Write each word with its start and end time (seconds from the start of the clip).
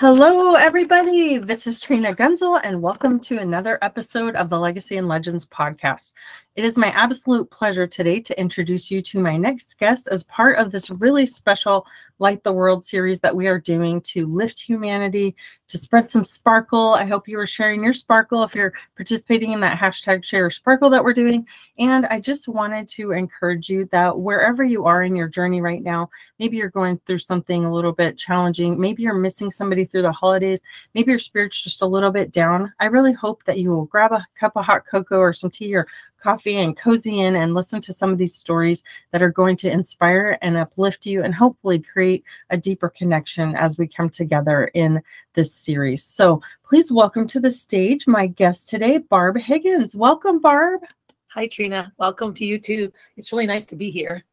Hello, 0.00 0.54
everybody. 0.54 1.36
This 1.36 1.66
is 1.66 1.78
Trina 1.78 2.14
Gunzel, 2.14 2.58
and 2.64 2.80
welcome 2.80 3.20
to 3.20 3.36
another 3.36 3.78
episode 3.82 4.34
of 4.34 4.48
the 4.48 4.58
Legacy 4.58 4.96
and 4.96 5.06
Legends 5.06 5.44
podcast. 5.44 6.14
It 6.56 6.64
is 6.64 6.78
my 6.78 6.86
absolute 6.92 7.50
pleasure 7.50 7.86
today 7.86 8.18
to 8.20 8.40
introduce 8.40 8.90
you 8.90 9.02
to 9.02 9.18
my 9.18 9.36
next 9.36 9.78
guest 9.78 10.08
as 10.10 10.24
part 10.24 10.56
of 10.56 10.72
this 10.72 10.88
really 10.88 11.26
special 11.26 11.86
Light 12.18 12.42
the 12.44 12.52
World 12.54 12.82
series 12.82 13.20
that 13.20 13.36
we 13.36 13.46
are 13.46 13.58
doing 13.58 14.00
to 14.00 14.24
lift 14.24 14.58
humanity, 14.58 15.36
to 15.70 15.78
spread 15.78 16.10
some 16.10 16.24
sparkle. 16.24 16.94
I 16.94 17.04
hope 17.06 17.28
you 17.28 17.38
are 17.38 17.46
sharing 17.46 17.82
your 17.82 17.92
sparkle 17.92 18.42
if 18.42 18.54
you're 18.54 18.74
participating 18.96 19.52
in 19.52 19.60
that 19.60 19.78
hashtag 19.78 20.24
share 20.24 20.50
sparkle 20.50 20.90
that 20.90 21.02
we're 21.02 21.14
doing. 21.14 21.46
And 21.78 22.06
I 22.06 22.20
just 22.20 22.48
wanted 22.48 22.88
to 22.88 23.12
encourage 23.12 23.70
you 23.70 23.88
that 23.92 24.18
wherever 24.18 24.64
you 24.64 24.84
are 24.84 25.04
in 25.04 25.14
your 25.14 25.28
journey 25.28 25.60
right 25.60 25.82
now, 25.82 26.10
maybe 26.38 26.56
you're 26.56 26.70
going 26.70 27.00
through 27.06 27.18
something 27.18 27.64
a 27.64 27.72
little 27.72 27.92
bit 27.92 28.18
challenging, 28.18 28.80
maybe 28.80 29.04
you're 29.04 29.14
missing 29.14 29.50
somebody 29.50 29.84
through 29.84 30.02
the 30.02 30.12
holidays, 30.12 30.60
maybe 30.94 31.12
your 31.12 31.20
spirit's 31.20 31.62
just 31.62 31.82
a 31.82 31.86
little 31.86 32.10
bit 32.10 32.32
down. 32.32 32.72
I 32.80 32.86
really 32.86 33.12
hope 33.12 33.44
that 33.44 33.58
you 33.58 33.70
will 33.70 33.84
grab 33.84 34.12
a 34.12 34.26
cup 34.38 34.56
of 34.56 34.64
hot 34.64 34.84
cocoa 34.90 35.18
or 35.18 35.32
some 35.32 35.50
tea 35.50 35.76
or 35.76 35.86
coffee 36.20 36.56
and 36.56 36.76
cozy 36.76 37.20
in 37.20 37.36
and 37.36 37.54
listen 37.54 37.80
to 37.80 37.92
some 37.92 38.10
of 38.10 38.18
these 38.18 38.34
stories 38.34 38.82
that 39.10 39.22
are 39.22 39.30
going 39.30 39.56
to 39.56 39.70
inspire 39.70 40.38
and 40.42 40.56
uplift 40.56 41.06
you 41.06 41.22
and 41.22 41.34
hopefully 41.34 41.78
create 41.78 42.24
a 42.50 42.56
deeper 42.56 42.88
connection 42.88 43.54
as 43.56 43.78
we 43.78 43.88
come 43.88 44.10
together 44.10 44.70
in 44.74 45.02
this 45.34 45.52
series. 45.52 46.04
So 46.04 46.40
please 46.64 46.92
welcome 46.92 47.26
to 47.28 47.40
the 47.40 47.50
stage 47.50 48.06
my 48.06 48.26
guest 48.26 48.68
today, 48.68 48.98
Barb 48.98 49.38
Higgins. 49.38 49.96
Welcome, 49.96 50.40
Barb. 50.40 50.82
Hi, 51.28 51.46
Trina. 51.46 51.92
Welcome 51.98 52.34
to 52.34 52.44
you 52.44 52.58
too. 52.58 52.92
It's 53.16 53.32
really 53.32 53.46
nice 53.46 53.66
to 53.66 53.76
be 53.76 53.90
here. 53.90 54.24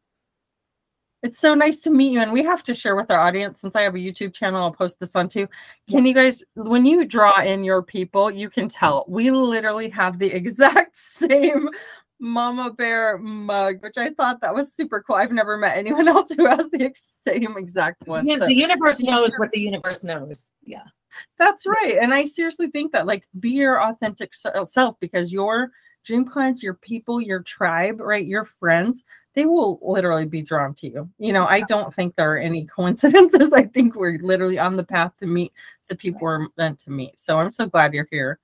It's 1.22 1.38
so 1.38 1.54
nice 1.54 1.80
to 1.80 1.90
meet 1.90 2.12
you. 2.12 2.20
And 2.20 2.32
we 2.32 2.44
have 2.44 2.62
to 2.64 2.74
share 2.74 2.94
with 2.94 3.10
our 3.10 3.18
audience 3.18 3.60
since 3.60 3.74
I 3.74 3.82
have 3.82 3.94
a 3.94 3.98
YouTube 3.98 4.32
channel, 4.32 4.62
I'll 4.62 4.72
post 4.72 5.00
this 5.00 5.16
on 5.16 5.28
too. 5.28 5.48
Can 5.90 6.06
you 6.06 6.14
guys, 6.14 6.44
when 6.54 6.86
you 6.86 7.04
draw 7.04 7.40
in 7.40 7.64
your 7.64 7.82
people, 7.82 8.30
you 8.30 8.48
can 8.48 8.68
tell 8.68 9.04
we 9.08 9.30
literally 9.30 9.88
have 9.90 10.18
the 10.18 10.26
exact 10.32 10.96
same 10.96 11.68
mama 12.20 12.72
bear 12.72 13.18
mug, 13.18 13.82
which 13.82 13.96
I 13.96 14.10
thought 14.10 14.40
that 14.40 14.54
was 14.54 14.72
super 14.72 15.02
cool. 15.02 15.16
I've 15.16 15.32
never 15.32 15.56
met 15.56 15.76
anyone 15.76 16.08
else 16.08 16.30
who 16.30 16.46
has 16.46 16.68
the 16.70 16.90
same 17.26 17.56
exact 17.56 18.06
one. 18.06 18.28
So. 18.28 18.46
The 18.46 18.54
universe 18.54 19.02
knows 19.02 19.34
what 19.38 19.50
the 19.52 19.60
universe 19.60 20.04
knows. 20.04 20.52
Yeah. 20.64 20.84
That's 21.38 21.66
right. 21.66 21.96
And 22.00 22.12
I 22.12 22.26
seriously 22.26 22.68
think 22.68 22.92
that 22.92 23.06
like 23.06 23.24
be 23.40 23.50
your 23.50 23.82
authentic 23.82 24.32
self 24.34 24.96
because 25.00 25.32
your 25.32 25.70
dream 26.04 26.24
clients, 26.24 26.62
your 26.62 26.74
people, 26.74 27.20
your 27.20 27.40
tribe, 27.40 28.00
right? 28.00 28.26
Your 28.26 28.44
friends, 28.44 29.02
they 29.34 29.44
will 29.44 29.78
literally 29.82 30.26
be 30.26 30.42
drawn 30.42 30.74
to 30.74 30.88
you. 30.88 31.08
You 31.18 31.32
know, 31.32 31.46
I 31.46 31.60
don't 31.62 31.92
think 31.92 32.16
there 32.16 32.32
are 32.32 32.38
any 32.38 32.64
coincidences. 32.64 33.52
I 33.54 33.64
think 33.64 33.94
we're 33.94 34.18
literally 34.18 34.58
on 34.58 34.76
the 34.76 34.84
path 34.84 35.16
to 35.18 35.26
meet 35.26 35.52
the 35.88 35.94
people 35.94 36.20
we're 36.22 36.48
meant 36.56 36.78
to 36.80 36.90
meet. 36.90 37.20
So 37.20 37.38
I'm 37.38 37.52
so 37.52 37.66
glad 37.66 37.94
you're 37.94 38.08
here. 38.10 38.38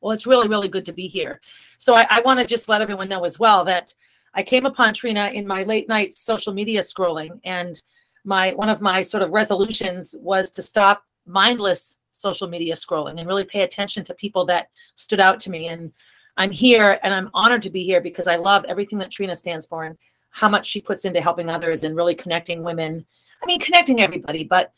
Well, 0.00 0.12
it's 0.12 0.26
really, 0.26 0.48
really 0.48 0.68
good 0.68 0.84
to 0.86 0.92
be 0.92 1.08
here. 1.08 1.40
So 1.78 1.94
I, 1.94 2.06
I 2.10 2.20
want 2.20 2.38
to 2.38 2.46
just 2.46 2.68
let 2.68 2.82
everyone 2.82 3.08
know 3.08 3.24
as 3.24 3.38
well 3.38 3.64
that 3.64 3.94
I 4.34 4.42
came 4.42 4.66
upon 4.66 4.94
Trina 4.94 5.30
in 5.32 5.46
my 5.46 5.64
late 5.64 5.88
night 5.88 6.12
social 6.12 6.52
media 6.52 6.80
scrolling, 6.80 7.40
and 7.44 7.82
my 8.24 8.52
one 8.52 8.68
of 8.68 8.80
my 8.80 9.02
sort 9.02 9.22
of 9.22 9.30
resolutions 9.30 10.14
was 10.20 10.50
to 10.50 10.62
stop 10.62 11.02
mindless 11.26 11.98
social 12.12 12.48
media 12.48 12.74
scrolling 12.74 13.18
and 13.18 13.26
really 13.26 13.44
pay 13.44 13.62
attention 13.62 14.04
to 14.04 14.14
people 14.14 14.44
that 14.44 14.68
stood 14.96 15.20
out 15.20 15.40
to 15.40 15.50
me. 15.50 15.68
And 15.68 15.90
I'm 16.36 16.50
here 16.50 16.98
and 17.02 17.12
I'm 17.12 17.30
honored 17.34 17.62
to 17.62 17.70
be 17.70 17.82
here 17.82 18.00
because 18.00 18.28
I 18.28 18.36
love 18.36 18.64
everything 18.68 18.98
that 18.98 19.10
Trina 19.10 19.34
stands 19.34 19.66
for 19.66 19.84
and 19.84 19.96
how 20.30 20.48
much 20.48 20.66
she 20.66 20.80
puts 20.80 21.04
into 21.04 21.20
helping 21.20 21.50
others 21.50 21.84
and 21.84 21.96
really 21.96 22.14
connecting 22.14 22.62
women. 22.62 23.04
I 23.42 23.46
mean, 23.46 23.60
connecting 23.60 24.00
everybody, 24.00 24.44
but 24.44 24.72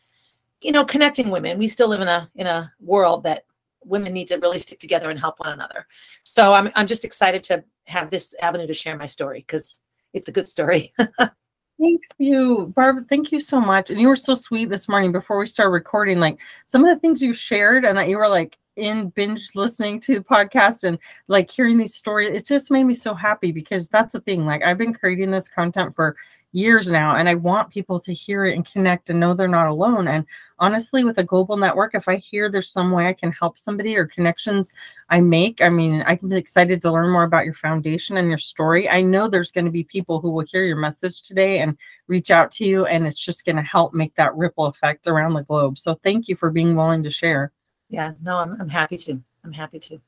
you 0.60 0.72
know, 0.72 0.84
connecting 0.84 1.30
women. 1.30 1.58
We 1.58 1.68
still 1.68 1.88
live 1.88 2.00
in 2.00 2.08
a 2.08 2.30
in 2.36 2.46
a 2.46 2.72
world 2.80 3.24
that 3.24 3.44
women 3.84 4.12
need 4.12 4.28
to 4.28 4.36
really 4.36 4.58
stick 4.58 4.78
together 4.78 5.10
and 5.10 5.18
help 5.18 5.40
one 5.40 5.52
another. 5.52 5.86
So 6.22 6.54
I'm 6.54 6.70
I'm 6.74 6.86
just 6.86 7.04
excited 7.04 7.42
to 7.44 7.64
have 7.84 8.10
this 8.10 8.34
avenue 8.40 8.66
to 8.66 8.74
share 8.74 8.96
my 8.96 9.06
story 9.06 9.40
because 9.40 9.80
it's 10.12 10.28
a 10.28 10.32
good 10.32 10.48
story. 10.48 10.92
Thank 11.18 12.02
you, 12.18 12.72
Barb. 12.76 13.08
Thank 13.08 13.32
you 13.32 13.40
so 13.40 13.60
much. 13.60 13.90
And 13.90 14.00
you 14.00 14.06
were 14.06 14.14
so 14.14 14.36
sweet 14.36 14.68
this 14.68 14.88
morning 14.88 15.10
before 15.10 15.38
we 15.38 15.46
started 15.46 15.72
recording. 15.72 16.20
Like 16.20 16.38
some 16.68 16.84
of 16.84 16.94
the 16.94 17.00
things 17.00 17.20
you 17.20 17.32
shared, 17.32 17.84
and 17.84 17.98
that 17.98 18.08
you 18.08 18.18
were 18.18 18.28
like, 18.28 18.56
in 18.76 19.10
binge 19.10 19.50
listening 19.54 20.00
to 20.00 20.14
the 20.14 20.24
podcast 20.24 20.84
and 20.84 20.98
like 21.28 21.50
hearing 21.50 21.76
these 21.76 21.94
stories 21.94 22.30
it 22.30 22.46
just 22.46 22.70
made 22.70 22.84
me 22.84 22.94
so 22.94 23.12
happy 23.12 23.52
because 23.52 23.88
that's 23.88 24.12
the 24.12 24.20
thing 24.20 24.46
like 24.46 24.62
i've 24.62 24.78
been 24.78 24.94
creating 24.94 25.30
this 25.30 25.48
content 25.48 25.94
for 25.94 26.16
years 26.52 26.90
now 26.90 27.16
and 27.16 27.28
i 27.28 27.34
want 27.34 27.70
people 27.70 27.98
to 27.98 28.12
hear 28.12 28.44
it 28.46 28.54
and 28.54 28.70
connect 28.70 29.10
and 29.10 29.18
know 29.18 29.32
they're 29.32 29.48
not 29.48 29.68
alone. 29.68 30.06
And 30.06 30.26
honestly 30.58 31.02
with 31.02 31.18
a 31.18 31.24
global 31.24 31.56
network 31.56 31.94
if 31.94 32.08
i 32.08 32.16
hear 32.16 32.50
there's 32.50 32.70
some 32.70 32.90
way 32.90 33.06
i 33.06 33.12
can 33.12 33.32
help 33.32 33.58
somebody 33.58 33.96
or 33.96 34.06
connections 34.06 34.70
i 35.08 35.18
make 35.20 35.62
i 35.62 35.68
mean 35.68 36.02
i 36.02 36.14
can 36.14 36.28
be 36.28 36.36
excited 36.36 36.80
to 36.82 36.92
learn 36.92 37.10
more 37.10 37.24
about 37.24 37.46
your 37.46 37.54
foundation 37.54 38.16
and 38.18 38.28
your 38.28 38.38
story. 38.38 38.88
I 38.88 39.02
know 39.02 39.28
there's 39.28 39.50
going 39.50 39.64
to 39.64 39.70
be 39.70 39.84
people 39.84 40.20
who 40.20 40.30
will 40.30 40.44
hear 40.44 40.64
your 40.64 40.76
message 40.76 41.22
today 41.22 41.58
and 41.60 41.76
reach 42.06 42.30
out 42.30 42.50
to 42.52 42.64
you 42.64 42.86
and 42.86 43.06
it's 43.06 43.24
just 43.24 43.44
going 43.44 43.56
to 43.56 43.62
help 43.62 43.94
make 43.94 44.14
that 44.16 44.36
ripple 44.36 44.66
effect 44.66 45.08
around 45.08 45.34
the 45.34 45.42
globe. 45.42 45.78
So 45.78 45.94
thank 45.94 46.28
you 46.28 46.36
for 46.36 46.50
being 46.50 46.76
willing 46.76 47.02
to 47.02 47.10
share 47.10 47.52
yeah, 47.92 48.12
no, 48.22 48.38
I'm, 48.38 48.60
I'm 48.60 48.68
happy 48.68 48.96
to. 48.96 49.22
I'm 49.44 49.52
happy 49.52 49.78
to. 49.78 50.00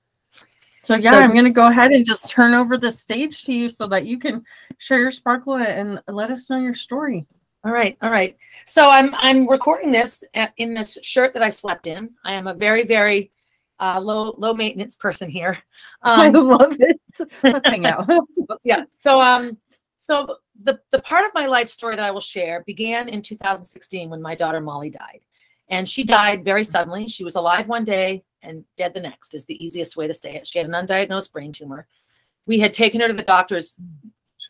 So 0.83 0.97
yeah, 0.97 1.13
so, 1.13 1.19
I'm 1.19 1.33
going 1.33 1.45
to 1.45 1.51
go 1.51 1.69
ahead 1.69 1.93
and 1.93 2.05
just 2.05 2.31
turn 2.31 2.55
over 2.55 2.77
the 2.77 2.91
stage 2.91 3.45
to 3.45 3.53
you 3.53 3.69
so 3.69 3.87
that 3.89 4.07
you 4.07 4.19
can 4.19 4.43
share 4.79 4.99
your 4.99 5.11
sparkle 5.11 5.57
and 5.57 6.01
let 6.09 6.31
us 6.31 6.51
know 6.51 6.59
your 6.59 6.75
story. 6.75 7.27
All 7.65 7.73
right, 7.73 7.97
all 8.03 8.11
right. 8.11 8.37
So 8.67 8.91
I'm 8.91 9.15
I'm 9.17 9.49
recording 9.49 9.93
this 9.93 10.25
in 10.57 10.75
this 10.75 10.99
shirt 11.03 11.33
that 11.35 11.43
I 11.43 11.51
slept 11.51 11.87
in. 11.87 12.11
I 12.25 12.33
am 12.33 12.47
a 12.47 12.55
very 12.55 12.85
very 12.85 13.31
uh, 13.81 14.01
low 14.01 14.35
low 14.39 14.55
maintenance 14.55 14.97
person 14.97 15.31
here. 15.31 15.59
Um, 16.03 16.21
I 16.21 16.29
love 16.29 16.77
it. 16.81 17.01
Let's 17.43 17.67
hang 17.67 17.87
out. 17.87 18.07
yeah. 18.65 18.85
So 18.99 19.23
um 19.23 19.57
so 19.97 20.37
the 20.63 20.79
the 20.91 21.01
part 21.01 21.25
of 21.25 21.33
my 21.35 21.47
life 21.47 21.71
story 21.71 21.97
that 21.97 22.05
I 22.05 22.11
will 22.11 22.21
share 22.21 22.63
began 22.67 23.09
in 23.09 23.23
2016 23.23 24.11
when 24.11 24.21
my 24.21 24.35
daughter 24.35 24.61
Molly 24.61 24.91
died. 24.91 25.21
And 25.69 25.89
she 25.89 26.05
died 26.05 26.45
very 26.45 26.65
suddenly. 26.65 27.09
She 27.09 27.25
was 27.25 27.37
alive 27.37 27.69
one 27.69 27.85
day 27.85 28.25
and 28.43 28.65
dead 28.77 28.95
the 28.95 29.01
next, 29.01 29.35
is 29.35 29.47
the 29.47 29.65
easiest 29.65 29.97
way 29.97 30.07
to 30.07 30.15
say 30.15 30.35
it. 30.35 30.47
She 30.47 30.59
had 30.59 30.69
an 30.69 30.75
undiagnosed 30.75 31.33
brain 31.33 31.53
tumor. 31.53 31.87
We 32.47 32.59
had 32.59 32.75
taken 32.75 33.01
her 33.01 33.09
to 33.09 33.15
the 33.15 33.23
doctors 33.23 33.77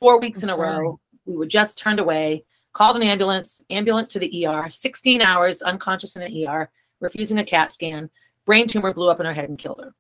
four 0.01 0.19
weeks 0.19 0.43
in 0.43 0.51
a 0.51 0.57
row. 0.57 0.99
We 1.27 1.37
were 1.37 1.47
just 1.47 1.79
turned 1.79 2.01
away, 2.01 2.45
called 2.73 2.97
an 2.97 3.03
ambulance, 3.03 3.65
ambulance 3.71 4.09
to 4.11 4.19
the 4.19 4.47
ER, 4.47 4.69
16 4.69 5.23
hours 5.23 5.63
unconscious 5.63 6.17
in 6.17 6.23
an 6.23 6.49
ER, 6.49 6.71
refusing 7.01 7.39
a 7.39 7.45
CAT 7.45 7.73
scan. 7.73 8.11
Brain 8.45 8.67
tumor 8.67 8.93
blew 8.93 9.11
up 9.11 9.21
in 9.21 9.27
her 9.27 9.33
head 9.33 9.49
and 9.49 9.59
killed 9.59 9.81
her. 9.83 9.95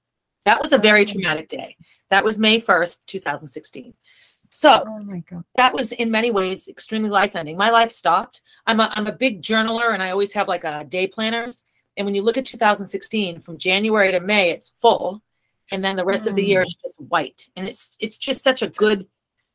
That 0.44 0.60
was 0.62 0.72
a 0.72 0.78
very 0.78 1.06
traumatic 1.06 1.48
day. 1.48 1.76
That 2.10 2.24
was 2.24 2.38
May 2.38 2.60
1st, 2.60 2.98
2016. 3.06 3.94
So 4.54 4.84
oh 4.86 5.42
that 5.56 5.74
was 5.74 5.90
in 5.90 6.12
many 6.12 6.30
ways 6.30 6.68
extremely 6.68 7.10
life 7.10 7.34
ending. 7.34 7.56
My 7.56 7.70
life 7.70 7.90
stopped. 7.90 8.40
I'm 8.68 8.78
a, 8.78 8.88
I'm 8.94 9.08
a 9.08 9.12
big 9.12 9.42
journaler 9.42 9.92
and 9.92 10.02
I 10.02 10.10
always 10.10 10.30
have 10.32 10.46
like 10.46 10.62
a 10.62 10.84
day 10.84 11.08
planners. 11.08 11.62
And 11.96 12.06
when 12.06 12.14
you 12.14 12.22
look 12.22 12.36
at 12.36 12.46
2016 12.46 13.40
from 13.40 13.58
January 13.58 14.12
to 14.12 14.20
May, 14.20 14.50
it's 14.50 14.72
full. 14.80 15.22
And 15.72 15.84
then 15.84 15.96
the 15.96 16.04
rest 16.04 16.26
mm. 16.26 16.28
of 16.28 16.36
the 16.36 16.44
year 16.44 16.62
is 16.62 16.76
mm. 16.76 16.82
just 16.82 17.00
white. 17.00 17.48
And 17.56 17.66
it's 17.66 17.96
it's 17.98 18.16
just 18.16 18.44
such 18.44 18.62
a 18.62 18.68
good 18.68 19.08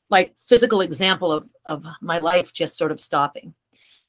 like 0.10 0.36
physical 0.48 0.82
example 0.82 1.32
of 1.32 1.48
of 1.68 1.86
my 2.02 2.20
life 2.20 2.52
just 2.52 2.78
sort 2.78 2.92
of 2.92 3.00
stopping. 3.00 3.54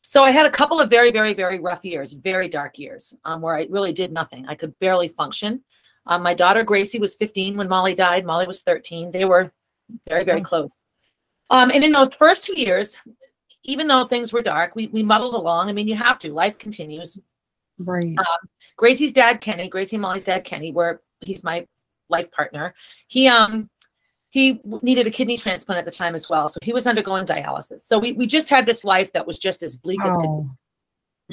So 0.03 0.25
I 0.25 0.33
had 0.33 0.47
a 0.47 0.51
couple 0.51 0.81
of 0.81 0.91
very, 0.91 1.13
very, 1.13 1.35
very 1.35 1.61
rough 1.61 1.85
years, 1.85 2.15
very 2.15 2.49
dark 2.49 2.81
years, 2.81 3.15
um, 3.25 3.43
where 3.43 3.55
I 3.55 3.69
really 3.71 3.93
did 3.93 4.13
nothing. 4.13 4.45
I 4.49 4.57
could 4.57 4.77
barely 4.81 5.07
function. 5.07 5.63
Um, 6.07 6.23
my 6.23 6.35
daughter 6.35 6.65
Gracie 6.65 6.99
was 6.99 7.15
15 7.15 7.57
when 7.57 7.69
Molly 7.69 7.95
died. 7.95 8.25
Molly 8.25 8.47
was 8.47 8.63
13. 8.63 9.13
They 9.13 9.25
were 9.25 9.53
very, 10.09 10.25
very 10.25 10.41
close. 10.41 10.77
Um, 11.51 11.71
and 11.73 11.83
in 11.83 11.93
those 11.93 12.15
first 12.15 12.45
two 12.45 12.59
years, 12.59 12.97
even 13.65 13.87
though 13.87 14.05
things 14.05 14.33
were 14.33 14.43
dark, 14.43 14.75
we, 14.77 14.87
we 14.89 15.03
muddled 15.03 15.35
along. 15.35 15.69
I 15.69 15.73
mean, 15.73 15.89
you 15.89 15.95
have 15.97 16.19
to, 16.21 16.33
life 16.33 16.59
continues. 16.59 17.19
Right. 17.79 18.17
Um, 18.19 18.49
Gracie's 18.77 19.13
dad, 19.13 19.41
Kenny, 19.41 19.69
Gracie 19.69 19.97
and 19.97 20.03
Molly's 20.03 20.25
dad, 20.25 20.45
Kenny, 20.45 20.73
where 20.73 21.03
he's 21.21 21.43
my 21.43 21.67
life 22.09 22.31
partner. 22.31 22.75
He, 23.09 23.29
um, 23.29 23.69
he 24.31 24.61
needed 24.83 25.07
a 25.07 25.11
kidney 25.11 25.37
transplant 25.37 25.79
at 25.79 25.85
the 25.85 25.91
time 25.91 26.15
as 26.15 26.31
well. 26.31 26.47
So 26.49 26.59
he 26.63 26.73
was 26.73 26.87
undergoing 26.87 27.27
dialysis. 27.27 27.81
So 27.81 27.99
we, 27.99 28.13
we 28.13 28.27
just 28.27 28.49
had 28.49 28.65
this 28.65 28.85
life 28.85 29.13
that 29.13 29.27
was 29.27 29.39
just 29.39 29.63
as 29.63 29.77
bleak 29.77 30.01
as 30.05 30.17
could 30.17 30.23
be. 30.23 30.29
Oh. 30.29 30.51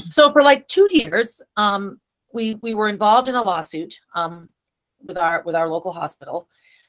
So 0.10 0.31
for 0.31 0.42
like 0.42 0.68
two 0.68 0.88
years, 0.92 1.42
um, 1.57 2.00
we, 2.33 2.56
we 2.56 2.74
were 2.74 2.89
involved 2.89 3.30
in 3.30 3.36
a 3.36 3.42
lawsuit, 3.42 4.00
um, 4.15 4.50
with 5.06 5.18
our, 5.18 5.44
with 5.44 5.56
our 5.56 5.69
local 5.69 5.92
hospital. 5.92 6.48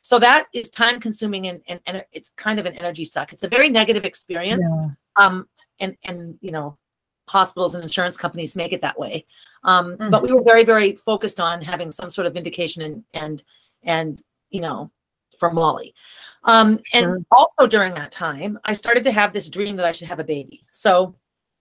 So 0.08 0.18
that 0.20 0.46
is 0.54 0.70
time 0.70 1.00
consuming 1.00 1.48
and, 1.48 1.60
and, 1.68 1.80
and 1.84 2.02
it's 2.12 2.30
kind 2.30 2.58
of 2.58 2.64
an 2.64 2.72
energy 2.78 3.04
suck. 3.04 3.34
It's 3.34 3.42
a 3.42 3.48
very 3.48 3.68
negative 3.68 4.06
experience. 4.06 4.66
Yeah. 4.74 4.88
Um, 5.16 5.46
and, 5.80 5.98
and, 6.02 6.38
you 6.40 6.50
know, 6.50 6.78
hospitals 7.28 7.74
and 7.74 7.84
insurance 7.84 8.16
companies 8.16 8.56
make 8.56 8.72
it 8.72 8.80
that 8.80 8.98
way. 8.98 9.26
Um, 9.64 9.98
mm-hmm. 9.98 10.08
But 10.08 10.22
we 10.22 10.32
were 10.32 10.42
very, 10.42 10.64
very 10.64 10.96
focused 10.96 11.40
on 11.40 11.60
having 11.60 11.92
some 11.92 12.08
sort 12.08 12.26
of 12.26 12.32
vindication 12.32 12.84
and, 12.84 13.04
and, 13.12 13.42
and, 13.82 14.22
you 14.48 14.62
know, 14.62 14.90
for 15.38 15.52
Molly. 15.52 15.94
Um, 16.44 16.80
sure. 16.86 17.16
And 17.16 17.26
also 17.30 17.66
during 17.66 17.92
that 17.92 18.10
time, 18.10 18.58
I 18.64 18.72
started 18.72 19.04
to 19.04 19.12
have 19.12 19.34
this 19.34 19.50
dream 19.50 19.76
that 19.76 19.84
I 19.84 19.92
should 19.92 20.08
have 20.08 20.20
a 20.20 20.24
baby. 20.24 20.64
So 20.70 21.16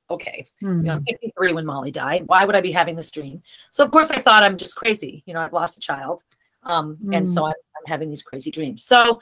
okay, 0.10 0.48
Hmm. 0.62 0.78
you 0.78 0.84
know, 0.84 0.94
I'm 0.94 1.02
53 1.02 1.52
when 1.52 1.66
Molly 1.66 1.92
died. 1.92 2.24
Why 2.28 2.46
would 2.46 2.56
I 2.56 2.62
be 2.62 2.72
having 2.72 2.96
this 2.96 3.12
dream? 3.12 3.44
So 3.72 3.84
of 3.84 3.92
course 3.92 4.10
I 4.10 4.22
thought 4.22 4.42
I'm 4.42 4.56
just 4.56 4.78
crazy. 4.78 5.22
You 5.26 5.34
know, 5.34 5.42
I've 5.42 5.52
lost 5.52 5.76
a 5.78 5.82
child. 5.82 6.24
Um, 6.68 6.98
and 7.14 7.28
so 7.28 7.46
I'm, 7.46 7.54
I'm 7.54 7.58
having 7.88 8.10
these 8.10 8.24
crazy 8.24 8.52
dreams. 8.52 8.84
So 8.84 9.22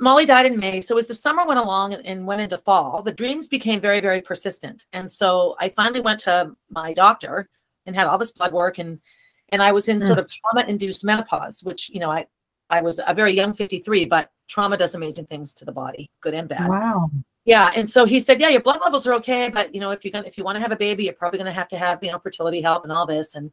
Molly 0.00 0.26
died 0.26 0.46
in 0.46 0.58
May. 0.58 0.80
So 0.80 0.96
as 0.96 1.06
the 1.06 1.14
summer 1.14 1.44
went 1.44 1.58
along 1.58 1.94
and, 1.94 2.26
went 2.26 2.40
into 2.40 2.56
fall, 2.56 3.02
the 3.02 3.12
dreams 3.12 3.48
became 3.48 3.80
very, 3.80 4.00
very 4.00 4.20
persistent. 4.20 4.86
And 4.92 5.10
so 5.10 5.56
I 5.58 5.68
finally 5.68 6.00
went 6.00 6.20
to 6.20 6.52
my 6.70 6.92
doctor 6.92 7.48
and 7.84 7.96
had 7.96 8.06
all 8.06 8.18
this 8.18 8.32
blood 8.32 8.52
work 8.52 8.78
and 8.78 9.00
and 9.50 9.62
I 9.62 9.72
was 9.72 9.88
in 9.88 9.96
Mm. 9.98 10.06
sort 10.06 10.18
of 10.18 10.28
trauma-induced 10.28 11.02
menopause, 11.04 11.64
which, 11.64 11.88
you 11.88 12.00
know, 12.00 12.10
I 12.10 12.26
I 12.70 12.82
was 12.82 13.00
a 13.06 13.14
very 13.14 13.32
young 13.32 13.54
53, 13.54 14.04
but 14.04 14.30
trauma 14.46 14.76
does 14.76 14.94
amazing 14.94 15.24
things 15.24 15.54
to 15.54 15.64
the 15.64 15.72
body, 15.72 16.10
good 16.20 16.34
and 16.34 16.46
bad. 16.46 16.68
Wow. 16.68 17.10
Yeah, 17.46 17.70
and 17.74 17.88
so 17.88 18.04
he 18.04 18.20
said, 18.20 18.40
"Yeah, 18.42 18.50
your 18.50 18.60
blood 18.60 18.80
levels 18.84 19.06
are 19.06 19.14
okay, 19.14 19.48
but 19.48 19.74
you 19.74 19.80
know, 19.80 19.90
if 19.90 20.04
you're 20.04 20.12
gonna 20.12 20.26
if 20.26 20.36
you 20.36 20.44
want 20.44 20.56
to 20.56 20.60
have 20.60 20.70
a 20.70 20.76
baby, 20.76 21.04
you're 21.04 21.14
probably 21.14 21.38
gonna 21.38 21.50
have 21.50 21.70
to 21.70 21.78
have 21.78 22.04
you 22.04 22.12
know 22.12 22.18
fertility 22.18 22.60
help 22.60 22.84
and 22.84 22.92
all 22.92 23.06
this." 23.06 23.34
And 23.36 23.50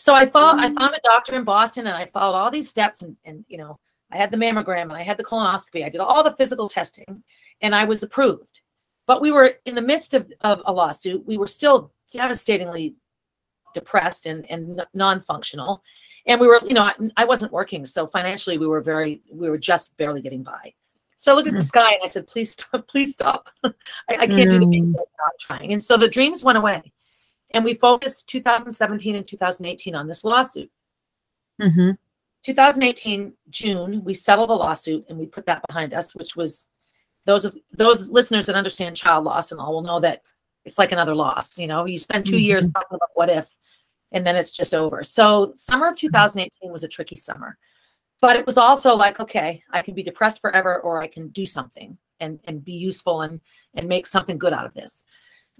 so 0.00 0.14
I 0.14 0.24
followed, 0.24 0.58
I 0.64 0.68
Mm. 0.70 0.78
found 0.78 0.94
a 0.94 1.00
doctor 1.04 1.34
in 1.36 1.44
Boston, 1.44 1.86
and 1.86 1.94
I 1.94 2.06
followed 2.06 2.34
all 2.38 2.50
these 2.50 2.70
steps, 2.70 3.02
and 3.02 3.16
and 3.26 3.44
you 3.48 3.58
know, 3.58 3.78
I 4.10 4.16
had 4.16 4.30
the 4.30 4.36
mammogram 4.38 4.84
and 4.84 4.94
I 4.94 5.02
had 5.02 5.18
the 5.18 5.24
colonoscopy, 5.24 5.84
I 5.84 5.90
did 5.90 6.00
all 6.00 6.22
the 6.22 6.32
physical 6.32 6.68
testing, 6.70 7.22
and 7.60 7.74
I 7.74 7.84
was 7.84 8.02
approved. 8.02 8.60
But 9.06 9.20
we 9.20 9.30
were 9.30 9.48
in 9.66 9.74
the 9.74 9.82
midst 9.92 10.14
of 10.14 10.22
of 10.40 10.62
a 10.64 10.72
lawsuit. 10.72 11.26
We 11.26 11.36
were 11.36 11.46
still 11.46 11.92
devastatingly 12.10 12.94
depressed 13.74 14.24
and 14.26 14.50
and 14.50 14.82
non-functional, 14.94 15.82
and 16.26 16.40
we 16.40 16.46
were, 16.46 16.60
you 16.66 16.74
know, 16.74 16.82
I, 16.84 16.94
I 17.18 17.24
wasn't 17.26 17.52
working, 17.52 17.84
so 17.84 18.06
financially 18.06 18.56
we 18.58 18.66
were 18.66 18.80
very, 18.80 19.22
we 19.30 19.50
were 19.50 19.58
just 19.58 19.96
barely 19.98 20.22
getting 20.22 20.42
by. 20.42 20.72
So 21.18 21.32
I 21.32 21.34
looked 21.34 21.48
at 21.48 21.54
the 21.54 21.60
Mm. 21.60 21.74
sky 21.74 21.90
and 21.92 22.02
I 22.02 22.06
said, 22.06 22.26
please 22.26 22.50
stop, 22.52 22.88
please 22.92 23.12
stop. 23.12 23.50
I, 23.64 23.72
I 24.08 24.26
can't 24.26 24.50
do 24.50 24.58
the 24.58 24.66
things 24.66 24.96
Mm. 24.96 25.00
I'm 25.26 25.32
trying. 25.38 25.72
And 25.72 25.82
so 25.82 25.96
the 25.98 26.08
dreams 26.08 26.42
went 26.42 26.56
away. 26.58 26.80
And 27.52 27.64
we 27.64 27.74
focused 27.74 28.28
2017 28.28 29.16
and 29.16 29.26
2018 29.26 29.94
on 29.94 30.06
this 30.06 30.24
lawsuit. 30.24 30.70
Mhm. 31.60 31.98
2018 32.42 33.34
June, 33.50 34.02
we 34.04 34.14
settled 34.14 34.50
the 34.50 34.54
lawsuit 34.54 35.04
and 35.08 35.18
we 35.18 35.26
put 35.26 35.46
that 35.46 35.62
behind 35.66 35.92
us, 35.92 36.14
which 36.14 36.36
was 36.36 36.68
those 37.26 37.44
of 37.44 37.56
those 37.72 38.08
listeners 38.08 38.46
that 38.46 38.54
understand 38.54 38.96
child 38.96 39.24
loss 39.24 39.52
and 39.52 39.60
all 39.60 39.74
will 39.74 39.82
know 39.82 40.00
that 40.00 40.22
it's 40.64 40.78
like 40.78 40.92
another 40.92 41.14
loss. 41.14 41.58
You 41.58 41.66
know, 41.66 41.84
you 41.84 41.98
spend 41.98 42.24
2 42.24 42.38
years 42.38 42.66
talking 42.68 42.96
about 42.96 43.10
what 43.14 43.28
if, 43.28 43.56
and 44.12 44.26
then 44.26 44.36
it's 44.36 44.52
just 44.52 44.74
over. 44.74 45.02
So 45.02 45.52
summer 45.54 45.88
of 45.88 45.96
2018 45.96 46.72
was 46.72 46.82
a 46.82 46.88
tricky 46.88 47.16
summer, 47.16 47.58
but 48.20 48.36
it 48.36 48.46
was 48.46 48.56
also 48.56 48.94
like, 48.94 49.20
okay, 49.20 49.62
I 49.70 49.82
can 49.82 49.94
be 49.94 50.02
depressed 50.02 50.40
forever, 50.40 50.80
or 50.80 51.02
I 51.02 51.08
can 51.08 51.28
do 51.28 51.44
something 51.44 51.98
and 52.20 52.40
and 52.44 52.64
be 52.64 52.72
useful 52.72 53.20
and 53.22 53.40
and 53.74 53.86
make 53.86 54.06
something 54.06 54.38
good 54.38 54.54
out 54.54 54.66
of 54.66 54.72
this, 54.72 55.04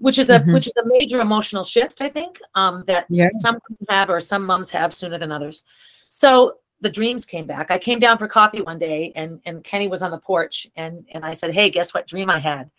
which 0.01 0.17
is 0.17 0.29
a 0.29 0.39
Mhm. 0.39 0.53
which 0.53 0.67
is 0.67 0.73
a 0.77 0.85
major 0.85 1.21
emotional 1.21 1.63
shift, 1.63 2.01
I 2.01 2.09
think, 2.09 2.41
um, 2.55 2.83
that 2.87 3.05
Yeah. 3.09 3.29
some 3.39 3.57
have 3.89 4.09
or 4.09 4.19
some 4.19 4.45
moms 4.45 4.71
have 4.71 4.93
sooner 4.93 5.17
than 5.17 5.31
others. 5.31 5.63
So 6.09 6.57
the 6.81 6.89
dreams 6.89 7.25
came 7.25 7.45
back. 7.45 7.69
I 7.69 7.77
came 7.77 7.99
down 7.99 8.17
for 8.17 8.27
coffee 8.27 8.61
one 8.61 8.79
day 8.79 9.13
and 9.15 9.39
and 9.45 9.63
Kenny 9.63 9.87
was 9.87 10.01
on 10.01 10.11
the 10.11 10.17
porch 10.17 10.67
and 10.75 11.05
and 11.13 11.23
I 11.23 11.33
said, 11.33 11.53
"Hey, 11.53 11.69
guess 11.69 11.93
what 11.93 12.07
dream 12.07 12.29
I 12.29 12.39
had?" 12.39 12.71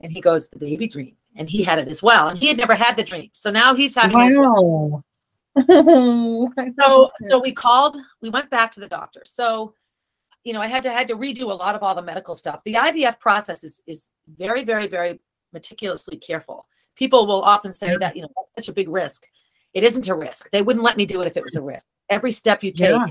And 0.00 0.12
he 0.12 0.20
goes, 0.20 0.48
"The 0.48 0.58
baby 0.58 0.86
dream." 0.86 1.16
And 1.34 1.50
he 1.50 1.62
had 1.62 1.78
it 1.80 1.88
as 1.88 2.02
well. 2.02 2.28
And 2.28 2.38
he 2.38 2.46
had 2.48 2.56
never 2.56 2.74
had 2.74 2.96
the 2.96 3.04
dream. 3.04 3.30
So 3.32 3.50
now 3.50 3.74
he's 3.74 3.94
having 3.94 4.16
well. 4.16 5.04
Wow. 5.56 6.52
So 6.80 7.10
so 7.28 7.38
we 7.40 7.52
called, 7.52 7.96
we 8.22 8.28
went 8.30 8.48
back 8.50 8.70
to 8.72 8.80
the 8.80 8.88
doctor. 8.88 9.22
So 9.24 9.74
you 10.44 10.52
know, 10.52 10.60
I 10.60 10.68
had 10.68 10.84
to 10.84 10.90
had 10.90 11.08
to 11.08 11.16
redo 11.16 11.50
a 11.50 11.54
lot 11.54 11.74
of 11.74 11.82
all 11.82 11.94
the 11.96 12.02
medical 12.02 12.34
stuff. 12.36 12.62
The 12.64 12.74
IVF 12.74 13.18
process 13.18 13.64
is 13.64 13.82
is 13.86 14.10
very 14.28 14.62
very 14.64 14.86
very 14.86 15.18
meticulously 15.52 16.16
careful. 16.16 16.66
People 16.96 17.26
will 17.26 17.42
often 17.42 17.72
say 17.72 17.96
that, 17.96 18.16
you 18.16 18.22
know, 18.22 18.28
that's 18.36 18.54
such 18.54 18.68
a 18.68 18.72
big 18.72 18.88
risk. 18.88 19.26
It 19.74 19.84
isn't 19.84 20.08
a 20.08 20.14
risk. 20.14 20.50
They 20.50 20.62
wouldn't 20.62 20.84
let 20.84 20.96
me 20.96 21.06
do 21.06 21.20
it 21.22 21.26
if 21.26 21.36
it 21.36 21.44
was 21.44 21.54
a 21.54 21.62
risk. 21.62 21.86
Every 22.10 22.32
step 22.32 22.62
you 22.62 22.72
take, 22.72 22.90
Yeah. 22.90 23.06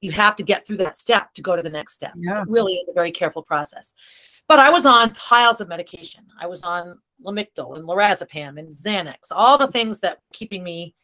you 0.00 0.12
have 0.12 0.36
to 0.36 0.42
get 0.42 0.66
through 0.66 0.78
that 0.78 0.96
step 0.96 1.34
to 1.34 1.42
go 1.42 1.56
to 1.56 1.62
the 1.62 1.70
next 1.70 1.94
step. 1.94 2.12
Yeah. 2.16 2.42
It 2.42 2.48
really 2.48 2.74
is 2.74 2.88
a 2.88 2.92
very 2.92 3.10
careful 3.10 3.42
process. 3.42 3.92
But 4.48 4.58
I 4.60 4.70
was 4.70 4.86
on 4.86 5.10
piles 5.14 5.60
of 5.60 5.68
medication. 5.68 6.24
I 6.40 6.46
was 6.46 6.62
on 6.62 6.98
Lamictal 7.24 7.76
and 7.76 7.84
lorazepam 7.86 8.58
and 8.58 8.68
Xanax, 8.68 9.28
all 9.30 9.58
the 9.58 9.66
things 9.68 10.00
that 10.00 10.16
were 10.18 10.32
keeping 10.32 10.62
me 10.62 10.94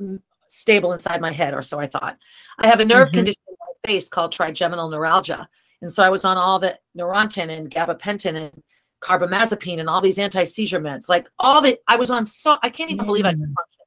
mm, 0.00 0.20
stable 0.48 0.92
inside 0.92 1.20
my 1.20 1.30
head, 1.32 1.54
or 1.54 1.62
so 1.62 1.78
I 1.78 1.86
thought. 1.86 2.16
I 2.58 2.66
have 2.66 2.80
a 2.80 2.84
nerve 2.84 3.08
Mhm. 3.08 3.14
condition 3.14 3.42
in 3.48 3.54
my 3.60 3.90
face 3.90 4.08
called 4.08 4.32
trigeminal 4.32 4.88
neuralgia. 4.88 5.48
And 5.82 5.92
so 5.92 6.02
I 6.02 6.08
was 6.08 6.24
on 6.24 6.36
all 6.36 6.58
the 6.58 6.78
Neurontin 6.96 7.50
and 7.56 7.70
gabapentin 7.70 8.34
and 8.36 8.62
carbamazepine 9.00 9.80
and 9.80 9.88
all 9.88 10.00
these 10.00 10.18
anti-seizure 10.18 10.80
meds. 10.80 11.08
Like 11.08 11.28
all 11.38 11.60
the, 11.60 11.78
I 11.86 11.96
was 11.96 12.10
on 12.10 12.26
so, 12.26 12.58
I 12.62 12.70
can't 12.70 12.90
even 12.90 13.06
believe 13.06 13.24
I 13.24 13.30
could 13.32 13.40
Mm. 13.40 13.54
function. 13.54 13.84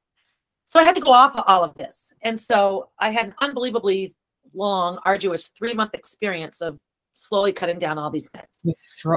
So 0.66 0.80
I 0.80 0.84
had 0.84 0.94
to 0.94 1.02
go 1.02 1.12
off 1.12 1.36
of 1.36 1.44
all 1.46 1.62
of 1.62 1.74
this. 1.74 2.12
And 2.22 2.38
so 2.38 2.88
I 2.98 3.10
had 3.10 3.26
an 3.26 3.34
unbelievably 3.42 4.14
long, 4.54 4.98
arduous 5.04 5.48
three 5.48 5.74
month 5.74 5.92
experience 5.94 6.62
of 6.62 6.78
slowly 7.12 7.52
cutting 7.52 7.78
down 7.78 7.98
all 7.98 8.10
these 8.10 8.30
meds. 8.30 8.74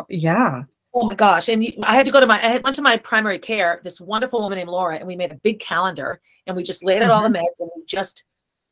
Yeah. 0.09 0.63
Oh 0.93 1.07
my 1.07 1.15
gosh. 1.15 1.47
And 1.49 1.65
I 1.83 1.95
had 1.95 2.05
to 2.05 2.11
go 2.11 2.19
to 2.19 2.25
my, 2.25 2.35
I 2.37 2.47
had 2.47 2.63
went 2.63 2.75
to 2.75 2.81
my 2.81 2.97
primary 2.97 3.39
care, 3.39 3.79
this 3.83 4.01
wonderful 4.01 4.41
woman 4.41 4.57
named 4.57 4.69
Laura, 4.69 4.97
and 4.97 5.07
we 5.07 5.15
made 5.15 5.31
a 5.31 5.35
big 5.35 5.59
calendar 5.59 6.19
and 6.45 6.55
we 6.57 6.63
just 6.63 6.83
laid 6.83 7.01
out 7.01 7.11
all 7.11 7.23
the 7.23 7.29
meds 7.29 7.59
and 7.59 7.69
we 7.75 7.83
just, 7.85 8.25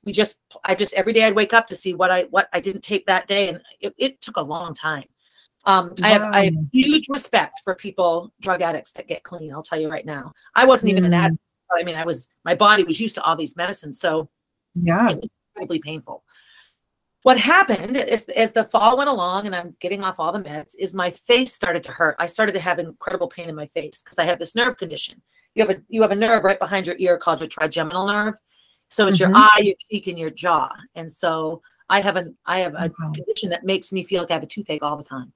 we 0.06 0.12
just, 0.12 0.40
I 0.66 0.76
just, 0.76 0.94
every 0.94 1.14
day 1.14 1.24
I'd 1.24 1.36
wake 1.36 1.54
up 1.54 1.68
to 1.68 1.78
see 1.78 1.94
what 1.94 2.12
I, 2.12 2.24
what 2.24 2.50
I 2.52 2.60
didn't 2.60 2.82
take 2.82 3.06
that 3.06 3.28
day. 3.28 3.48
And 3.48 3.62
it, 3.80 3.94
it 3.98 4.22
took 4.22 4.36
a 4.36 4.42
long 4.42 4.74
time. 4.74 5.06
Um, 5.66 5.94
I 6.02 6.10
have, 6.10 6.22
I 6.24 6.46
have 6.46 6.56
huge 6.72 7.08
respect 7.10 7.62
for 7.64 7.74
people, 7.76 8.34
drug 8.42 8.62
addicts 8.62 8.92
that 8.94 9.08
get 9.08 9.24
clean. 9.24 9.52
I'll 9.54 9.64
tell 9.64 9.80
you 9.80 9.90
right 9.90 10.06
now. 10.06 10.34
I 10.56 10.66
wasn't 10.66 10.92
even 10.92 11.06
an 11.06 11.12
Mm. 11.12 11.18
addict. 11.26 11.40
but 11.70 11.80
I 11.80 11.84
mean, 11.84 11.96
I 11.96 12.06
was, 12.06 12.28
my 12.44 12.54
body 12.54 12.84
was 12.84 13.00
used 13.00 13.16
to 13.16 13.24
all 13.24 13.36
these 13.36 13.56
medicines. 13.56 14.00
So 14.00 14.30
Yeah. 14.76 15.10
it 15.10 15.20
was 15.22 15.32
incredibly 15.56 15.80
painful. 15.80 16.24
What 17.24 17.38
happened 17.40 17.96
is, 17.96 18.24
as 18.36 18.52
the 18.52 18.66
fall 18.66 18.98
went 18.98 19.10
along 19.10 19.46
and 19.46 19.56
I'm 19.56 19.76
getting 19.80 20.04
off 20.04 20.20
all 20.20 20.34
the 20.34 20.40
meds, 20.40 20.76
is 20.78 20.94
my 20.94 21.10
face 21.10 21.54
started 21.54 21.82
to 21.86 21.92
hurt. 21.94 22.18
I 22.20 22.26
started 22.28 22.52
to 22.52 22.60
have 22.60 22.80
incredible 22.80 23.30
pain 23.30 23.48
in 23.48 23.56
my 23.56 23.68
face 23.68 24.02
because 24.04 24.20
I 24.20 24.26
have 24.26 24.40
this 24.40 24.56
nerve 24.56 24.78
condition. 24.78 25.22
You 25.56 25.66
have 25.66 25.78
a 25.78 25.82
you 25.88 26.02
have 26.02 26.12
a 26.12 26.16
nerve 26.16 26.44
right 26.44 26.60
behind 26.60 26.86
your 26.86 26.98
ear 27.00 27.18
called 27.18 27.40
your 27.40 27.48
trigeminal 27.48 28.08
nerve. 28.08 28.36
So 28.90 29.08
it's 29.08 29.18
Mhm. 29.18 29.22
your 29.22 29.32
eye, 29.34 29.60
your 29.64 29.76
cheek, 29.90 30.08
and 30.08 30.20
your 30.20 30.32
jaw. 30.32 30.70
And 30.96 31.10
so 31.10 31.62
I 31.90 32.02
have 32.02 32.18
an 32.18 32.38
I 32.46 32.60
have 32.60 32.74
a 32.76 32.92
Wow. 33.00 33.12
condition 33.14 33.50
that 33.52 33.64
makes 33.64 33.94
me 33.94 34.04
feel 34.04 34.22
like 34.22 34.32
I 34.32 34.34
have 34.34 34.44
a 34.44 34.48
toothache 34.48 34.84
all 34.84 34.98
the 34.98 35.04
time. 35.04 35.32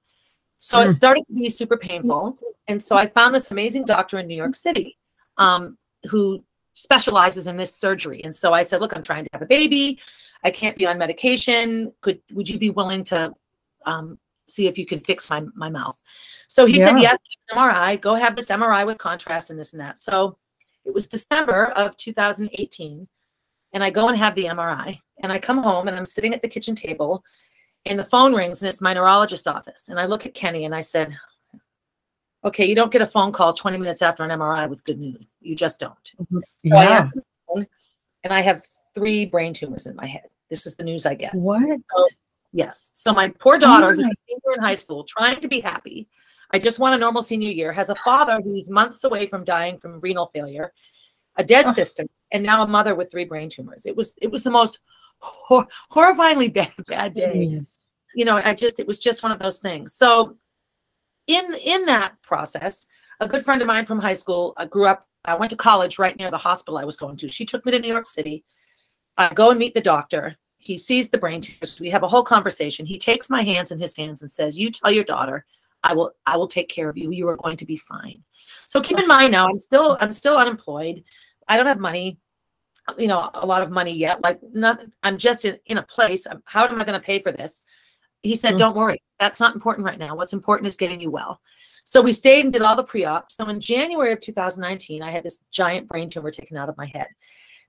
So 0.58 0.80
it 0.80 0.90
started 0.90 1.24
to 1.26 1.32
be 1.32 1.48
super 1.50 1.76
painful. 1.76 2.36
And 2.66 2.82
so 2.82 2.96
I 2.96 3.06
found 3.06 3.34
this 3.34 3.50
amazing 3.50 3.84
doctor 3.84 4.18
in 4.18 4.26
New 4.26 4.36
York 4.36 4.56
City 4.56 4.98
um, 5.36 5.78
who 6.10 6.44
specializes 6.74 7.46
in 7.46 7.56
this 7.56 7.74
surgery. 7.74 8.22
And 8.24 8.34
so 8.34 8.52
I 8.52 8.62
said, 8.62 8.80
look, 8.80 8.94
I'm 8.94 9.02
trying 9.02 9.24
to 9.24 9.30
have 9.32 9.42
a 9.42 9.46
baby. 9.46 9.98
I 10.44 10.50
can't 10.50 10.76
be 10.76 10.86
on 10.86 10.98
medication. 10.98 11.92
Could 12.00 12.20
would 12.32 12.48
you 12.48 12.58
be 12.58 12.70
willing 12.70 13.04
to 13.04 13.32
um, 13.86 14.18
see 14.46 14.66
if 14.66 14.78
you 14.78 14.86
can 14.86 15.00
fix 15.00 15.30
my 15.30 15.42
my 15.54 15.68
mouth? 15.68 16.00
So 16.48 16.66
he 16.66 16.78
said, 16.78 16.98
yes, 16.98 17.20
MRI. 17.52 18.00
Go 18.00 18.14
have 18.14 18.36
this 18.36 18.46
MRI 18.46 18.86
with 18.86 18.98
contrast 18.98 19.50
and 19.50 19.58
this 19.58 19.72
and 19.72 19.80
that. 19.80 19.98
So 19.98 20.38
it 20.84 20.94
was 20.94 21.06
December 21.06 21.66
of 21.72 21.96
2018, 21.96 23.08
and 23.72 23.84
I 23.84 23.90
go 23.90 24.08
and 24.08 24.16
have 24.16 24.34
the 24.34 24.44
MRI, 24.44 25.00
and 25.22 25.32
I 25.32 25.38
come 25.38 25.62
home 25.62 25.88
and 25.88 25.96
I'm 25.96 26.06
sitting 26.06 26.32
at 26.32 26.42
the 26.42 26.48
kitchen 26.48 26.74
table, 26.74 27.24
and 27.88 27.98
the 27.98 28.04
phone 28.04 28.34
rings 28.34 28.60
and 28.62 28.68
it's 28.68 28.80
my 28.80 28.94
neurologist's 28.94 29.46
office, 29.46 29.88
and 29.88 29.98
I 29.98 30.06
look 30.06 30.26
at 30.26 30.34
Kenny 30.34 30.64
and 30.64 30.74
I 30.74 30.80
said, 30.80 31.16
okay, 32.44 32.64
you 32.66 32.74
don't 32.74 32.92
get 32.92 33.02
a 33.02 33.06
phone 33.06 33.32
call 33.32 33.52
20 33.52 33.78
minutes 33.78 34.02
after 34.02 34.22
an 34.22 34.30
MRI 34.30 34.68
with 34.68 34.84
good 34.84 34.98
news. 34.98 35.36
You 35.40 35.54
just 35.56 35.80
don't. 35.80 36.12
Mm-hmm. 36.20 36.38
So 36.70 36.76
I 36.76 36.82
Yeah. 36.84 37.00
the 37.14 37.22
phone, 37.48 37.66
and 38.24 38.32
I 38.32 38.40
have 38.40 38.62
three 38.94 39.24
brain 39.26 39.52
tumors 39.54 39.86
in 39.86 39.96
my 39.96 40.06
head. 40.06 40.28
This 40.50 40.66
is 40.66 40.76
the 40.76 40.84
news 40.84 41.04
I 41.06 41.14
get. 41.14 41.34
What? 41.34 41.80
Yes. 42.52 42.90
So 42.94 43.12
my 43.12 43.28
poor 43.38 43.58
daughter, 43.58 43.94
who's 43.94 44.04
oh 44.04 44.08
my- 44.08 44.12
a 44.12 44.28
senior 44.28 44.56
in 44.56 44.62
high 44.62 44.74
school, 44.74 45.04
trying 45.04 45.40
to 45.40 45.48
be 45.48 45.60
happy, 45.60 46.08
I 46.50 46.58
just 46.58 46.78
want 46.78 46.94
a 46.94 46.98
normal 46.98 47.22
senior 47.22 47.50
year, 47.50 47.72
has 47.72 47.90
a 47.90 47.94
father 47.96 48.40
who's 48.42 48.70
months 48.70 49.04
away 49.04 49.26
from 49.26 49.44
dying 49.44 49.76
from 49.76 50.00
renal 50.00 50.26
failure, 50.32 50.72
a 51.36 51.44
dead 51.44 51.66
Oh. 51.68 51.72
sister, 51.74 52.04
and 52.32 52.42
now 52.42 52.62
a 52.62 52.66
mother 52.66 52.94
with 52.94 53.10
three 53.10 53.24
brain 53.26 53.50
tumors. 53.50 53.84
It 53.84 53.94
was 53.96 54.14
it 54.22 54.30
was 54.30 54.44
the 54.44 54.50
most 54.50 54.78
hor- 55.20 55.68
horrifyingly 55.92 56.52
bad 56.52 56.72
bad 56.86 57.14
day 57.14 57.46
Jeez. 57.46 57.78
you 58.14 58.24
know 58.24 58.36
i 58.36 58.54
just 58.54 58.80
it 58.80 58.86
was 58.86 58.98
just 58.98 59.22
one 59.22 59.32
of 59.32 59.38
those 59.38 59.60
things. 59.60 59.94
So 59.94 60.36
in 61.26 61.54
in 61.64 61.84
that 61.86 62.20
process 62.22 62.86
a 63.20 63.28
good 63.28 63.44
friend 63.44 63.60
of 63.60 63.66
mine 63.66 63.84
from 63.84 63.98
high 63.98 64.14
school 64.14 64.54
i 64.56 64.64
grew 64.64 64.86
up 64.86 65.06
i 65.24 65.34
went 65.34 65.50
to 65.50 65.56
college 65.56 65.98
right 65.98 66.16
near 66.18 66.30
the 66.30 66.38
hospital 66.38 66.78
i 66.78 66.84
was 66.84 66.96
going 66.96 67.16
to. 67.18 67.28
She 67.28 67.44
took 67.44 67.64
me 67.66 67.72
to 67.72 67.78
new 67.78 67.88
york 67.88 68.06
city. 68.06 68.44
I 69.16 69.32
go 69.34 69.50
and 69.50 69.58
meet 69.58 69.74
the 69.74 69.80
doctor. 69.80 70.36
He 70.58 70.78
sees 70.78 71.10
the 71.10 71.18
brain 71.18 71.40
tumors 71.40 71.80
we 71.80 71.90
have 71.90 72.02
a 72.02 72.08
whole 72.08 72.22
conversation. 72.22 72.86
He 72.86 72.98
takes 72.98 73.28
my 73.28 73.42
hands 73.42 73.70
in 73.70 73.78
his 73.80 73.96
hands 73.96 74.22
and 74.22 74.30
says 74.30 74.58
you 74.58 74.70
tell 74.70 74.90
your 74.90 75.04
daughter 75.04 75.44
i 75.82 75.92
will 75.94 76.12
i 76.26 76.36
will 76.36 76.48
take 76.48 76.68
care 76.68 76.88
of 76.88 76.96
you. 76.96 77.10
You 77.10 77.28
are 77.28 77.36
going 77.36 77.56
to 77.56 77.66
be 77.66 77.76
fine. 77.76 78.22
So 78.66 78.80
keep 78.80 78.98
in 78.98 79.06
mind 79.06 79.32
now 79.32 79.48
i'm 79.48 79.58
still 79.58 79.96
i'm 80.00 80.12
still 80.12 80.36
unemployed. 80.36 81.04
I 81.48 81.56
don't 81.56 81.66
have 81.66 81.80
money 81.80 82.18
you 82.96 83.06
know 83.08 83.30
a 83.34 83.44
lot 83.44 83.62
of 83.62 83.70
money 83.70 83.92
yet 83.92 84.20
like 84.22 84.40
not 84.52 84.80
i'm 85.02 85.18
just 85.18 85.44
in, 85.44 85.58
in 85.66 85.78
a 85.78 85.82
place 85.82 86.26
I'm- 86.26 86.42
how 86.46 86.66
am 86.66 86.80
i 86.80 86.84
going 86.84 86.98
to 86.98 87.04
pay 87.04 87.18
for 87.18 87.32
this 87.32 87.64
he 88.22 88.34
said, 88.34 88.54
Mm. 88.54 88.58
don't 88.58 88.76
worry, 88.76 89.00
that's 89.20 89.38
not 89.40 89.54
important 89.54 89.86
right 89.86 89.98
now. 89.98 90.16
What's 90.16 90.32
important 90.32 90.66
is 90.66 90.76
getting 90.76 91.00
you 91.00 91.10
well. 91.10 91.40
So 91.84 92.02
we 92.02 92.12
stayed 92.12 92.44
and 92.44 92.52
did 92.52 92.62
all 92.62 92.76
the 92.76 92.82
pre-op. 92.82 93.30
So 93.30 93.48
in 93.48 93.60
January 93.60 94.12
of 94.12 94.20
2019, 94.20 95.02
I 95.02 95.10
had 95.10 95.22
this 95.22 95.38
giant 95.50 95.88
brain 95.88 96.10
tumor 96.10 96.30
taken 96.30 96.56
out 96.56 96.68
of 96.68 96.76
my 96.76 96.86
head. 96.86 97.06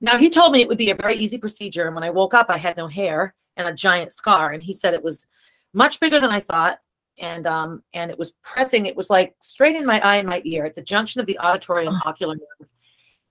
Now 0.01 0.17
he 0.17 0.29
told 0.29 0.51
me 0.53 0.61
it 0.61 0.67
would 0.67 0.77
be 0.77 0.89
a 0.89 0.95
very 0.95 1.15
easy 1.15 1.37
procedure. 1.37 1.85
And 1.85 1.93
when 1.95 2.03
I 2.03 2.09
woke 2.09 2.33
up, 2.33 2.47
I 2.49 2.57
had 2.57 2.77
no 2.77 2.87
hair 2.87 3.35
and 3.57 3.67
a 3.67 3.73
giant 3.73 4.11
scar. 4.11 4.51
And 4.51 4.63
he 4.63 4.73
said 4.73 4.93
it 4.93 5.03
was 5.03 5.27
much 5.73 5.99
bigger 5.99 6.19
than 6.19 6.31
I 6.31 6.39
thought. 6.39 6.79
And 7.19 7.45
um, 7.45 7.83
and 7.93 8.09
it 8.09 8.17
was 8.17 8.31
pressing, 8.43 8.87
it 8.87 8.95
was 8.95 9.09
like 9.11 9.35
straight 9.41 9.75
in 9.75 9.85
my 9.85 9.99
eye 10.01 10.15
and 10.17 10.27
my 10.27 10.41
ear 10.45 10.65
at 10.65 10.73
the 10.73 10.81
junction 10.81 11.21
of 11.21 11.27
the 11.27 11.37
auditory 11.37 11.85
and 11.85 11.95
ocular 12.05 12.35
nerve. 12.35 12.71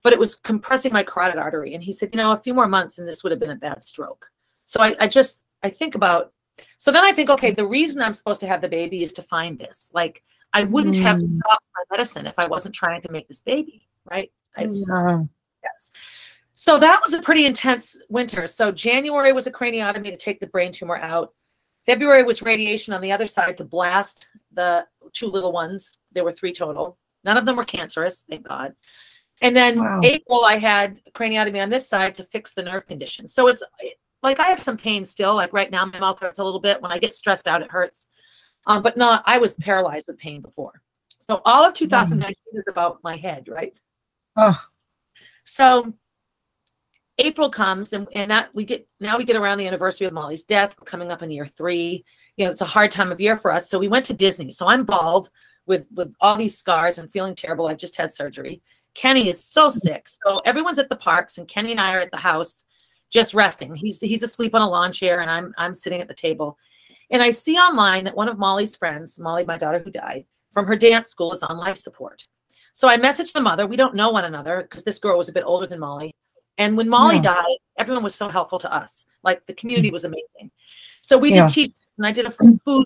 But 0.03 0.13
it 0.13 0.19
was 0.19 0.35
compressing 0.35 0.93
my 0.93 1.03
carotid 1.03 1.37
artery. 1.37 1.73
And 1.73 1.83
he 1.83 1.91
said, 1.91 2.09
you 2.13 2.17
know, 2.17 2.31
a 2.31 2.37
few 2.37 2.53
more 2.53 2.67
months 2.67 2.99
and 2.99 3.07
this 3.07 3.23
would 3.23 3.31
have 3.31 3.39
been 3.39 3.49
a 3.49 3.55
bad 3.55 3.83
stroke. 3.83 4.29
So 4.65 4.81
I, 4.81 4.95
I 4.99 5.07
just 5.07 5.41
I 5.63 5.69
think 5.69 5.95
about 5.95 6.31
so 6.77 6.91
then 6.91 7.03
I 7.05 7.11
think, 7.13 7.29
okay, 7.29 7.51
the 7.51 7.65
reason 7.65 8.01
I'm 8.01 8.13
supposed 8.13 8.41
to 8.41 8.47
have 8.47 8.61
the 8.61 8.67
baby 8.69 9.03
is 9.03 9.13
to 9.13 9.21
find 9.21 9.57
this. 9.57 9.91
Like 9.93 10.23
I 10.53 10.63
wouldn't 10.63 10.95
have 10.97 11.17
Mm. 11.17 11.39
stopped 11.39 11.65
my 11.75 11.83
medicine 11.97 12.25
if 12.25 12.39
I 12.39 12.47
wasn't 12.47 12.75
trying 12.75 13.01
to 13.01 13.11
make 13.11 13.27
this 13.27 13.41
baby, 13.41 13.87
right? 14.09 14.31
I, 14.55 14.63
Yeah. 14.63 15.23
Yes. 15.63 15.91
So 16.53 16.77
that 16.77 16.99
was 17.01 17.13
a 17.13 17.21
pretty 17.21 17.45
intense 17.45 18.01
winter. 18.09 18.45
So 18.47 18.71
January 18.71 19.31
was 19.31 19.47
a 19.47 19.51
craniotomy 19.51 20.11
to 20.11 20.17
take 20.17 20.39
the 20.39 20.47
brain 20.47 20.71
tumor 20.71 20.97
out. 20.97 21.33
February 21.85 22.23
was 22.23 22.41
radiation 22.41 22.93
on 22.93 23.01
the 23.01 23.11
other 23.11 23.27
side 23.27 23.55
to 23.57 23.63
blast 23.63 24.27
the 24.51 24.85
two 25.13 25.27
little 25.27 25.51
ones. 25.51 25.99
There 26.11 26.23
were 26.23 26.33
three 26.33 26.51
total. 26.51 26.97
None 27.23 27.37
of 27.37 27.45
them 27.45 27.55
were 27.55 27.63
cancerous, 27.65 28.25
thank 28.29 28.47
God. 28.47 28.73
And 29.41 29.55
then 29.55 29.79
Wow. 29.79 30.01
April, 30.03 30.43
I 30.45 30.57
had 30.57 31.01
craniotomy 31.13 31.61
on 31.61 31.69
this 31.69 31.87
side 31.87 32.15
to 32.17 32.23
fix 32.23 32.53
the 32.53 32.63
nerve 32.63 32.85
condition. 32.87 33.27
So 33.27 33.47
it's 33.47 33.63
like 34.21 34.39
I 34.39 34.47
have 34.47 34.61
some 34.61 34.77
pain 34.77 35.05
still. 35.05 35.35
Like 35.35 35.53
right 35.53 35.71
now, 35.71 35.85
my 35.85 35.99
mouth 35.99 36.19
hurts 36.19 36.39
a 36.39 36.43
little 36.43 36.59
bit. 36.59 36.81
When 36.81 36.91
I 36.91 36.97
get 36.99 37.13
stressed 37.13 37.47
out, 37.47 37.61
it 37.61 37.71
hurts. 37.71 38.07
Um, 38.67 38.83
but 38.83 38.97
not, 38.97 39.23
I 39.25 39.37
was 39.37 39.53
paralyzed 39.53 40.07
with 40.07 40.17
pain 40.17 40.41
before. 40.41 40.81
So 41.19 41.41
all 41.45 41.63
of 41.63 41.73
2019 41.73 42.35
is 42.53 42.63
about 42.67 42.99
my 43.03 43.15
head, 43.15 43.47
right? 43.47 43.79
Oh, 44.35 44.59
So 45.43 45.93
April 47.17 47.49
comes 47.49 47.93
and, 47.93 48.07
and 48.13 48.31
that 48.31 48.53
we 48.55 48.63
get 48.65 48.87
now 48.99 49.17
we 49.17 49.25
get 49.25 49.35
around 49.35 49.57
the 49.57 49.67
anniversary 49.67 50.07
of 50.07 50.13
Molly's 50.13 50.43
death. 50.43 50.75
We're 50.79 50.85
coming 50.85 51.11
up 51.11 51.21
in 51.21 51.31
year 51.31 51.45
three. 51.45 52.05
You 52.37 52.45
know, 52.45 52.51
it's 52.51 52.61
a 52.61 52.65
hard 52.65 52.91
time 52.91 53.11
of 53.11 53.19
year 53.19 53.37
for 53.37 53.51
us. 53.51 53.69
So 53.69 53.77
we 53.77 53.89
went 53.89 54.05
to 54.05 54.13
Disney. 54.13 54.51
So 54.51 54.67
I'm 54.67 54.85
bald 54.85 55.29
with 55.65 55.85
with 55.93 56.13
all 56.21 56.37
these 56.37 56.57
scars 56.57 56.97
and 56.97 57.09
feeling 57.09 57.35
terrible. 57.35 57.67
I've 57.67 57.77
just 57.77 57.97
had 57.97 58.11
surgery. 58.13 58.61
Kenny 58.93 59.29
is 59.29 59.43
so 59.43 59.69
sick. 59.69 60.07
So 60.09 60.39
everyone's 60.45 60.79
at 60.79 60.89
the 60.89 60.95
parks 60.95 61.37
and 61.37 61.47
Kenny 61.47 61.71
and 61.71 61.79
I 61.79 61.95
are 61.95 61.99
at 61.99 62.11
the 62.11 62.17
house 62.17 62.65
just 63.09 63.33
resting. 63.33 63.73
He's 63.75 63.99
he's 63.99 64.23
asleep 64.23 64.53
on 64.53 64.61
a 64.61 64.69
lawn 64.69 64.91
chair 64.91 65.21
and 65.21 65.29
I'm 65.29 65.53
I'm 65.57 65.73
sitting 65.73 66.01
at 66.01 66.07
the 66.07 66.13
table. 66.13 66.57
And 67.11 67.23
I 67.23 67.31
see 67.31 67.55
online 67.55 68.03
that 68.03 68.15
one 68.15 68.29
of 68.29 68.37
Molly's 68.37 68.75
friends, 68.75 69.19
Molly, 69.19 69.43
my 69.43 69.57
daughter 69.57 69.79
who 69.79 69.89
died, 69.89 70.25
from 70.51 70.65
her 70.65 70.75
dance 70.75 71.07
school 71.07 71.33
is 71.33 71.41
on 71.41 71.57
life 71.57 71.77
support. 71.77 72.25
So 72.73 72.87
I 72.87 72.97
messaged 72.97 73.33
the 73.33 73.41
mother. 73.41 73.65
We 73.65 73.77
don't 73.77 73.95
know 73.95 74.09
one 74.11 74.25
another 74.25 74.61
because 74.61 74.83
this 74.83 74.99
girl 74.99 75.17
was 75.17 75.29
a 75.29 75.33
bit 75.33 75.43
older 75.45 75.65
than 75.65 75.79
Molly. 75.79 76.13
And 76.57 76.77
when 76.77 76.89
Molly 76.89 77.15
Yeah. 77.15 77.33
died, 77.33 77.57
everyone 77.77 78.03
was 78.03 78.15
so 78.15 78.27
helpful 78.27 78.59
to 78.59 78.71
us. 78.71 79.05
Like 79.23 79.45
the 79.47 79.53
community 79.53 79.89
mm. 79.89 79.93
was 79.93 80.05
amazing. 80.05 80.51
So 81.01 81.17
we 81.17 81.33
Yeah. 81.33 81.47
did 81.47 81.53
teach, 81.53 81.71
and 81.97 82.05
I 82.05 82.11
did 82.11 82.25
a 82.25 82.29
mm. 82.29 82.59
food 82.63 82.85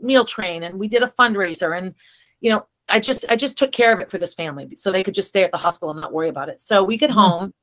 meal 0.00 0.24
train, 0.24 0.64
and 0.64 0.78
we 0.78 0.88
did 0.88 1.02
a 1.02 1.06
fundraiser, 1.06 1.78
and 1.78 1.94
you 2.40 2.50
know, 2.50 2.66
I 2.92 3.00
just 3.00 3.24
I 3.30 3.36
just 3.36 3.56
took 3.58 3.72
care 3.72 3.92
of 3.92 4.00
it 4.00 4.08
for 4.10 4.18
this 4.18 4.34
family, 4.34 4.76
so 4.76 4.92
they 4.92 5.02
could 5.02 5.14
just 5.14 5.30
stay 5.30 5.42
at 5.42 5.50
the 5.50 5.56
hospital 5.58 5.90
and 5.90 6.00
not 6.00 6.12
worry 6.12 6.28
about 6.28 6.48
it. 6.50 6.60
So 6.60 6.84
we 6.84 6.96
get 6.98 7.10
Mhm. 7.10 7.14
home. 7.14 7.54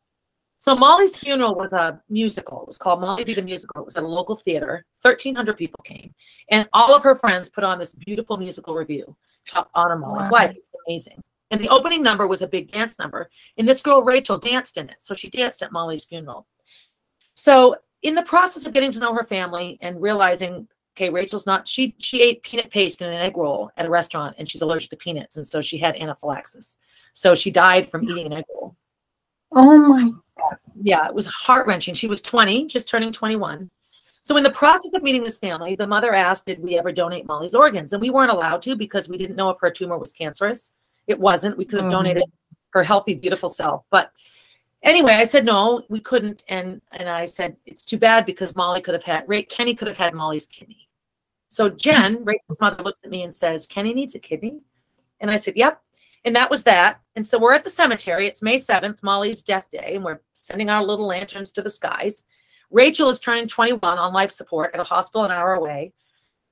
So 0.57 0.75
Molly's 0.75 1.17
funeral 1.17 1.55
was 1.55 1.71
a 1.71 2.01
musical. 2.09 2.61
It 2.63 2.67
was 2.67 2.77
called 2.77 2.99
Molly 2.99 3.23
Be 3.23 3.33
the 3.33 3.41
Musical. 3.43 3.81
It 3.81 3.85
was 3.85 3.95
at 3.95 4.03
a 4.03 4.07
local 4.07 4.35
theater. 4.35 4.85
Thirteen 5.01 5.35
hundred 5.35 5.55
people 5.57 5.81
came, 5.85 6.13
and 6.49 6.67
all 6.73 6.93
of 6.93 7.03
her 7.03 7.15
friends 7.15 7.47
put 7.49 7.63
on 7.63 7.79
this 7.79 7.93
beautiful 7.93 8.35
musical 8.37 8.73
review 8.75 9.15
to 9.45 9.65
honor 9.75 9.97
Molly's 9.97 10.29
Wow. 10.31 10.39
life. 10.39 10.51
It 10.57 10.63
was 10.73 10.81
amazing. 10.87 11.23
And 11.51 11.61
the 11.61 11.69
opening 11.69 12.03
number 12.03 12.27
was 12.27 12.41
a 12.41 12.47
big 12.47 12.71
dance 12.71 12.99
number. 12.99 13.29
And 13.57 13.67
this 13.67 13.81
girl, 13.81 14.01
Rachel, 14.01 14.37
danced 14.37 14.77
in 14.77 14.89
it. 14.89 15.01
So 15.01 15.15
she 15.15 15.29
danced 15.29 15.63
at 15.63 15.71
Molly's 15.71 16.05
funeral. 16.05 16.45
So 17.35 17.75
in 18.01 18.15
the 18.15 18.23
process 18.23 18.65
of 18.65 18.73
getting 18.73 18.91
to 18.91 18.99
know 18.99 19.13
her 19.13 19.23
family 19.23 19.77
and 19.81 20.01
realizing, 20.01 20.67
okay, 20.99 21.09
Rachel's 21.09 21.45
not, 21.45 21.65
she 21.67 21.95
she 21.97 22.21
ate 22.21 22.43
peanut 22.43 22.69
paste 22.69 23.01
in 23.01 23.07
an 23.07 23.15
egg 23.21 23.37
roll 23.37 23.71
at 23.77 23.85
a 23.85 23.89
restaurant 23.89 24.35
and 24.37 24.49
she's 24.49 24.61
allergic 24.61 24.89
to 24.89 24.97
peanuts. 24.97 25.37
And 25.37 25.47
so 25.47 25.61
she 25.61 25.77
had 25.77 25.95
anaphylaxis. 25.95 26.77
So 27.13 27.33
she 27.35 27.51
died 27.51 27.89
from 27.89 28.03
eating 28.03 28.25
an 28.25 28.33
egg 28.33 28.45
roll. 28.53 28.75
oh 29.53 29.77
my. 29.87 30.11
Yeah, 30.81 31.07
it 31.07 31.13
was 31.13 31.27
heart 31.27 31.67
wrenching. 31.67 31.93
She 31.93 32.07
was 32.07 32.21
20, 32.21 32.67
just 32.67 32.87
turning 32.87 33.11
21. 33.11 33.69
So 34.23 34.35
in 34.37 34.43
the 34.43 34.51
process 34.51 34.93
of 34.93 35.01
meeting 35.01 35.23
this 35.23 35.39
family, 35.39 35.75
the 35.75 35.87
mother 35.87 36.13
asked, 36.13 36.45
did 36.45 36.61
we 36.61 36.77
ever 36.77 36.91
donate 36.91 37.25
Molly's 37.25 37.55
organs? 37.55 37.93
And 37.93 38.01
we 38.01 38.09
weren't 38.09 38.31
allowed 38.31 38.61
to 38.63 38.75
because 38.75 39.07
we 39.09 39.17
didn't 39.17 39.35
know 39.37 39.49
if 39.49 39.59
her 39.59 39.71
tumor 39.71 39.97
was 39.97 40.11
cancerous. 40.11 40.71
It 41.07 41.19
wasn't. 41.19 41.57
We 41.57 41.65
could 41.65 41.79
have 41.79 41.87
Mhm. 41.87 41.91
donated 41.91 42.23
her 42.71 42.83
healthy, 42.83 43.15
beautiful 43.15 43.49
self. 43.49 43.83
But 43.89 44.11
anyway, 44.83 45.13
I 45.13 45.23
said 45.23 45.45
no, 45.45 45.83
we 45.89 45.99
couldn't. 46.01 46.43
And 46.49 46.81
and 46.91 47.09
I 47.09 47.25
said 47.25 47.55
it's 47.65 47.85
too 47.85 47.97
bad 47.97 48.25
because 48.25 48.55
Molly 48.55 48.81
could 48.81 48.93
have 48.93 49.03
had 49.03 49.27
Ray, 49.27 49.43
Kenny 49.43 49.73
could 49.73 49.87
have 49.87 49.97
had 49.97 50.13
Molly's 50.13 50.45
kidney. 50.45 50.88
So 51.49 51.69
Jen, 51.69 52.23
Rachel's 52.23 52.59
mother, 52.61 52.81
looks 52.83 53.03
at 53.03 53.09
me 53.09 53.23
and 53.23 53.33
says, 53.33 53.67
Kenny 53.67 53.93
needs 53.93 54.15
a 54.15 54.19
kidney. 54.19 54.61
And 55.19 55.29
I 55.29 55.35
said, 55.37 55.55
Yep. 55.57 55.81
And 56.25 56.35
that 56.35 56.49
was 56.49 56.63
that. 56.63 56.99
And 57.15 57.25
so 57.25 57.39
we're 57.39 57.53
at 57.53 57.63
the 57.63 57.69
cemetery. 57.69 58.27
It's 58.27 58.41
May 58.41 58.57
7th, 58.57 59.01
Molly's 59.01 59.41
death 59.41 59.69
day, 59.71 59.95
and 59.95 60.03
we're 60.03 60.19
sending 60.33 60.69
our 60.69 60.83
little 60.83 61.07
lanterns 61.07 61.51
to 61.53 61.61
the 61.61 61.69
skies. 61.69 62.23
Rachel 62.71 63.09
is 63.09 63.19
turning 63.21 63.47
21 63.47 63.97
on 63.97 64.13
life 64.13 64.31
support 64.31 64.71
at 64.73 64.81
a 64.81 64.83
hospital 64.83 65.23
an 65.25 65.31
hour 65.31 65.53
away. 65.53 65.93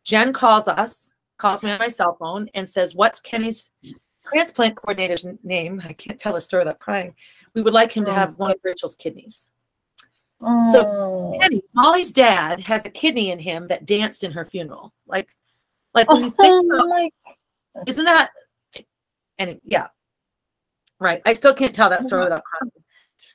Jen 0.05 0.31
calls 0.31 0.67
us, 0.69 1.11
calls 1.37 1.63
me 1.63 1.71
on 1.71 1.79
my 1.79 1.89
cell 1.89 2.15
phone, 2.15 2.49
and 2.53 2.67
says, 2.67 2.95
What's 2.95 3.19
Kenny's 3.19 3.71
transplant 4.25 4.77
coordinator's 4.77 5.27
name? 5.43 5.81
I 5.85 5.93
can't 5.93 6.17
tell 6.19 6.35
a 6.37 6.41
story 6.41 6.61
without 6.61 6.79
crying. 6.79 7.13
We 7.53 7.61
would 7.61 7.73
like 7.73 7.91
him 7.95 8.05
to 8.05 8.11
Oh. 8.11 8.15
have 8.15 8.37
one 8.39 8.51
of 8.51 8.59
Rachel's 8.63 8.95
kidneys. 8.95 9.49
Oh. 10.41 11.37
Kenny, 11.41 11.61
Molly's 11.73 12.11
dad 12.11 12.59
has 12.61 12.85
a 12.85 12.89
kidney 12.89 13.31
in 13.31 13.39
him 13.39 13.67
that 13.67 13.85
danced 13.85 14.23
in 14.23 14.31
her 14.31 14.45
funeral. 14.45 14.93
Like, 15.07 15.29
like 15.93 16.09
when 16.09 16.23
you 16.23 16.27
Oh 16.27 16.29
think 16.29 16.71
about 16.71 16.87
my. 16.87 17.09
isn't 17.87 18.05
that 18.05 18.31
and 19.39 19.59
yeah. 19.63 19.87
Right 20.99 21.21
i 21.25 21.33
still 21.33 21.53
can't 21.53 21.75
tell 21.75 21.89
that 21.89 22.03
story 22.03 22.21
uh-huh. 22.23 22.27
without 22.27 22.43
crying. 22.43 22.71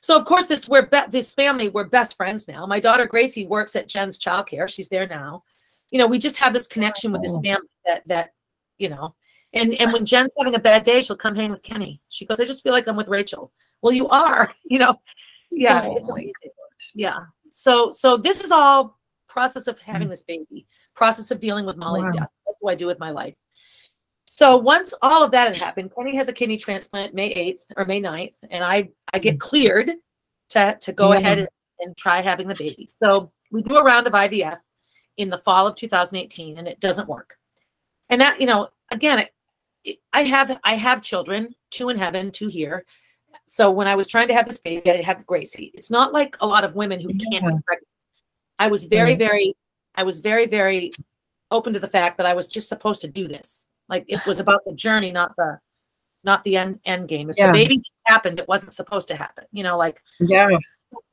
So 0.01 0.17
of 0.17 0.25
course 0.25 0.47
this 0.47 0.67
we're 0.67 0.85
be- 0.85 1.09
this 1.09 1.33
family 1.33 1.69
we're 1.69 1.85
best 1.85 2.15
friends 2.17 2.47
now. 2.47 2.65
My 2.65 2.79
daughter 2.79 3.05
gracie 3.05 3.45
works 3.47 3.75
at 3.75 3.87
jen's 3.87 4.17
childcare. 4.19 4.69
She's 4.69 4.89
there 4.89 5.07
now. 5.07 5.43
You 5.91 5.99
know 5.99 6.07
we 6.07 6.19
just 6.19 6.37
have 6.37 6.53
this 6.53 6.67
connection 6.67 7.11
with 7.11 7.21
this 7.21 7.37
family 7.43 7.67
that 7.85 8.07
that 8.07 8.33
you 8.77 8.89
know. 8.89 9.15
And 9.53 9.73
and 9.75 9.91
when 9.93 10.05
jen's 10.05 10.35
having 10.37 10.55
a 10.55 10.59
bad 10.59 10.83
day 10.83 11.01
she'll 11.01 11.15
come 11.17 11.35
hang 11.35 11.51
with 11.51 11.63
kenny. 11.63 12.01
She 12.09 12.25
goes 12.25 12.39
i 12.39 12.45
just 12.45 12.63
feel 12.63 12.73
like 12.73 12.87
i'm 12.87 12.95
with 12.95 13.07
rachel. 13.09 13.51
Well 13.81 13.93
you 13.93 14.07
are 14.09 14.53
you 14.63 14.79
know? 14.79 14.99
Yeah. 15.51 15.83
Oh 15.85 15.95
it's 15.97 16.07
my 16.07 16.13
amazing. 16.13 16.33
Yeah 16.95 17.19
so 17.51 17.91
so 17.91 18.17
this 18.17 18.43
is 18.43 18.51
all 18.51 18.99
process 19.27 19.67
of 19.67 19.79
having 19.79 20.03
mm-hmm. 20.03 20.11
this 20.11 20.23
baby 20.23 20.65
process 20.95 21.31
of 21.31 21.39
dealing 21.39 21.65
with 21.65 21.77
molly's 21.77 22.05
Wow. 22.05 22.11
death 22.11 22.31
what 22.43 22.55
do 22.61 22.69
i 22.69 22.75
do 22.75 22.87
with 22.87 22.99
my 22.99 23.11
life 23.11 23.35
so 24.33 24.57
once 24.57 24.95
all 25.03 25.23
of 25.23 25.29
that 25.29 25.49
had 25.49 25.57
happened, 25.57 25.93
Kenny 25.95 26.15
has 26.15 26.27
a 26.27 26.33
kidney 26.33 26.57
transplant 26.57 27.13
May 27.13 27.33
8th 27.35 27.59
or 27.77 27.85
May 27.85 28.01
9th, 28.01 28.33
and 28.49 28.63
I 28.63 28.89
I 29.13 29.19
get 29.19 29.33
mm-hmm. 29.33 29.47
cleared 29.47 29.91
to 30.49 30.75
to 30.81 30.91
go 30.91 31.11
Yeah. 31.11 31.19
ahead 31.19 31.37
and, 31.39 31.47
and 31.79 31.95
try 31.97 32.19
having 32.19 32.47
the 32.47 32.55
baby. 32.55 32.87
So 32.89 33.31
we 33.51 33.61
do 33.61 33.77
a 33.77 33.83
round 33.83 34.07
of 34.07 34.13
IVF 34.13 34.57
in 35.17 35.29
the 35.29 35.37
fall 35.37 35.67
of 35.67 35.75
2018, 35.75 36.57
and 36.57 36.67
it 36.67 36.79
doesn't 36.79 37.07
work. 37.07 37.37
And 38.09 38.21
that 38.21 38.39
you 38.41 38.47
know, 38.47 38.69
again, 38.91 39.19
it, 39.19 39.33
it, 39.83 39.97
I 40.13 40.23
have 40.23 40.59
I 40.63 40.75
have 40.75 41.03
children, 41.03 41.53
two 41.69 41.89
in 41.89 41.97
heaven, 41.99 42.31
two 42.31 42.47
here. 42.47 42.85
So 43.45 43.69
when 43.71 43.87
I 43.87 43.95
was 43.95 44.07
trying 44.07 44.27
to 44.29 44.33
have 44.33 44.47
this 44.47 44.59
baby, 44.59 44.89
I 44.91 45.01
have 45.01 45.25
Gracie. 45.25 45.71
It's 45.73 45.91
not 45.91 46.13
like 46.13 46.37
a 46.41 46.47
lot 46.47 46.63
of 46.63 46.75
women 46.75 46.99
who 47.01 47.09
can't 47.09 47.21
Yeah. 47.33 47.39
get 47.41 47.65
pregnant. 47.65 47.87
I 48.59 48.67
was 48.67 48.85
very, 48.85 49.15
very, 49.15 49.55
I 49.95 50.03
was 50.03 50.19
very, 50.19 50.45
very 50.45 50.93
open 51.51 51.73
to 51.73 51.79
the 51.79 51.87
fact 51.87 52.17
that 52.17 52.25
I 52.25 52.33
was 52.33 52.47
just 52.47 52.69
supposed 52.69 53.01
to 53.01 53.07
do 53.07 53.27
this. 53.27 53.67
Like 53.89 54.05
it 54.07 54.25
was 54.25 54.39
about 54.39 54.61
the 54.65 54.73
journey, 54.73 55.11
not 55.11 55.35
the 55.35 55.59
not 56.25 56.41
the 56.45 56.55
end 56.55 56.79
end 56.85 57.09
game. 57.09 57.29
If 57.29 57.35
Yeah. 57.37 57.47
the 57.47 57.51
baby 57.53 57.81
happened, 58.05 58.39
it 58.39 58.47
wasn't 58.47 58.73
supposed 58.73 59.09
to 59.09 59.15
happen. 59.15 59.43
You 59.51 59.63
know, 59.63 59.77
like 59.77 60.01
Yeah. 60.21 60.49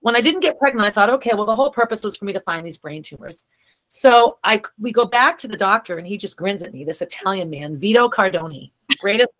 when 0.00 0.14
I 0.14 0.20
didn't 0.20 0.40
get 0.40 0.58
pregnant, 0.58 0.86
I 0.86 0.90
thought, 0.90 1.10
okay, 1.10 1.32
well, 1.34 1.46
the 1.46 1.56
whole 1.56 1.70
purpose 1.72 2.04
was 2.04 2.16
for 2.16 2.26
me 2.26 2.32
to 2.32 2.40
find 2.40 2.64
these 2.64 2.78
brain 2.78 3.02
tumors. 3.02 3.44
So 3.90 4.38
I 4.44 4.62
we 4.78 4.92
go 4.92 5.04
back 5.04 5.36
to 5.38 5.48
the 5.48 5.56
doctor 5.56 5.98
and 5.98 6.06
he 6.06 6.16
just 6.16 6.36
grins 6.36 6.62
at 6.62 6.72
me, 6.72 6.84
this 6.84 7.02
Italian 7.02 7.50
man, 7.50 7.76
Vito 7.76 8.08
Cardoni. 8.08 8.70
Greatest. 9.00 9.34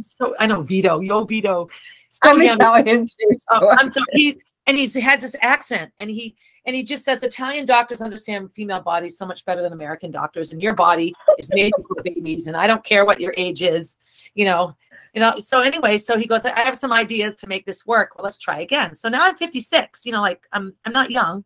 So 0.00 0.34
I 0.38 0.46
know 0.46 0.62
Vito, 0.62 1.00
yo 1.00 1.24
Vito. 1.24 1.68
So 2.08 2.30
I'm 2.30 2.42
young. 2.42 2.56
Italian 2.56 3.06
too. 3.06 3.36
Oh, 3.50 3.60
So 3.60 3.70
I'm 3.70 3.92
so 3.92 4.02
he's 4.12 4.38
and 4.66 4.76
he's 4.76 4.94
he 4.94 5.00
has 5.00 5.22
this 5.22 5.36
accent 5.40 5.92
and 6.00 6.10
he 6.10 6.36
and 6.66 6.76
he 6.76 6.82
just 6.82 7.04
says 7.04 7.22
Italian 7.22 7.66
doctors 7.66 8.02
understand 8.02 8.52
female 8.52 8.80
bodies 8.80 9.16
so 9.16 9.26
much 9.26 9.44
better 9.44 9.62
than 9.62 9.72
American 9.72 10.10
doctors, 10.10 10.52
and 10.52 10.62
your 10.62 10.74
body 10.74 11.14
is 11.38 11.50
made 11.54 11.72
for 11.88 12.02
babies, 12.02 12.46
and 12.46 12.56
I 12.56 12.66
don't 12.66 12.84
care 12.84 13.04
what 13.04 13.20
your 13.20 13.34
age 13.36 13.62
is, 13.62 13.96
you 14.34 14.44
know. 14.44 14.76
You 15.14 15.20
know, 15.20 15.38
so 15.38 15.60
anyway, 15.60 15.98
so 15.98 16.16
he 16.16 16.26
goes, 16.26 16.46
I 16.46 16.56
have 16.60 16.78
some 16.78 16.92
ideas 16.92 17.34
to 17.36 17.48
make 17.48 17.66
this 17.66 17.84
work. 17.84 18.16
Well, 18.16 18.22
let's 18.22 18.38
try 18.38 18.60
again. 18.60 18.94
So 18.94 19.08
now 19.08 19.26
I'm 19.26 19.34
56, 19.34 20.06
you 20.06 20.12
know, 20.12 20.20
like 20.20 20.46
I'm 20.52 20.74
I'm 20.84 20.92
not 20.92 21.10
young. 21.10 21.44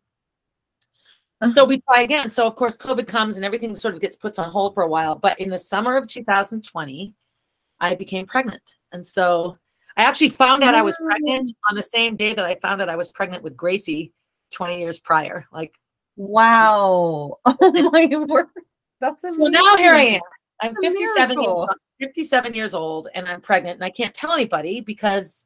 Uh-huh. 1.41 1.51
So 1.51 1.65
we 1.65 1.81
try 1.81 2.01
again. 2.01 2.29
So 2.29 2.45
of 2.45 2.55
course, 2.55 2.77
COVID 2.77 3.07
comes 3.07 3.37
and 3.37 3.45
everything 3.45 3.73
sort 3.73 3.95
of 3.95 4.01
gets 4.01 4.15
put 4.15 4.37
on 4.37 4.51
hold 4.51 4.75
for 4.75 4.83
a 4.83 4.87
while. 4.87 5.15
But 5.15 5.39
in 5.39 5.49
the 5.49 5.57
summer 5.57 5.97
of 5.97 6.07
2020, 6.07 7.13
I 7.79 7.95
became 7.95 8.25
pregnant, 8.25 8.63
and 8.91 9.05
so 9.05 9.57
I 9.97 10.03
actually 10.03 10.29
found 10.29 10.63
out 10.63 10.75
I 10.75 10.81
was 10.81 10.97
pregnant 11.03 11.49
on 11.69 11.75
the 11.75 11.83
same 11.83 12.15
day 12.15 12.33
that 12.33 12.45
I 12.45 12.55
found 12.55 12.81
out 12.81 12.89
I 12.89 12.95
was 12.95 13.11
pregnant 13.11 13.43
with 13.43 13.55
Gracie 13.55 14.11
20 14.51 14.79
years 14.79 14.99
prior. 14.99 15.45
Like, 15.51 15.75
wow. 16.17 17.37
Oh 17.45 17.89
my 17.91 18.05
word. 18.29 18.47
That's 19.01 19.23
amazing. 19.23 19.43
so 19.43 19.49
now 19.49 19.77
here 19.77 19.93
I 19.93 20.01
am. 20.01 20.21
I'm 20.61 20.71
It's 20.71 20.81
57 20.81 21.39
years, 21.41 21.45
miracle. 21.47 21.69
57 22.01 22.53
years 22.53 22.73
old 22.73 23.07
and 23.13 23.27
I'm 23.27 23.41
pregnant 23.41 23.75
and 23.75 23.83
I 23.83 23.89
can't 23.89 24.13
tell 24.13 24.31
anybody 24.33 24.81
because, 24.81 25.45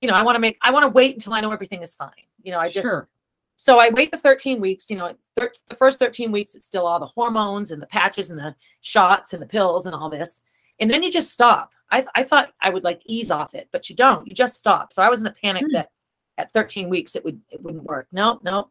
you 0.00 0.08
know, 0.08 0.14
I 0.14 0.22
want 0.22 0.36
to 0.36 0.40
make, 0.40 0.58
I 0.62 0.70
want 0.70 0.84
to 0.84 0.88
wait 0.88 1.14
until 1.14 1.32
I 1.34 1.40
know 1.40 1.52
everything 1.52 1.82
is 1.82 1.94
fine. 1.94 2.10
You 2.42 2.52
know, 2.52 2.58
I 2.58 2.68
just, 2.68 2.86
Sure. 2.86 3.08
so 3.56 3.78
I 3.78 3.90
wait 3.90 4.10
the 4.10 4.16
13 4.18 4.60
weeks, 4.60 4.88
you 4.90 4.96
know, 4.96 5.14
thir- 5.36 5.52
the 5.68 5.76
first 5.76 5.98
13 5.98 6.32
weeks, 6.32 6.54
it's 6.54 6.66
still 6.66 6.86
all 6.86 6.98
the 6.98 7.06
hormones 7.06 7.70
and 7.70 7.80
the 7.80 7.86
patches 7.86 8.30
and 8.30 8.38
the 8.38 8.54
shots 8.80 9.32
and 9.34 9.42
the 9.42 9.46
pills 9.46 9.84
and 9.86 9.94
all 9.94 10.08
this. 10.10 10.42
And 10.80 10.90
then 10.90 11.02
you 11.02 11.10
just 11.10 11.30
stop. 11.32 11.72
I, 11.90 12.06
I 12.14 12.22
thought 12.22 12.52
I 12.60 12.70
would 12.70 12.84
like 12.84 13.02
ease 13.04 13.30
off 13.30 13.54
it, 13.54 13.68
but 13.72 13.90
you 13.90 13.96
don't. 13.96 14.26
You 14.26 14.34
just 14.34 14.56
stop. 14.56 14.92
So 14.92 15.02
I 15.02 15.08
was 15.08 15.20
in 15.20 15.26
a 15.26 15.32
panic 15.32 15.64
Hmm. 15.66 15.74
that 15.74 15.90
at 16.38 16.52
13 16.52 16.88
weeks 16.88 17.16
it 17.16 17.24
would 17.24 17.40
it 17.50 17.62
wouldn't 17.62 17.84
work. 17.84 18.08
No, 18.12 18.40
no. 18.42 18.70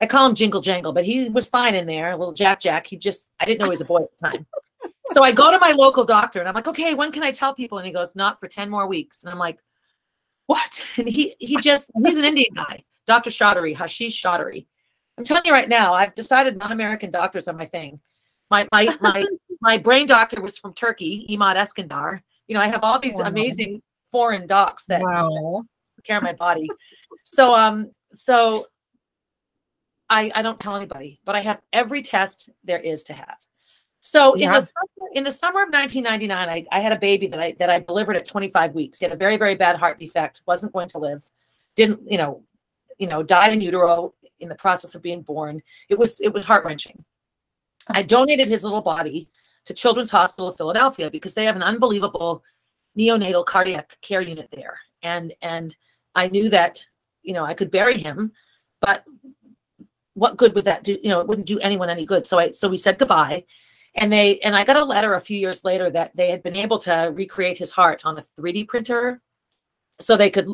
I 0.00 0.06
call 0.06 0.26
him 0.26 0.34
Jingle 0.34 0.60
Jangle, 0.60 0.92
but 0.92 1.04
he 1.04 1.28
was 1.28 1.48
fine 1.48 1.74
in 1.74 1.86
there. 1.86 2.16
Little 2.16 2.34
Jack 2.34 2.60
Jack. 2.60 2.86
He 2.86 2.96
just 2.96 3.30
I 3.40 3.44
didn't 3.44 3.60
know 3.60 3.66
he 3.66 3.70
was 3.70 3.80
a 3.80 3.86
boy 3.86 4.02
at 4.02 4.08
the 4.20 4.28
time. 4.30 4.46
so 5.08 5.22
I 5.22 5.32
go 5.32 5.50
to 5.50 5.58
my 5.58 5.72
local 5.72 6.04
doctor 6.04 6.38
and 6.40 6.48
I'm 6.48 6.54
like, 6.54 6.68
okay, 6.68 6.94
when 6.94 7.12
can 7.12 7.22
I 7.22 7.32
tell 7.32 7.54
people? 7.54 7.78
And 7.78 7.86
he 7.86 7.92
goes, 7.92 8.14
not 8.16 8.38
for 8.40 8.48
10 8.48 8.70
more 8.70 8.86
weeks. 8.86 9.22
And 9.24 9.32
I'm 9.32 9.38
like, 9.38 9.58
what? 10.46 10.82
And 10.98 11.08
he 11.08 11.34
he 11.38 11.56
just 11.58 11.90
he's 12.04 12.18
an 12.18 12.24
Indian 12.24 12.54
guy, 12.54 12.82
Dr. 13.06 13.30
Chaudhary, 13.30 13.76
Ashish 13.76 14.16
Chaudhary. 14.22 14.66
I'm 15.18 15.24
telling 15.24 15.44
you 15.44 15.52
right 15.52 15.68
now, 15.68 15.94
I've 15.94 16.14
decided 16.14 16.56
non-American 16.58 17.10
doctors 17.10 17.48
are 17.48 17.54
my 17.54 17.66
thing. 17.66 18.00
My 18.50 18.68
my 18.72 18.96
my 19.00 19.24
my 19.66 19.76
brain 19.76 20.06
doctor 20.06 20.40
was 20.40 20.56
from 20.56 20.72
Turkey, 20.74 21.26
Imad 21.28 21.56
Eskandar. 21.56 22.20
You 22.46 22.54
know, 22.54 22.60
I 22.60 22.68
have 22.68 22.84
all 22.84 23.00
these 23.00 23.18
Wow. 23.18 23.26
amazing 23.26 23.82
foreign 24.12 24.46
docs 24.46 24.84
that 24.86 25.02
Wow. 25.02 25.64
care 26.04 26.18
of 26.18 26.22
my 26.22 26.34
body. 26.34 26.70
so 27.24 27.52
um 27.52 27.90
so 28.12 28.66
I 30.08 30.30
I 30.36 30.42
don't 30.42 30.60
tell 30.60 30.76
anybody, 30.76 31.20
but 31.24 31.34
I 31.34 31.40
have 31.40 31.60
every 31.72 32.00
test 32.00 32.48
there 32.62 32.78
is 32.78 33.02
to 33.08 33.12
have. 33.12 33.38
So 34.02 34.34
in 34.34 34.52
the 34.52 34.60
summer, 34.60 35.08
in 35.14 35.24
the 35.24 35.32
summer 35.32 35.62
of 35.64 35.70
1999, 35.70 36.48
I, 36.48 36.64
I 36.70 36.80
had 36.80 36.92
a 36.92 37.00
baby 37.08 37.26
that 37.26 37.40
I 37.40 37.48
that 37.58 37.68
I 37.68 37.80
delivered 37.80 38.16
at 38.16 38.24
25 38.24 38.72
weeks. 38.72 39.00
He 39.00 39.04
had 39.04 39.12
a 39.12 39.16
very 39.24 39.36
very 39.36 39.56
bad 39.56 39.74
heart 39.82 39.98
defect, 39.98 40.42
wasn't 40.46 40.72
going 40.74 40.88
to 40.90 40.98
live, 40.98 41.28
didn't 41.74 42.00
you 42.08 42.18
know, 42.18 42.44
you 42.98 43.08
know, 43.08 43.24
died 43.24 43.52
in 43.52 43.60
utero 43.60 44.14
in 44.38 44.48
the 44.48 44.54
process 44.54 44.94
of 44.94 45.02
being 45.02 45.22
born. 45.22 45.60
It 45.88 45.98
was 45.98 46.20
it 46.20 46.32
was 46.32 46.44
heart 46.44 46.64
wrenching. 46.64 47.04
I 47.88 48.02
donated 48.02 48.46
his 48.46 48.62
little 48.62 48.86
body 48.94 49.28
to 49.66 49.74
Children's 49.74 50.10
Hospital 50.10 50.48
of 50.48 50.56
Philadelphia 50.56 51.10
because 51.10 51.34
they 51.34 51.44
have 51.44 51.56
an 51.56 51.62
unbelievable 51.62 52.42
neonatal 52.98 53.44
cardiac 53.44 53.98
care 54.00 54.20
unit 54.22 54.48
there, 54.52 54.78
and 55.02 55.32
and 55.42 55.76
I 56.14 56.28
knew 56.28 56.48
that 56.50 56.84
you 57.22 57.34
know 57.34 57.44
I 57.44 57.54
could 57.54 57.70
bury 57.70 57.98
him, 57.98 58.32
but 58.80 59.04
what 60.14 60.36
good 60.38 60.54
would 60.54 60.64
that 60.64 60.82
do? 60.82 60.98
You 61.02 61.10
know, 61.10 61.20
it 61.20 61.28
wouldn't 61.28 61.46
do 61.46 61.58
anyone 61.60 61.90
any 61.90 62.06
good. 62.06 62.24
So 62.26 62.38
I 62.38 62.50
so 62.52 62.68
we 62.68 62.76
said 62.78 62.98
goodbye, 62.98 63.44
and 63.96 64.12
they 64.12 64.38
and 64.40 64.56
I 64.56 64.64
got 64.64 64.76
a 64.76 64.84
letter 64.84 65.14
a 65.14 65.20
few 65.20 65.38
years 65.38 65.64
later 65.64 65.90
that 65.90 66.16
they 66.16 66.30
had 66.30 66.42
been 66.42 66.56
able 66.56 66.78
to 66.78 67.10
recreate 67.12 67.58
his 67.58 67.70
heart 67.70 68.06
on 68.06 68.16
a 68.18 68.22
3D 68.22 68.66
printer, 68.68 69.20
so 70.00 70.16
they 70.16 70.30
could 70.30 70.48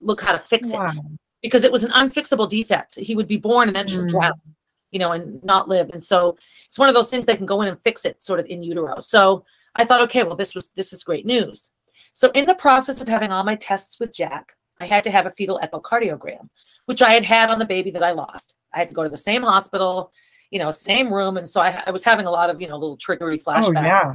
look 0.00 0.22
how 0.22 0.32
to 0.32 0.38
fix 0.38 0.72
Wow. 0.72 0.84
it 0.86 0.96
because 1.42 1.64
it 1.64 1.72
was 1.72 1.84
an 1.84 1.90
unfixable 1.92 2.48
defect. 2.48 2.94
He 2.96 3.14
would 3.14 3.28
be 3.28 3.36
born 3.36 3.68
and 3.68 3.76
then 3.76 3.86
just 3.86 4.06
Mm. 4.06 4.10
drown, 4.10 4.40
you 4.90 4.98
know, 4.98 5.12
and 5.12 5.42
not 5.44 5.68
live. 5.68 5.90
And 5.90 6.02
so 6.02 6.36
it's 6.66 6.78
one 6.78 6.88
of 6.88 6.94
those 6.94 7.10
things 7.10 7.26
they 7.26 7.36
can 7.36 7.46
go 7.46 7.62
in 7.62 7.68
and 7.68 7.78
fix 7.78 8.04
it 8.04 8.22
sort 8.22 8.40
of 8.40 8.46
in 8.46 8.62
utero. 8.62 9.00
So 9.00 9.44
I 9.74 9.84
thought, 9.84 10.02
okay, 10.02 10.22
well, 10.22 10.36
this 10.36 10.54
was 10.54 10.70
this 10.70 10.92
is 10.92 11.04
great 11.04 11.26
news. 11.26 11.70
So 12.12 12.30
in 12.30 12.46
the 12.46 12.54
process 12.54 13.00
of 13.00 13.08
having 13.08 13.30
all 13.32 13.44
my 13.44 13.56
tests 13.56 14.00
with 14.00 14.14
Jack, 14.14 14.54
I 14.80 14.86
had 14.86 15.04
to 15.04 15.10
have 15.10 15.26
a 15.26 15.30
fetal 15.30 15.60
echocardiogram, 15.62 16.48
which 16.86 17.02
I 17.02 17.10
had 17.10 17.24
had 17.24 17.50
on 17.50 17.58
the 17.58 17.64
baby 17.64 17.90
that 17.90 18.02
I 18.02 18.12
lost. 18.12 18.56
I 18.72 18.78
had 18.78 18.88
to 18.88 18.94
go 18.94 19.02
to 19.02 19.10
the 19.10 19.16
same 19.16 19.42
hospital, 19.42 20.12
you 20.50 20.58
know, 20.58 20.70
same 20.70 21.12
room, 21.12 21.36
and 21.36 21.48
so 21.48 21.60
I, 21.60 21.82
I 21.86 21.90
was 21.90 22.04
having 22.04 22.26
a 22.26 22.30
lot 22.30 22.50
of 22.50 22.60
you 22.60 22.68
know 22.68 22.76
little 22.76 22.96
triggery 22.96 23.40
Oh 23.46 23.50
flashbacks. 23.50 23.82
yeah. 23.82 24.12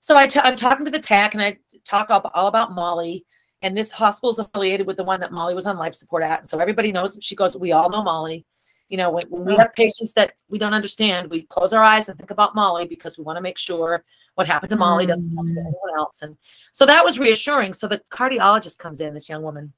So 0.00 0.16
I 0.16 0.26
t- 0.28 0.40
I'm 0.40 0.56
talking 0.56 0.84
to 0.84 0.90
the 0.90 1.00
tech 1.00 1.34
and 1.34 1.42
I 1.42 1.56
talk 1.84 2.10
all, 2.10 2.30
all 2.34 2.46
about 2.46 2.72
Molly. 2.72 3.24
And 3.62 3.76
this 3.76 3.90
hospital 3.90 4.30
is 4.30 4.38
affiliated 4.38 4.86
with 4.86 4.98
the 4.98 5.02
one 5.02 5.18
that 5.20 5.32
Molly 5.32 5.54
was 5.54 5.66
on 5.66 5.78
life 5.78 5.94
support 5.94 6.22
at. 6.22 6.40
And 6.40 6.48
so 6.48 6.58
everybody 6.58 6.92
knows, 6.92 7.18
she 7.20 7.34
goes, 7.34 7.56
we 7.56 7.72
all 7.72 7.88
know 7.90 8.02
Molly. 8.02 8.44
You 8.88 8.98
know, 8.98 9.10
when, 9.10 9.24
when 9.30 9.44
we 9.44 9.56
have 9.56 9.74
patients 9.74 10.12
that 10.12 10.34
we 10.48 10.58
don't 10.58 10.72
understand, 10.74 11.28
we 11.28 11.42
close 11.42 11.72
our 11.72 11.82
eyes 11.82 12.08
and 12.08 12.16
think 12.18 12.30
about 12.30 12.54
Molly 12.54 12.86
because 12.86 13.18
we 13.18 13.24
want 13.24 13.36
to 13.36 13.40
make 13.42 13.58
sure 13.58 14.04
what 14.36 14.46
happened 14.46 14.70
to 14.70 14.76
Molly 14.76 15.06
doesn't 15.06 15.28
happen 15.30 15.54
to 15.54 15.60
Mm. 15.60 15.66
anyone 15.66 15.98
else. 15.98 16.22
And 16.22 16.36
so 16.72 16.86
that 16.86 17.04
was 17.04 17.18
reassuring. 17.18 17.72
So 17.72 17.88
the 17.88 18.00
cardiologist 18.10 18.78
comes 18.78 19.00
in, 19.00 19.12
this 19.14 19.28
young 19.28 19.42
woman, 19.42 19.72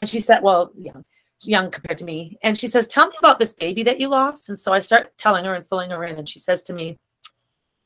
and 0.00 0.10
she 0.10 0.18
said, 0.20 0.42
well, 0.42 0.72
young, 0.76 1.04
young 1.44 1.70
compared 1.70 1.98
to 1.98 2.04
me. 2.04 2.36
And 2.42 2.58
she 2.58 2.66
says, 2.66 2.88
tell 2.88 3.06
me 3.06 3.14
about 3.18 3.38
this 3.38 3.54
baby 3.54 3.84
that 3.84 4.00
you 4.00 4.08
lost. 4.08 4.48
And 4.48 4.58
so 4.58 4.72
I 4.72 4.80
start 4.80 5.16
telling 5.18 5.44
her 5.44 5.54
and 5.54 5.64
filling 5.64 5.90
her 5.90 6.04
in. 6.04 6.16
And 6.16 6.28
she 6.28 6.38
says 6.40 6.62
to 6.64 6.72
me, 6.72 6.98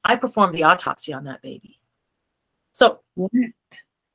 I 0.05 0.17
performed 0.17 0.55
the 0.55 0.63
autopsy 0.65 1.13
on 1.13 1.25
that 1.25 1.43
baby. 1.43 1.79
So 2.73 3.01
What? 3.15 3.31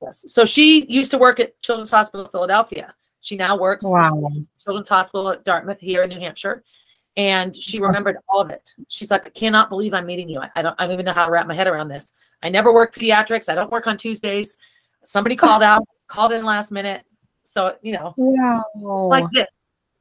yes, 0.02 0.24
so 0.28 0.44
she 0.46 0.86
used 0.88 1.12
to 1.12 1.20
work 1.20 1.40
at 1.40 1.62
Children's 1.62 1.92
Hospital 1.92 2.26
Philadelphia. 2.28 2.96
She 3.26 3.36
now 3.36 3.58
works 3.58 3.84
Wow. 3.84 4.22
at 4.28 4.64
Children's 4.64 4.88
Hospital 4.88 5.32
at 5.32 5.44
Dartmouth 5.44 5.80
here 5.80 6.04
in 6.04 6.10
New 6.12 6.20
Hampshire, 6.20 6.64
and 7.18 7.56
she 7.56 7.80
remembered 7.80 8.18
all 8.30 8.40
of 8.40 8.52
it. 8.52 8.76
She's 8.88 9.10
like, 9.10 9.26
I 9.26 9.30
cannot 9.32 9.68
believe 9.70 9.96
I'm 9.96 10.06
meeting 10.06 10.30
you. 10.30 10.44
I, 10.56 10.62
don't, 10.62 10.76
I 10.78 10.84
don't 10.86 10.94
even 10.94 11.06
know 11.06 11.12
how 11.14 11.26
to 11.26 11.32
wrap 11.32 11.48
my 11.48 11.56
head 11.56 11.66
around 11.66 11.88
this. 11.88 12.14
I 12.44 12.50
never 12.50 12.72
work 12.72 12.94
pediatrics. 12.94 13.50
I 13.50 13.56
don't 13.56 13.72
work 13.72 13.88
on 13.88 13.98
Tuesdays. 13.98 14.58
Somebody 15.06 15.36
called 15.36 15.64
out, 15.64 15.82
called 16.06 16.34
in 16.34 16.46
last 16.46 16.72
minute. 16.72 17.04
So 17.46 17.76
you 17.82 17.94
know, 17.94 18.14
Wow. 18.16 18.64
like 19.10 19.26
this. 19.34 19.48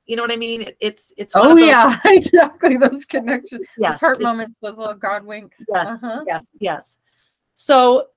You 0.05 0.17
know 0.17 0.23
what 0.23 0.33
I 0.33 0.37
mean? 0.37 0.69
It's 0.81 1.15
it's. 1.17 1.35
oh 1.35 1.55
those- 1.55 1.65
yeah, 1.67 1.99
exactly. 2.05 2.77
Those 2.77 3.07
connections. 3.07 3.67
yes, 3.79 3.95
Those 3.95 4.01
heart 4.01 4.21
moments, 4.21 4.53
those 4.61 4.77
little 4.77 4.93
God 4.93 5.25
winks. 5.25 5.63
Yes, 5.73 6.03
Uh-huh. 6.05 6.25
yes, 6.27 6.51
yes. 6.61 6.99
So 7.57 8.09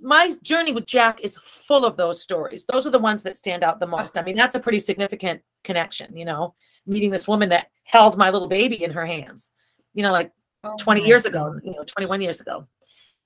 my 0.00 0.34
journey 0.42 0.72
with 0.72 0.86
Jack 0.86 1.20
is 1.20 1.38
full 1.38 1.84
of 1.84 1.96
those 1.96 2.22
stories. 2.22 2.64
Those 2.66 2.86
are 2.86 2.90
the 2.90 2.98
ones 2.98 3.22
that 3.22 3.36
stand 3.36 3.64
out 3.64 3.80
the 3.80 3.86
most. 3.86 4.18
I 4.18 4.22
mean, 4.22 4.36
that's 4.36 4.54
a 4.54 4.60
pretty 4.60 4.78
significant 4.80 5.40
connection, 5.64 6.14
you 6.16 6.24
know, 6.24 6.54
meeting 6.86 7.10
this 7.10 7.26
woman 7.26 7.48
that 7.50 7.68
held 7.84 8.18
my 8.18 8.30
little 8.30 8.48
baby 8.48 8.82
in 8.84 8.90
her 8.90 9.06
hands, 9.06 9.50
you 9.94 10.02
know, 10.02 10.12
like 10.12 10.30
Oh 10.64 10.76
20 10.78 11.00
my 11.00 11.06
years 11.06 11.26
ago, 11.26 11.58
you 11.64 11.72
know, 11.72 11.82
21 11.84 12.20
years 12.20 12.40
ago. 12.40 12.66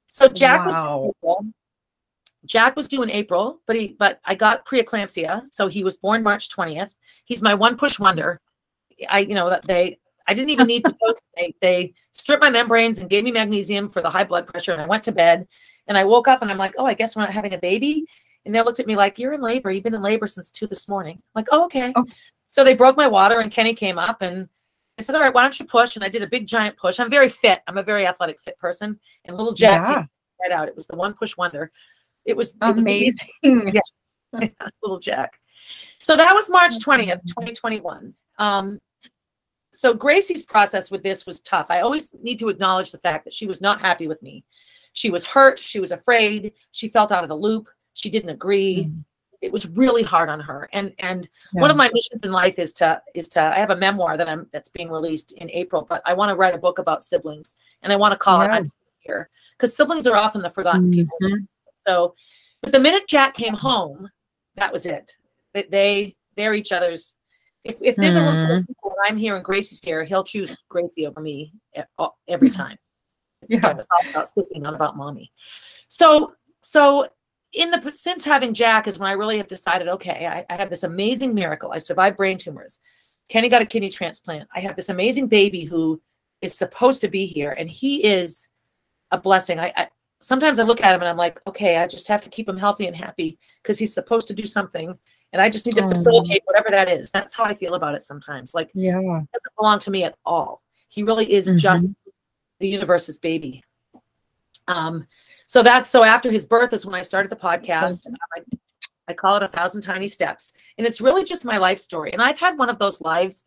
So 0.09 0.27
Jack 0.27 0.65
was 0.65 0.75
due 0.77 0.81
in 0.83 0.87
Wow. 0.87 1.13
April. 1.19 1.47
Jack 2.47 2.77
was 2.77 2.89
due 2.89 3.03
in 3.03 3.11
April, 3.11 3.61
but 3.67 3.77
he 3.77 3.97
but 3.99 4.21
I 4.25 4.35
got 4.35 4.65
preeclampsia, 4.65 5.43
so 5.51 5.67
he 5.67 5.85
was 5.85 5.97
born 5.97 6.23
March 6.23 6.49
20th. 6.49 6.91
He's 7.25 7.43
my 7.43 7.55
one 7.55 7.77
push 7.77 7.99
wonder. 7.99 8.41
I 9.11 9.19
you 9.21 9.35
know 9.35 9.51
that 9.51 9.63
they 9.63 9.99
I 10.29 10.35
didn't 10.35 10.51
even 10.51 10.67
need 10.67 10.85
Pitocin. 10.85 11.17
they 11.37 11.55
they 11.61 11.95
stripped 12.13 12.43
my 12.43 12.51
membranes 12.51 13.01
and 13.01 13.11
gave 13.11 13.25
me 13.25 13.33
magnesium 13.33 13.89
for 13.89 14.01
the 14.01 14.11
high 14.11 14.25
blood 14.25 14.47
pressure, 14.47 14.73
and 14.73 14.81
I 14.81 14.87
went 14.87 15.05
to 15.05 15.13
bed. 15.13 15.47
And 15.89 15.97
I 15.97 16.05
woke 16.05 16.29
up 16.29 16.43
and 16.43 16.51
I'm 16.51 16.59
like, 16.59 16.75
oh, 16.79 16.87
I 16.87 16.95
guess 16.95 17.15
we're 17.15 17.23
not 17.23 17.33
having 17.33 17.55
a 17.55 17.59
baby. 17.59 18.05
And 18.45 18.55
they 18.55 18.63
looked 18.63 18.81
at 18.81 18.87
me 18.87 18.97
like, 18.97 19.19
you're 19.19 19.33
in 19.33 19.41
labor. 19.41 19.71
You've 19.71 19.85
been 19.85 19.95
in 19.95 20.03
labor 20.03 20.27
since 20.27 20.51
two 20.51 20.67
this 20.67 20.89
morning. 20.89 21.17
I'm 21.17 21.41
like, 21.41 21.49
oh, 21.53 21.65
okay. 21.67 21.93
Oh. 21.97 22.05
So 22.49 22.65
they 22.65 22.75
broke 22.75 22.97
my 22.97 23.09
water, 23.09 23.41
and 23.41 23.51
Kenny 23.51 23.75
came 23.75 23.99
up 23.99 24.23
and 24.23 24.49
I 24.99 25.03
said, 25.03 25.15
all 25.15 25.21
right, 25.21 25.35
why 25.35 25.43
don't 25.43 25.59
you 25.59 25.67
push? 25.67 25.97
And 25.97 26.05
I 26.05 26.09
did 26.09 26.23
a 26.23 26.27
big 26.27 26.47
giant 26.47 26.77
push. 26.77 26.99
I'm 26.99 27.11
very 27.11 27.29
fit. 27.29 27.61
I'm 27.67 27.77
a 27.77 27.83
very 27.83 28.07
athletic, 28.07 28.41
fit 28.41 28.59
person. 28.59 28.99
And 29.25 29.37
little 29.37 29.53
Jack 29.53 29.87
Yeah. 29.87 29.95
came 29.97 30.09
right 30.43 30.53
out. 30.53 30.69
It 30.69 30.77
was 30.77 30.87
the 30.87 30.97
one 30.97 31.13
push 31.13 31.37
wonder. 31.37 31.71
It 32.25 32.37
was 32.37 32.55
it 32.63 32.75
was 32.75 32.85
Amazing. 32.85 33.29
little 34.83 34.99
Jack. 34.99 35.39
So 36.01 36.17
that 36.17 36.33
was 36.35 36.51
March 36.51 36.75
20th, 36.79 37.27
2021. 37.27 38.15
Um, 38.39 38.79
so 39.73 39.93
Gracie's 39.93 40.45
process 40.45 40.91
with 40.91 41.03
this 41.03 41.27
was 41.27 41.41
tough. 41.41 41.71
I 41.71 41.81
always 41.81 42.13
need 42.23 42.39
to 42.39 42.49
acknowledge 42.49 42.93
the 42.93 42.99
fact 42.99 43.25
that 43.25 43.35
she 43.35 43.47
was 43.47 43.61
not 43.61 43.81
happy 43.81 44.09
with 44.09 44.23
me. 44.23 44.45
She 44.97 45.11
was 45.11 45.25
hurt. 45.25 45.59
She 45.59 45.79
was 45.79 45.93
afraid. 45.93 46.53
She 46.73 46.89
felt 46.89 47.13
out 47.13 47.23
of 47.23 47.29
the 47.29 47.37
loop. 47.37 47.69
She 47.93 48.09
didn't 48.09 48.31
agree. 48.31 48.85
Mm. 48.85 49.05
It 49.43 49.53
was 49.53 49.69
really 49.69 50.03
hard 50.03 50.31
on 50.31 50.41
her. 50.41 50.71
And 50.73 50.95
and 51.01 51.29
one 51.53 51.71
of 51.71 51.77
my 51.77 51.91
missions 51.93 52.23
in 52.25 52.33
life 52.33 52.59
is 52.59 52.73
to 52.75 53.03
is 53.15 53.29
to 53.31 53.41
I 53.43 53.57
have 53.59 53.69
a 53.69 53.77
memoir 53.77 54.17
that 54.17 54.27
I'm 54.27 54.47
that's 54.53 54.71
being 54.71 54.91
released 54.91 55.33
in 55.33 55.51
April, 55.51 55.87
but 55.87 56.01
I 56.07 56.15
want 56.15 56.31
to 56.31 56.35
write 56.35 56.55
a 56.55 56.59
book 56.59 56.79
about 56.79 57.03
siblings 57.03 57.53
and 57.83 57.93
I 57.93 57.97
want 57.97 58.13
to 58.13 58.19
call 58.19 58.41
it 58.41 58.47
I'm 58.47 58.65
here 59.01 59.29
because 59.53 59.77
siblings 59.77 60.07
are 60.07 60.17
often 60.17 60.41
the 60.41 60.49
forgotten 60.49 60.91
people. 60.91 61.19
Mhm. 61.23 61.47
So, 61.87 62.15
but 62.63 62.73
the 62.73 62.81
minute 62.81 63.07
Jack 63.07 63.35
came 63.35 63.53
home, 63.55 64.09
that 64.57 64.73
was 64.73 64.87
it. 64.87 65.13
They, 65.53 65.65
they 65.65 66.17
they're 66.37 66.55
each 66.55 66.73
other's. 66.73 67.15
If 67.65 67.83
if 67.83 67.97
there's 67.97 68.17
a 68.17 68.23
room 68.23 68.67
full 68.81 68.93
of 68.93 68.97
I'm 69.05 69.19
here 69.19 69.37
and 69.37 69.45
Gracie's 69.45 69.81
here, 69.85 70.05
he'll 70.05 70.25
choose 70.25 70.57
Gracie 70.71 71.07
over 71.07 71.21
me 71.21 71.53
e- 71.77 71.83
every 72.29 72.49
time. 72.63 72.79
It's 73.49 73.55
Yeah. 73.57 73.61
kind 73.69 73.81
of- 73.81 73.87
all 73.91 74.11
about 74.11 74.27
sissy, 74.27 74.61
not 74.61 74.75
about 74.75 74.97
mommy. 74.97 75.33
So 75.89 76.35
so 76.61 77.09
in 77.53 77.71
the 77.71 77.93
since 77.93 78.25
having 78.25 78.53
Jack 78.53 78.87
is 78.89 78.99
when 78.99 79.09
I 79.09 79.13
really 79.13 79.37
have 79.39 79.47
decided, 79.49 79.89
okay, 79.89 80.27
I, 80.27 80.45
I 80.53 80.57
have 80.57 80.69
this 80.71 80.83
amazing 80.83 81.35
miracle. 81.35 81.73
I 81.73 81.79
survived 81.79 82.17
brain 82.17 82.39
tumors. 82.39 82.81
Kenny 83.29 83.49
got 83.49 83.63
a 83.63 83.67
kidney 83.67 83.89
transplant. 83.89 84.49
I 84.55 84.61
have 84.61 84.77
this 84.77 84.89
amazing 84.89 85.29
baby 85.29 85.65
who 85.65 86.01
is 86.43 86.55
supposed 86.55 87.01
to 87.01 87.09
be 87.09 87.27
here, 87.27 87.53
and 87.53 87.69
he 87.69 88.05
is 88.05 88.49
a 89.11 89.19
blessing. 89.19 89.59
I, 89.59 89.73
I 89.77 89.89
sometimes 90.21 90.59
I 90.59 90.65
look 90.65 90.83
at 90.83 90.95
him 90.95 91.01
and 91.01 91.09
I'm 91.09 91.17
like, 91.17 91.41
okay, 91.47 91.79
I 91.79 91.87
just 91.87 92.09
have 92.09 92.21
to 92.23 92.31
keep 92.31 92.49
him 92.49 92.57
healthy 92.57 92.87
and 92.87 92.97
happy 92.97 93.39
because 93.63 93.79
he's 93.79 93.95
supposed 93.95 94.29
to 94.29 94.35
do 94.35 94.45
something, 94.47 94.97
and 95.33 95.41
I 95.43 95.49
just 95.49 95.67
need 95.67 95.77
to 95.77 95.85
Oh. 95.85 95.89
facilitate 95.89 96.43
whatever 96.47 96.69
that 96.71 96.89
is. 96.89 97.11
That's 97.11 97.33
how 97.33 97.45
I 97.45 97.55
feel 97.55 97.75
about 97.75 97.95
it 97.95 98.03
sometimes. 98.03 98.55
Like 98.55 98.71
Yeah. 98.75 98.99
it 98.99 99.03
doesn't 99.33 99.57
belong 99.57 99.79
to 99.81 99.91
me 99.91 100.05
at 100.05 100.17
all. 100.25 100.63
He 100.89 101.03
really 101.05 101.33
is 101.33 101.47
Mhm. 101.49 101.59
just 101.59 101.95
the 102.61 102.69
universe's 102.69 103.19
baby. 103.19 103.63
Um, 104.69 105.07
so 105.47 105.63
that's 105.63 105.89
so 105.89 106.03
after 106.03 106.31
his 106.31 106.47
birth 106.47 106.73
is 106.73 106.85
when 106.85 106.95
I 106.95 107.03
started 107.03 107.31
the 107.31 107.37
podcast. 107.37 108.07
I, 108.37 108.43
I 109.09 109.13
call 109.13 109.37
it 109.37 109.43
a 109.45 109.49
thousand 109.49 109.83
tiny 109.83 110.09
steps, 110.09 110.53
and 110.79 110.87
it's 110.87 111.01
really 111.01 111.23
just 111.23 111.45
my 111.45 111.59
life 111.59 111.79
story. 111.79 112.13
And 112.13 112.21
I've 112.21 112.39
had 112.39 112.59
one 112.59 112.69
of 112.69 112.79
those 112.81 113.01
lives 113.01 113.45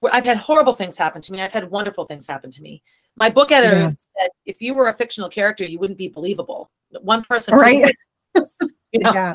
where 0.00 0.14
I've 0.14 0.24
had 0.24 0.36
horrible 0.36 0.74
things 0.74 0.96
happen 0.96 1.22
to 1.22 1.32
me. 1.32 1.40
I've 1.40 1.52
had 1.52 1.70
wonderful 1.70 2.04
things 2.04 2.26
happen 2.26 2.50
to 2.50 2.62
me. 2.62 2.82
My 3.16 3.30
book 3.30 3.52
editor 3.52 3.76
Yeah. 3.76 3.88
said, 3.96 4.28
if 4.44 4.60
you 4.60 4.74
were 4.74 4.88
a 4.88 4.92
fictional 4.92 5.28
character, 5.30 5.64
you 5.64 5.78
wouldn't 5.78 5.98
be 5.98 6.08
believable. 6.08 6.70
One 7.00 7.22
person, 7.22 7.54
Right. 7.54 7.94
you 8.34 9.00
know, 9.00 9.12
Yeah. 9.12 9.32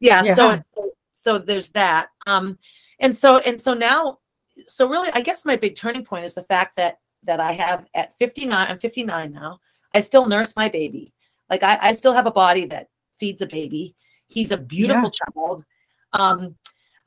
yeah 0.00 0.22
so 0.22 0.48
Yeah. 0.48 0.54
it's 0.54 0.68
so, 0.74 0.90
so 1.12 1.38
there's 1.38 1.70
that 1.70 2.08
um 2.26 2.58
and 3.00 3.14
so 3.14 3.38
and 3.38 3.58
so 3.60 3.72
now 3.74 4.18
so 4.68 4.86
really 4.88 5.10
i 5.12 5.20
guess 5.22 5.44
my 5.44 5.56
big 5.56 5.74
turning 5.74 6.04
point 6.04 6.24
is 6.24 6.34
the 6.34 6.42
fact 6.42 6.76
that 6.76 6.98
that 7.26 7.40
i 7.40 7.52
have 7.52 7.86
at 7.94 8.16
59 8.16 8.66
i'm 8.68 8.78
59 8.78 9.32
now 9.32 9.60
i 9.94 10.00
still 10.00 10.26
nurse 10.26 10.54
my 10.56 10.68
baby. 10.68 11.12
Like 11.50 11.62
i, 11.62 11.78
I 11.80 11.92
still 11.92 12.12
have 12.12 12.26
a 12.26 12.30
body 12.30 12.66
that 12.66 12.88
feeds 13.16 13.40
a 13.42 13.46
baby. 13.46 13.94
He's 14.28 14.52
a 14.52 14.56
beautiful 14.56 15.10
child. 15.10 15.64
Um 16.12 16.56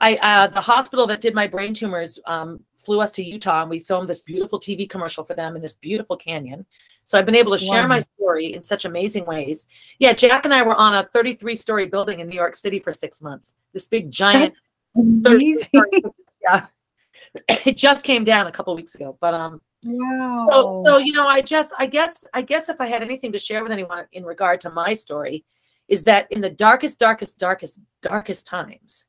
i 0.01 0.15
uh 0.21 0.47
the 0.47 0.61
hospital 0.61 1.05
that 1.07 1.21
did 1.21 1.35
my 1.35 1.45
brain 1.47 1.73
tumors 1.73 2.17
um 2.25 2.59
flew 2.77 3.01
us 3.01 3.11
to 3.11 3.23
utah 3.23 3.61
and 3.61 3.69
we 3.69 3.79
filmed 3.79 4.07
this 4.09 4.21
beautiful 4.21 4.57
tv 4.59 4.89
commercial 4.89 5.23
for 5.25 5.35
them 5.35 5.55
in 5.55 5.61
this 5.61 5.75
beautiful 5.75 6.15
canyon. 6.15 6.65
So 7.03 7.17
i've 7.17 7.25
been 7.25 7.35
able 7.35 7.51
to 7.57 7.63
share 7.63 7.83
Wow. 7.83 7.95
my 7.95 7.99
story 7.99 8.53
in 8.53 8.63
such 8.63 8.85
amazing 8.85 9.25
ways. 9.25 9.67
Yeah, 9.99 10.13
Jack 10.13 10.45
and 10.45 10.53
I 10.53 10.61
were 10.63 10.75
on 10.75 10.95
a 10.95 11.03
33 11.03 11.55
story 11.55 11.85
building 11.85 12.19
in 12.21 12.29
New 12.29 12.35
York 12.35 12.55
City 12.55 12.79
for 12.79 12.93
six 12.93 13.21
months. 13.21 13.53
This 13.73 13.87
big 13.87 14.09
giant, 14.09 14.53
yeah. 14.95 16.65
It 17.65 17.75
just 17.77 18.05
came 18.05 18.23
down 18.23 18.47
a 18.47 18.51
couple 18.51 18.73
weeks 18.75 18.95
ago, 18.95 19.17
but 19.19 19.33
um, 19.33 19.61
Wow. 19.85 20.47
so 20.49 20.83
so 20.83 20.97
you 20.97 21.13
know, 21.13 21.27
I 21.27 21.41
just 21.41 21.73
I 21.79 21.85
guess 21.85 22.25
I 22.33 22.41
guess 22.41 22.69
if 22.69 22.81
I 22.81 22.87
had 22.87 23.01
anything 23.01 23.31
to 23.31 23.39
share 23.39 23.63
with 23.63 23.71
anyone 23.71 24.05
in 24.11 24.25
regard 24.25 24.59
to 24.61 24.69
my 24.71 24.93
story, 24.93 25.45
is 25.87 26.03
that 26.03 26.31
in 26.31 26.41
the 26.41 26.49
darkest, 26.49 26.99
darkest, 26.99 27.39
darkest, 27.39 27.79
darkest 28.01 28.45
times, 28.45 29.05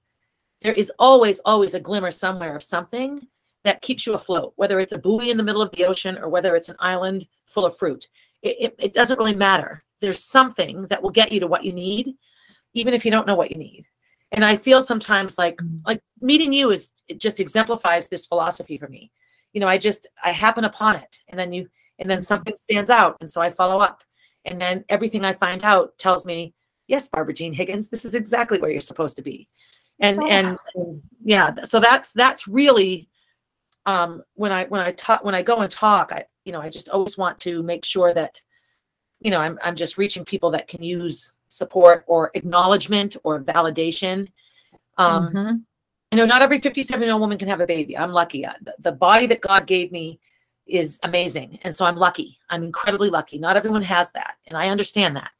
there 0.62 0.72
is 0.72 0.92
always 0.98 1.40
always 1.40 1.74
a 1.74 1.80
glimmer 1.80 2.10
somewhere 2.10 2.54
of 2.54 2.62
something 2.62 3.26
that 3.64 3.82
keeps 3.82 4.06
you 4.06 4.14
afloat. 4.14 4.52
Whether 4.56 4.80
it's 4.80 4.92
a 4.92 4.98
buoy 4.98 5.30
in 5.30 5.36
the 5.36 5.42
middle 5.42 5.62
of 5.62 5.70
the 5.72 5.84
ocean 5.84 6.16
or 6.18 6.28
whether 6.28 6.54
it's 6.54 6.68
an 6.68 6.76
island 6.78 7.26
full 7.46 7.66
of 7.66 7.76
fruit, 7.76 8.08
it, 8.42 8.56
it, 8.60 8.74
it 8.78 8.92
doesn't 8.94 9.18
really 9.18 9.34
matter. 9.34 9.84
There's 10.00 10.24
something 10.24 10.82
that 10.88 11.02
will 11.02 11.10
get 11.10 11.32
you 11.32 11.40
to 11.40 11.46
what 11.46 11.64
you 11.64 11.72
need, 11.72 12.14
even 12.74 12.94
if 12.94 13.04
you 13.04 13.10
don't 13.10 13.26
know 13.26 13.34
what 13.34 13.50
you 13.50 13.58
need. 13.58 13.86
And 14.32 14.44
I 14.44 14.54
feel 14.56 14.82
sometimes 14.82 15.36
like 15.36 15.56
Mm. 15.56 15.80
like 15.84 16.00
meeting 16.20 16.52
you 16.52 16.70
is 16.70 16.92
it 17.08 17.18
just 17.18 17.40
exemplifies 17.40 18.08
this 18.08 18.26
philosophy 18.26 18.78
for 18.78 18.88
me. 18.88 19.10
You 19.52 19.60
know, 19.60 19.68
I 19.68 19.78
just 19.78 20.06
I 20.24 20.30
happen 20.32 20.64
upon 20.64 20.96
it, 20.96 21.20
and 21.28 21.38
then 21.38 21.52
you 21.52 21.68
and 21.98 22.08
then 22.08 22.20
something 22.20 22.54
stands 22.56 22.90
out, 22.90 23.16
and 23.20 23.30
so 23.30 23.40
I 23.40 23.50
follow 23.50 23.80
up, 23.80 24.02
and 24.44 24.60
then 24.60 24.84
everything 24.88 25.24
I 25.24 25.32
find 25.32 25.62
out 25.64 25.96
tells 25.98 26.24
me, 26.24 26.54
yes, 26.86 27.08
Barbara 27.08 27.34
Jean 27.34 27.52
Higgins, 27.52 27.88
this 27.88 28.04
is 28.04 28.14
exactly 28.14 28.58
where 28.58 28.70
you're 28.70 28.80
supposed 28.80 29.16
to 29.16 29.22
be, 29.22 29.48
and 29.98 30.18
Oh. 30.22 30.26
and, 30.26 30.58
and 30.74 31.02
yeah, 31.24 31.64
so 31.64 31.80
that's 31.80 32.12
that's 32.12 32.46
really 32.48 33.08
um 33.86 34.22
when 34.34 34.52
I 34.52 34.64
when 34.66 34.80
I 34.80 34.92
talk 34.92 35.24
when 35.24 35.34
I 35.34 35.42
go 35.42 35.58
and 35.60 35.70
talk, 35.70 36.12
I 36.12 36.24
you 36.44 36.52
know 36.52 36.60
I 36.60 36.68
just 36.68 36.88
always 36.88 37.18
want 37.18 37.38
to 37.40 37.62
make 37.62 37.84
sure 37.84 38.14
that 38.14 38.40
you 39.20 39.30
know 39.30 39.40
I'm 39.40 39.58
I'm 39.62 39.74
just 39.76 39.98
reaching 39.98 40.24
people 40.24 40.50
that 40.52 40.68
can 40.68 40.82
use 40.82 41.34
support 41.48 42.04
or 42.06 42.30
acknowledgement 42.34 43.16
or 43.24 43.40
validation. 43.42 44.28
Um, 44.96 45.32
Mhm. 45.32 45.62
You 46.10 46.16
know, 46.16 46.26
not 46.26 46.42
every 46.42 46.58
57 46.58 47.02
year 47.02 47.12
old 47.12 47.20
woman 47.20 47.38
can 47.38 47.48
have 47.48 47.60
a 47.60 47.66
baby. 47.66 47.96
I'm 47.96 48.12
lucky. 48.12 48.44
The, 48.62 48.74
the 48.80 48.92
body 48.92 49.26
that 49.26 49.40
God 49.40 49.66
gave 49.66 49.92
me 49.92 50.18
is 50.66 50.98
amazing. 51.02 51.58
And 51.62 51.74
so 51.74 51.84
I'm 51.84 51.96
lucky. 51.96 52.38
I'm 52.48 52.64
incredibly 52.64 53.10
lucky. 53.10 53.38
Not 53.38 53.56
everyone 53.56 53.82
has 53.82 54.10
that. 54.12 54.34
And 54.46 54.56
I 54.56 54.68
understand 54.68 55.16
that. 55.16 55.30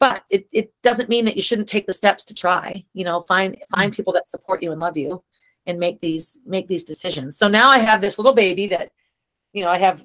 But 0.00 0.24
it, 0.28 0.46
it 0.52 0.72
doesn't 0.82 1.08
mean 1.08 1.24
that 1.24 1.36
you 1.36 1.42
shouldn't 1.42 1.68
take 1.68 1.86
the 1.86 1.92
steps 1.92 2.24
to 2.26 2.34
try, 2.34 2.84
you 2.92 3.04
know, 3.04 3.20
find 3.20 3.56
find 3.74 3.92
people 3.92 4.12
that 4.14 4.28
support 4.28 4.62
you 4.62 4.72
and 4.72 4.80
love 4.80 4.96
you 4.96 5.22
and 5.66 5.78
make 5.78 6.00
these 6.00 6.40
make 6.44 6.68
these 6.68 6.84
decisions. 6.84 7.38
So 7.38 7.48
now 7.48 7.70
I 7.70 7.78
have 7.78 8.00
this 8.00 8.18
little 8.18 8.34
baby 8.34 8.66
that, 8.66 8.90
you 9.52 9.62
know, 9.62 9.70
I 9.70 9.78
have 9.78 10.04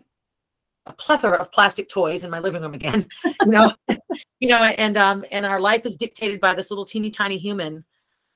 a 0.85 0.93
plethora 0.93 1.37
of 1.37 1.51
plastic 1.51 1.89
toys 1.89 2.23
in 2.23 2.29
my 2.29 2.39
living 2.39 2.61
room 2.61 2.73
again. 2.73 3.07
You 3.45 3.51
know, 3.51 3.73
you 4.39 4.47
know, 4.47 4.63
and 4.63 4.97
um 4.97 5.25
and 5.31 5.45
our 5.45 5.59
life 5.59 5.85
is 5.85 5.97
dictated 5.97 6.39
by 6.39 6.53
this 6.53 6.69
little 6.71 6.85
teeny 6.85 7.09
tiny 7.09 7.37
human. 7.37 7.83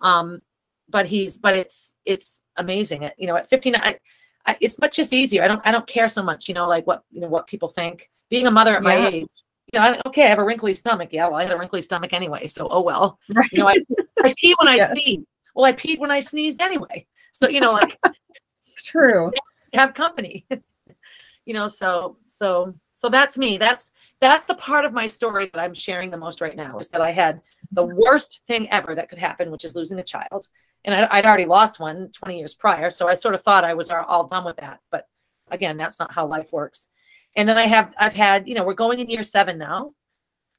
Um, 0.02 0.42
but 0.90 1.06
he's 1.06 1.38
but 1.38 1.56
it's 1.56 1.96
it's 2.06 2.42
amazing. 2.58 3.10
You 3.18 3.28
know 3.28 3.36
at 3.36 3.50
59 3.50 3.82
I, 3.84 3.98
I, 4.46 4.58
it's 4.62 4.80
much 4.80 4.96
just 4.96 5.14
easier. 5.14 5.44
I 5.44 5.48
don't 5.48 5.62
i 5.66 5.72
don't 5.72 5.88
care 5.88 6.08
so 6.08 6.24
much 6.24 6.48
you 6.48 6.54
know 6.54 6.68
like 6.68 6.86
what 6.88 7.04
you 7.12 7.22
know 7.22 7.28
what 7.28 7.48
people 7.48 7.70
think. 7.70 8.10
Being 8.30 8.48
a 8.48 8.52
mother 8.52 8.76
at 8.76 8.84
my 8.84 9.08
age 9.08 9.28
you 9.72 9.80
know 9.80 9.86
I, 9.86 10.02
okay 10.08 10.26
i 10.26 10.28
have 10.28 10.40
a 10.40 10.44
wrinkly 10.44 10.74
stomach. 10.74 11.10
Yeah 11.12 11.28
well 11.28 11.36
i 11.36 11.44
had 11.44 11.52
a 11.52 11.58
wrinkly 11.58 11.82
stomach 11.82 12.14
anyway 12.14 12.46
so 12.46 12.68
oh 12.70 12.82
well. 12.82 13.20
Right. 13.34 13.52
you 13.52 13.60
know 13.60 13.68
i, 13.68 13.76
I 14.24 14.34
pee 14.38 14.56
when 14.60 14.68
i 14.68 14.78
sneeze. 14.92 15.24
Well 15.56 15.66
i 15.66 15.74
peed 15.74 16.00
when 16.00 16.12
i 16.12 16.20
sneezed 16.20 16.62
anyway. 16.62 17.08
So 17.32 17.48
you 17.48 17.60
know 17.60 17.74
like 17.74 17.98
True. 18.84 19.32
have 19.74 19.94
company. 19.94 20.46
You 21.46 21.54
know 21.54 21.68
so 21.68 22.18
so 22.24 22.76
so 22.92 23.10
that's 23.10 23.38
me. 23.38 23.58
That's 23.58 23.92
that's 24.24 24.46
the 24.46 24.56
part 24.56 24.86
of 24.86 24.94
my 24.94 25.06
story 25.06 25.50
that 25.54 25.60
i'm 25.60 25.74
sharing 25.74 26.10
the 26.10 26.18
most 26.18 26.40
right 26.40 26.56
now 26.56 26.80
is 26.80 26.88
that 26.88 27.02
i 27.02 27.12
had 27.12 27.42
the 27.74 27.86
mm-hmm. 27.86 28.00
worst 28.02 28.42
thing 28.48 28.70
ever 28.72 28.96
that 28.96 29.10
could 29.10 29.20
happen 29.20 29.52
which 29.52 29.66
is 29.66 29.76
losing 29.76 30.00
a 30.00 30.04
child 30.04 30.48
and 30.86 30.94
I, 30.96 31.08
i'd 31.12 31.26
already 31.26 31.46
lost 31.46 31.80
one 31.80 32.10
20 32.14 32.38
years 32.38 32.54
prior 32.54 32.90
so 32.90 33.08
i 33.08 33.14
sort 33.14 33.36
of 33.36 33.42
thought 33.42 33.64
i 33.64 33.74
was 33.74 33.90
all- 33.92 34.28
done 34.28 34.46
with 34.46 34.58
that 34.58 34.80
but 34.92 35.08
again 35.52 35.78
that's 35.78 36.00
not 36.00 36.12
how 36.14 36.26
life 36.26 36.52
works 36.52 36.90
and 37.36 37.48
then 37.48 37.58
i 37.58 37.64
have 37.68 37.94
i've 38.00 38.14
had 38.16 38.48
you 38.48 38.56
know 38.56 38.64
we're 38.64 38.74
going 38.74 39.00
in 39.00 39.10
year 39.10 39.24
seven 39.24 39.58
now 39.58 39.92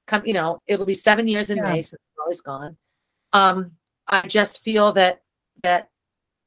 come 0.07 0.23
you 0.27 0.35
know 0.35 0.61
it'll 0.67 0.87
be 0.87 0.95
seven 0.95 1.27
years 1.27 1.51
in 1.51 1.59
Yeah. 1.59 1.73
may 1.73 1.83
since 1.83 2.01
Molly's 2.19 2.41
gone 2.41 2.77
um 3.33 3.73
i 4.09 4.27
just 4.27 4.63
feel 4.63 4.93
that 4.93 5.23
that 5.63 5.89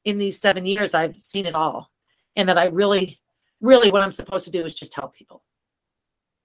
in 0.04 0.18
these 0.18 0.40
seven 0.40 0.64
years 0.66 0.94
i've 0.94 1.16
seen 1.16 1.46
it 1.46 1.54
all 1.54 1.90
and 2.36 2.48
that 2.48 2.56
i 2.58 2.66
really 2.66 3.20
really 3.60 3.90
what 3.90 4.02
i'm 4.02 4.12
supposed 4.12 4.44
to 4.44 4.50
do 4.52 4.64
is 4.64 4.74
just 4.74 4.94
help 4.94 5.14
people 5.14 5.42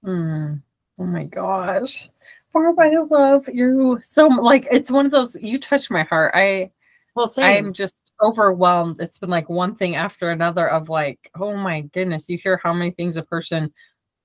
Mm. 0.06 0.62
Oh 1.00 1.06
my 1.06 1.24
gosh. 1.24 2.10
Barb, 2.54 2.78
I 2.80 2.90
love 2.98 3.48
you 3.48 4.00
so 4.04 4.28
like 4.28 4.68
it's 4.70 4.92
one 4.92 5.06
of 5.06 5.12
those 5.12 5.36
you 5.42 5.58
touch 5.60 5.90
my 5.90 6.04
heart. 6.04 6.32
I 6.36 6.72
well 7.16 7.28
same 7.28 7.66
I'm 7.68 7.74
just 7.74 8.12
overwhelmed. 8.22 8.98
It's 9.00 9.18
been 9.18 9.30
like 9.30 9.50
one 9.50 9.76
thing 9.76 9.96
after 9.96 10.32
another 10.32 10.70
of 10.70 10.90
like, 10.90 11.30
oh 11.40 11.56
my 11.56 11.82
goodness, 11.82 12.30
you 12.30 12.38
hear 12.38 12.60
how 12.64 12.74
many 12.74 12.92
things 12.92 13.18
a 13.18 13.24
person 13.24 13.74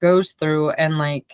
goes 0.00 0.32
through 0.32 0.70
and 0.70 0.98
like 0.98 1.32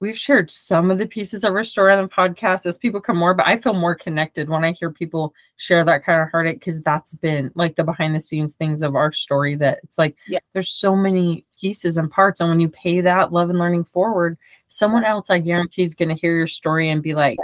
we've 0.00 0.16
shared 0.16 0.50
some 0.50 0.90
of 0.90 0.96
the 0.96 1.06
pieces 1.06 1.44
of 1.44 1.52
our 1.54 1.62
story 1.62 1.92
on 1.92 2.02
the 2.02 2.08
podcast 2.08 2.64
as 2.64 2.78
people 2.78 3.02
come 3.02 3.18
more, 3.18 3.34
but 3.34 3.46
I 3.46 3.58
feel 3.58 3.74
more 3.74 3.94
connected 3.94 4.48
when 4.48 4.64
I 4.64 4.72
hear 4.72 4.90
people 4.90 5.34
share 5.58 5.84
that 5.84 6.04
kind 6.04 6.22
of 6.22 6.30
heartache 6.30 6.58
because 6.58 6.80
that's 6.80 7.12
been 7.14 7.50
like 7.54 7.76
the 7.76 7.84
behind 7.84 8.14
the 8.14 8.20
scenes 8.20 8.54
things 8.54 8.80
of 8.80 8.94
our 8.96 9.12
story 9.12 9.56
that 9.56 9.80
it's 9.84 9.98
like 9.98 10.16
Yeah. 10.26 10.38
there's 10.54 10.72
so 10.72 10.96
many 10.96 11.44
pieces 11.60 11.98
and 11.98 12.10
parts. 12.10 12.40
And 12.40 12.48
when 12.48 12.60
you 12.60 12.70
pay 12.70 13.02
that 13.02 13.30
love 13.30 13.50
and 13.50 13.58
learning 13.58 13.84
forward, 13.84 14.38
someone 14.68 15.04
else 15.04 15.28
I 15.28 15.38
guarantee 15.38 15.82
is 15.82 15.94
gonna 15.94 16.14
hear 16.14 16.34
your 16.34 16.46
story 16.46 16.88
and 16.88 17.02
be 17.02 17.14
like, 17.14 17.38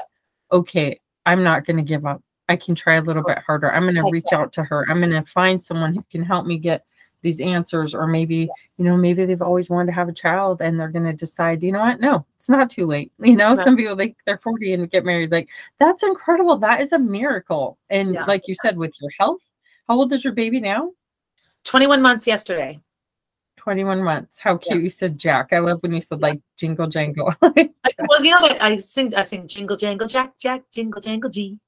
okay, 0.51 0.99
I'm 1.27 1.43
not 1.43 1.67
gonna 1.67 1.83
give 1.83 2.07
up. 2.07 2.23
I 2.49 2.57
can 2.57 2.75
try 2.75 2.95
a 2.95 3.03
little 3.03 3.23
oh, 3.23 3.29
bit 3.29 3.39
harder. 3.39 3.73
I'm 3.73 3.85
gonna 3.85 4.09
reach 4.11 4.33
out 4.33 4.53
to 4.55 4.65
her. 4.65 4.87
I'm 4.89 5.01
gonna 5.01 5.25
find 5.25 5.63
someone 5.63 5.95
who 5.95 6.05
can 6.11 6.23
help 6.23 6.47
me 6.47 6.59
get 6.59 6.85
these 7.27 7.41
answers 7.41 7.95
or 7.95 8.07
maybe 8.07 8.49
you 8.79 8.85
know 8.85 8.97
maybe 8.97 9.25
they've 9.25 9.43
always 9.43 9.69
wanted 9.69 9.87
to 9.87 9.93
have 9.93 10.09
a 10.09 10.13
child 10.13 10.63
and 10.63 10.79
they're 10.79 10.89
going 10.89 11.05
to 11.05 11.13
decide 11.13 11.63
you 11.63 11.73
know 11.73 11.81
what? 11.81 12.01
No 12.01 12.25
it's 12.39 12.49
not 12.49 12.71
too 12.71 12.87
late. 12.87 13.11
You 13.19 13.37
know 13.37 13.57
some 13.57 13.77
people 13.77 13.97
they, 13.97 14.15
they're 14.25 14.39
40 14.39 14.75
and 14.75 14.91
get 14.91 15.05
married 15.05 15.33
like 15.33 15.49
that's 15.81 16.05
incredible. 16.05 16.57
That 16.57 16.81
is 16.81 16.93
a 16.93 16.99
miracle. 16.99 17.79
And 17.91 18.15
Yeah. 18.15 18.25
like 18.27 18.47
you 18.47 18.55
said 18.55 18.77
with 18.77 18.95
your 19.01 19.11
health 19.19 19.43
how 19.89 19.97
old 19.99 20.13
is 20.13 20.25
your 20.25 20.35
baby 20.35 20.61
now? 20.61 20.93
21 21.65 22.01
months 22.01 22.27
yesterday. 22.27 22.79
21 23.57 24.03
months. 24.03 24.39
How 24.39 24.53
Yeah. 24.53 24.59
cute 24.59 24.85
you 24.85 24.91
said 24.91 25.19
jack. 25.19 25.53
I 25.53 25.59
love 25.59 25.83
when 25.83 25.93
you 25.93 26.01
said 26.01 26.21
like 26.23 26.41
jingle 26.57 26.87
jangle. 26.87 27.35
Well 28.09 28.23
you 28.25 28.31
know 28.33 28.39
I, 28.41 28.59
I 28.61 28.77
sing 28.77 29.15
i 29.15 29.23
sing 29.23 29.49
jingle 29.49 29.77
jangle 29.77 30.07
jack 30.07 30.39
jack 30.39 30.63
jingle 30.73 31.01
jangle 31.01 31.31
g 31.31 31.59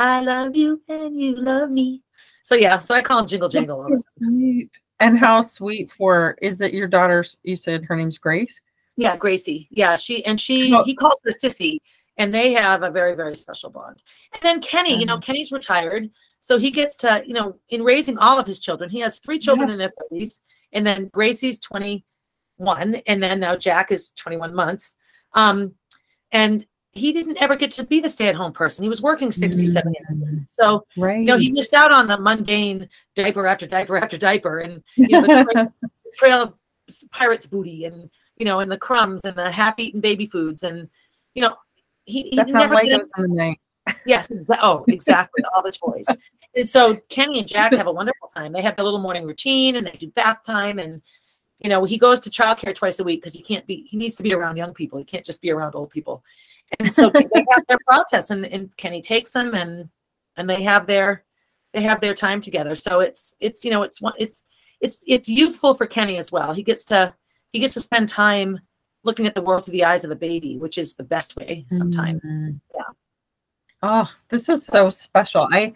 i 0.00 0.20
love 0.20 0.56
you 0.56 0.80
and 0.88 1.20
you 1.20 1.36
love 1.36 1.70
me 1.70 2.02
so 2.42 2.54
yeah 2.54 2.78
so 2.78 2.94
i 2.94 3.02
call 3.02 3.18
him 3.20 3.26
jingle 3.26 3.48
jangle 3.48 3.76
all 3.82 3.84
the 3.88 3.90
That's 3.90 4.04
so 4.18 4.26
sweet. 4.26 4.70
and 5.00 5.18
how 5.18 5.40
sweet 5.42 5.90
for 5.90 6.36
is 6.42 6.60
it 6.60 6.72
your 6.74 6.88
daughter's 6.88 7.36
you 7.42 7.56
said 7.56 7.84
her 7.84 7.96
name's 7.96 8.18
grace 8.18 8.60
Yeah, 8.96 9.16
Gracie. 9.16 9.66
Yeah, 9.70 9.96
she 9.96 10.24
and 10.26 10.38
she 10.38 10.72
Well- 10.72 10.84
he 10.84 10.94
calls 10.94 11.22
her 11.24 11.30
Sissy, 11.42 11.78
and 12.18 12.34
they 12.34 12.52
have 12.52 12.82
a 12.82 12.90
very 12.90 13.14
very 13.14 13.34
special 13.44 13.70
bond. 13.70 14.02
And 14.34 14.42
then 14.42 14.60
Kenny, 14.60 14.94
you 15.00 15.06
know, 15.06 15.16
Mhm. 15.18 15.22
Kenny's 15.26 15.52
retired, 15.52 16.10
So 16.48 16.58
he 16.58 16.70
gets 16.70 16.96
to, 17.02 17.22
you 17.28 17.34
know, 17.38 17.48
in 17.68 17.80
raising 17.92 18.16
all 18.18 18.38
of 18.38 18.46
his 18.46 18.60
children, 18.60 18.88
he 18.90 19.00
has 19.06 19.18
three 19.20 19.38
children 19.38 19.68
in 19.70 19.78
their 19.78 19.92
30s, 19.98 20.40
and 20.74 20.86
then 20.86 21.08
Gracie's 21.16 21.58
21, 21.60 22.96
and 23.10 23.22
then 23.22 23.40
now 23.40 23.56
Jack 23.56 23.90
is 23.92 24.12
21 24.12 24.54
months. 24.54 24.96
Um, 25.34 25.74
and 26.32 26.66
he 26.92 27.12
didn't 27.12 27.40
ever 27.40 27.54
get 27.56 27.70
to 27.72 27.84
be 27.84 28.00
the 28.00 28.08
stay-at-home 28.08 28.52
person. 28.52 28.82
He 28.82 28.88
was 28.88 29.00
working 29.00 29.30
60, 29.30 29.64
70 29.66 29.96
Mm, 30.12 30.44
So, 30.50 30.84
Right. 30.96 31.20
you 31.20 31.24
know, 31.24 31.36
he 31.38 31.50
missed 31.52 31.72
out 31.74 31.92
on 31.92 32.08
the 32.08 32.18
mundane 32.18 32.88
diaper 33.14 33.46
after 33.46 33.66
diaper 33.66 33.96
after 33.96 34.18
diaper 34.18 34.58
and 34.58 34.82
you 34.96 35.08
know, 35.08 35.20
the 35.22 35.44
trail, 35.44 35.72
trail 36.14 36.42
of 36.42 36.56
pirates 37.12 37.46
booty 37.46 37.84
and 37.84 38.10
you 38.36 38.44
know, 38.46 38.60
and 38.60 38.72
the 38.72 38.78
crumbs 38.78 39.20
and 39.24 39.36
the 39.36 39.50
half-eaten 39.50 40.00
baby 40.00 40.26
foods 40.26 40.62
and 40.64 40.88
you 41.34 41.42
know, 41.42 41.54
he, 42.06 42.22
he 42.30 42.38
on 42.40 42.50
never 42.52 42.74
did 42.76 43.00
Legos 43.00 43.08
in 43.16 43.22
the 43.22 43.28
night. 43.28 43.60
Yes, 44.06 44.28
exa- 44.32 44.58
oh, 44.62 44.84
exactly. 44.88 45.42
All 45.54 45.62
the 45.62 45.72
toys. 45.72 46.06
And 46.54 46.68
so 46.68 46.96
Kenny 47.08 47.38
and 47.38 47.46
Jack 47.46 47.72
have 47.74 47.86
a 47.86 47.92
wonderful 47.92 48.28
time. 48.34 48.52
They 48.52 48.62
have 48.62 48.76
their 48.76 48.84
little 48.84 49.00
morning 49.00 49.24
routine 49.24 49.76
and 49.76 49.86
they 49.86 49.92
do 49.92 50.08
bath 50.10 50.40
time. 50.44 50.78
And, 50.78 51.00
you 51.60 51.68
know, 51.70 51.84
he 51.84 51.98
goes 51.98 52.20
to 52.20 52.30
childcare 52.30 52.74
twice 52.74 52.98
a 52.98 53.04
week 53.04 53.20
because 53.20 53.32
he 53.34 53.42
can't 53.42 53.66
be, 53.66 53.86
he 53.88 53.96
needs 53.96 54.16
to 54.16 54.22
be 54.22 54.32
around 54.34 54.56
young 54.56 54.74
people. 54.74 54.98
He 54.98 55.04
can't 55.04 55.24
just 55.24 55.40
be 55.42 55.50
around 55.50 55.74
old 55.74 55.90
people. 55.90 56.22
And 56.78 56.94
so 56.94 57.10
they 57.10 57.26
have 57.34 57.66
their 57.68 57.78
process 57.86 58.30
and, 58.30 58.46
and 58.46 58.74
Kenny 58.76 59.02
takes 59.02 59.32
them 59.32 59.54
and, 59.54 59.88
and 60.36 60.48
they 60.48 60.62
have 60.62 60.86
their, 60.86 61.24
they 61.72 61.82
have 61.82 62.00
their 62.00 62.14
time 62.14 62.40
together. 62.40 62.74
So 62.74 63.00
it's, 63.00 63.34
it's, 63.40 63.64
you 63.64 63.70
know, 63.70 63.82
it's 63.82 64.00
one, 64.00 64.14
it's, 64.18 64.42
it's, 64.80 65.02
it's 65.06 65.28
youthful 65.28 65.74
for 65.74 65.86
Kenny 65.86 66.16
as 66.16 66.30
well. 66.30 66.52
He 66.52 66.62
gets 66.62 66.84
to, 66.84 67.14
he 67.52 67.58
gets 67.58 67.74
to 67.74 67.80
spend 67.80 68.08
time 68.08 68.60
looking 69.02 69.26
at 69.26 69.34
the 69.34 69.42
world 69.42 69.64
through 69.64 69.72
the 69.72 69.84
eyes 69.84 70.04
of 70.04 70.10
a 70.10 70.16
baby, 70.16 70.56
which 70.58 70.78
is 70.78 70.94
the 70.94 71.02
best 71.02 71.36
way 71.36 71.66
sometimes. 71.70 72.20
Mm. 72.22 72.60
Yeah. 72.74 72.82
Oh, 73.82 74.10
this 74.28 74.48
is 74.48 74.64
so 74.64 74.90
special. 74.90 75.48
I 75.50 75.72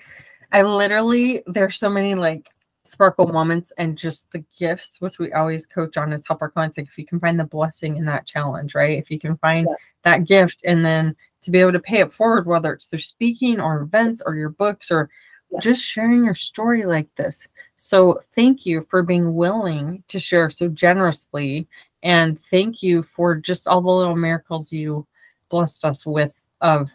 I 0.53 0.63
literally 0.63 1.43
there's 1.47 1.79
so 1.79 1.89
many 1.89 2.15
like 2.15 2.51
sparkle 2.85 3.27
moments 3.29 3.73
and 3.79 3.97
just 3.97 4.31
the 4.33 4.45
gifts 4.59 5.01
which 5.01 5.19
we 5.19 5.33
always 5.33 5.67
coach 5.67 5.97
on 5.97 6.13
is 6.13 6.27
help 6.27 6.43
our 6.43 6.51
clients 6.51 6.77
like 6.77 6.87
if 6.87 6.99
you 6.99 7.07
can 7.07 7.19
find 7.19 7.41
the 7.41 7.45
blessing 7.45 7.97
in 7.97 8.05
that 8.05 8.27
challenge, 8.27 8.75
right? 8.75 8.99
If 8.99 9.11
you 9.11 9.19
can 9.19 9.37
find 9.39 9.67
Yeah. 9.69 9.77
that 10.03 10.25
gift 10.27 10.63
and 10.65 10.85
then 10.85 11.17
to 11.43 11.51
be 11.51 11.59
able 11.59 11.73
to 11.73 11.81
pay 11.81 12.01
it 12.01 12.13
forward 12.13 12.47
whether 12.47 12.73
it's 12.73 12.87
through 12.87 12.99
speaking 12.99 13.59
or 13.61 13.81
events 13.81 14.23
or 14.25 14.37
your 14.37 14.51
books 14.51 14.91
or 14.91 15.09
Yes. 15.51 15.63
just 15.63 15.83
sharing 15.85 16.25
your 16.25 16.35
story 16.35 16.85
like 16.85 17.15
this. 17.17 17.47
So 17.77 18.21
thank 18.35 18.67
you 18.67 18.87
for 18.91 19.03
being 19.03 19.35
willing 19.35 20.03
to 20.09 20.19
share 20.19 20.51
so 20.51 20.69
generously 20.69 21.69
and 22.03 22.41
thank 22.45 22.83
you 22.83 23.03
for 23.03 23.35
just 23.37 23.67
all 23.69 23.81
the 23.81 23.89
little 23.91 24.17
miracles 24.17 24.73
you 24.73 25.07
blessed 25.49 25.85
us 25.85 26.05
with 26.05 26.47
of 26.61 26.91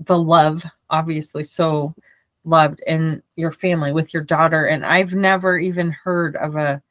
the 0.00 0.16
love 0.16 0.64
obviously 0.90 1.42
so 1.44 1.94
loved 2.44 2.80
in 2.86 3.22
your 3.36 3.52
family 3.52 3.92
with 3.92 4.14
your 4.14 4.22
daughter 4.22 4.66
and 4.66 4.84
I've 4.86 5.14
never 5.14 5.58
even 5.58 5.90
heard 5.90 6.36
of 6.36 6.56
a 6.56 6.82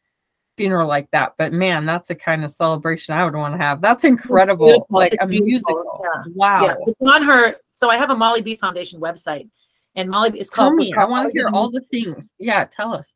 funeral 0.57 0.87
like 0.87 1.09
that 1.11 1.33
but 1.37 1.53
man 1.53 1.85
that's 1.85 2.09
a 2.09 2.15
kind 2.15 2.43
of 2.43 2.51
celebration 2.51 3.13
I 3.13 3.23
would 3.23 3.35
want 3.35 3.53
to 3.53 3.57
have 3.59 3.81
that's 3.81 4.03
incredible 4.03 4.65
beautiful. 4.67 4.87
like 4.89 5.13
It's 5.13 5.23
a 5.23 5.27
beautiful. 5.27 5.47
musical 5.47 6.01
Yeah. 6.03 6.23
wow 6.35 6.63
Yeah, 6.63 6.75
it's 6.87 7.01
on 7.01 7.23
her. 7.23 7.55
So 7.71 7.89
I 7.89 7.97
have 7.97 8.09
a 8.09 8.15
Molly 8.15 8.41
B 8.41 8.55
Foundation 8.55 8.99
website, 8.99 9.47
and 9.95 10.09
Molly 10.09 10.31
B 10.31 10.39
is 10.39 10.49
called. 10.49 10.75
was 10.77 10.89
me 10.89 10.93
I 10.95 11.05
want 11.05 11.27
to 11.27 11.31
hear 11.31 11.49
all 11.53 11.69
the 11.71 11.81
things 11.91 12.33
yeah 12.39 12.65
tell 12.65 12.93
us 12.93 13.13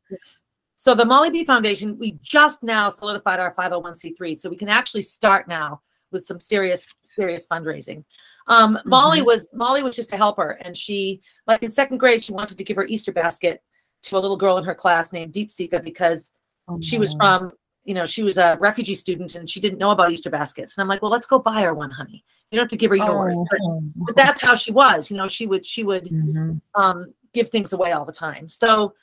So 0.74 0.94
the 0.94 1.04
Molly 1.04 1.30
B 1.30 1.44
Foundation, 1.44 1.96
we 1.98 2.18
just 2.22 2.62
now 2.64 2.88
solidified 2.88 3.38
our 3.38 3.54
501c3, 3.54 4.36
so 4.36 4.50
we 4.50 4.56
can 4.56 4.68
actually 4.68 5.02
start 5.02 5.46
now 5.46 5.80
with 6.10 6.24
some 6.24 6.40
serious, 6.40 6.96
serious 7.04 7.46
fundraising. 7.46 8.04
Um, 8.48 8.78
Molly 8.84 9.20
Mhm. 9.20 9.26
was 9.26 9.52
Molly 9.54 9.82
was 9.82 9.96
just 9.96 10.12
a 10.12 10.16
helper, 10.16 10.58
and 10.62 10.76
she, 10.76 11.20
like 11.46 11.62
in 11.62 11.70
second 11.70 11.98
grade, 11.98 12.22
she 12.22 12.32
wanted 12.32 12.58
to 12.58 12.64
give 12.64 12.76
her 12.76 12.86
Easter 12.86 13.12
basket 13.12 13.62
to 14.04 14.16
a 14.16 14.20
little 14.20 14.36
girl 14.36 14.58
in 14.58 14.64
her 14.64 14.74
class 14.74 15.12
named 15.12 15.32
Deep 15.32 15.50
Sika 15.50 15.78
because 15.80 16.32
she 16.80 16.98
was 16.98 17.14
Oh, 17.14 17.18
from 17.18 17.52
you 17.84 17.94
know 17.94 18.06
she 18.06 18.22
was 18.22 18.38
a 18.38 18.56
refugee 18.60 18.94
student 18.94 19.34
and 19.34 19.50
she 19.50 19.58
didn't 19.60 19.78
know 19.80 19.90
about 19.90 20.12
easter 20.12 20.30
baskets 20.30 20.76
and 20.76 20.82
i'm 20.82 20.86
like 20.88 21.02
well 21.02 21.10
let's 21.10 21.26
go 21.26 21.36
buy 21.40 21.62
her 21.62 21.74
one 21.74 21.90
honey 21.90 22.24
you 22.50 22.56
don't 22.56 22.62
have 22.62 22.70
to 22.70 22.76
give 22.76 22.90
her 22.90 22.96
yours 22.96 23.42
but, 23.50 23.58
oh. 23.64 23.82
but 23.96 24.14
that's 24.14 24.40
how 24.40 24.54
she 24.54 24.70
was 24.70 25.10
you 25.10 25.16
know 25.16 25.26
she 25.26 25.46
would 25.46 25.64
she 25.64 25.82
would 25.82 26.04
Mhm. 26.04 26.60
um 26.76 27.12
give 27.34 27.48
things 27.48 27.72
away 27.72 27.90
all 27.90 28.04
the 28.04 28.12
time 28.12 28.48
so 28.48 28.94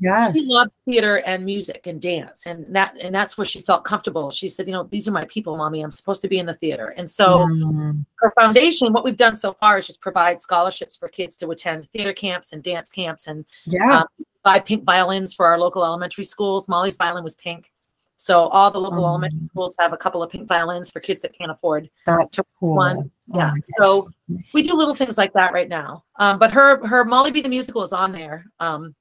yes 0.00 0.32
she 0.34 0.44
loved 0.46 0.72
theater 0.86 1.16
and 1.26 1.44
music 1.44 1.86
and 1.86 2.00
dance 2.00 2.46
and 2.46 2.64
that 2.74 2.96
and 3.00 3.14
that's 3.14 3.36
where 3.36 3.44
she 3.44 3.60
felt 3.60 3.84
comfortable 3.84 4.30
she 4.30 4.48
said 4.48 4.66
you 4.66 4.72
know 4.72 4.84
these 4.84 5.06
are 5.06 5.12
my 5.12 5.24
people 5.26 5.56
mommy 5.56 5.82
i'm 5.82 5.90
supposed 5.90 6.22
to 6.22 6.28
be 6.28 6.38
in 6.38 6.46
the 6.46 6.54
theater 6.54 6.94
and 6.96 7.08
so 7.08 7.40
Mm, 7.40 8.04
her 8.16 8.30
foundation 8.30 8.92
what 8.92 9.04
we've 9.04 9.16
done 9.16 9.36
so 9.36 9.52
far 9.52 9.76
is 9.78 9.86
just 9.86 10.00
provide 10.00 10.40
scholarships 10.40 10.96
for 10.96 11.08
kids 11.08 11.36
to 11.36 11.50
attend 11.50 11.88
theater 11.90 12.12
camps 12.14 12.52
and 12.52 12.62
dance 12.62 12.88
camps 12.88 13.26
and 13.26 13.44
yeah 13.66 14.00
um, 14.00 14.06
buy 14.42 14.58
pink 14.58 14.84
violins 14.84 15.34
for 15.34 15.46
our 15.46 15.58
local 15.58 15.82
elementary 15.84 16.24
schools. 16.24 16.68
Molly's 16.68 16.96
violin 16.98 17.24
was 17.24 17.34
pink. 17.34 17.72
So 18.18 18.48
all 18.48 18.70
the 18.70 18.78
local 18.78 19.06
elementary 19.06 19.46
schools 19.46 19.74
have 19.78 19.94
a 19.94 19.96
couple 19.96 20.22
of 20.22 20.30
pink 20.30 20.46
violins 20.46 20.90
for 20.90 21.00
kids 21.00 21.22
that 21.22 21.32
can't 21.32 21.50
afford. 21.50 21.88
that's 22.06 22.40
cool 22.60 22.74
one, 22.76 23.10
Oh 23.32 23.38
yeah, 23.38 23.52
so- 23.78 24.10
We 24.52 24.62
do 24.62 24.74
little 24.74 24.94
things 24.94 25.16
like 25.16 25.32
that 25.32 25.52
right 25.54 25.68
now. 25.68 26.04
Um, 26.18 26.38
but 26.38 26.52
her 26.52 26.86
her 26.86 27.04
Molly 27.06 27.30
Be 27.30 27.40
the 27.40 27.48
musical 27.48 27.82
is 27.82 27.92
on 27.94 28.12
there. 28.12 28.44
Um, 28.60 28.94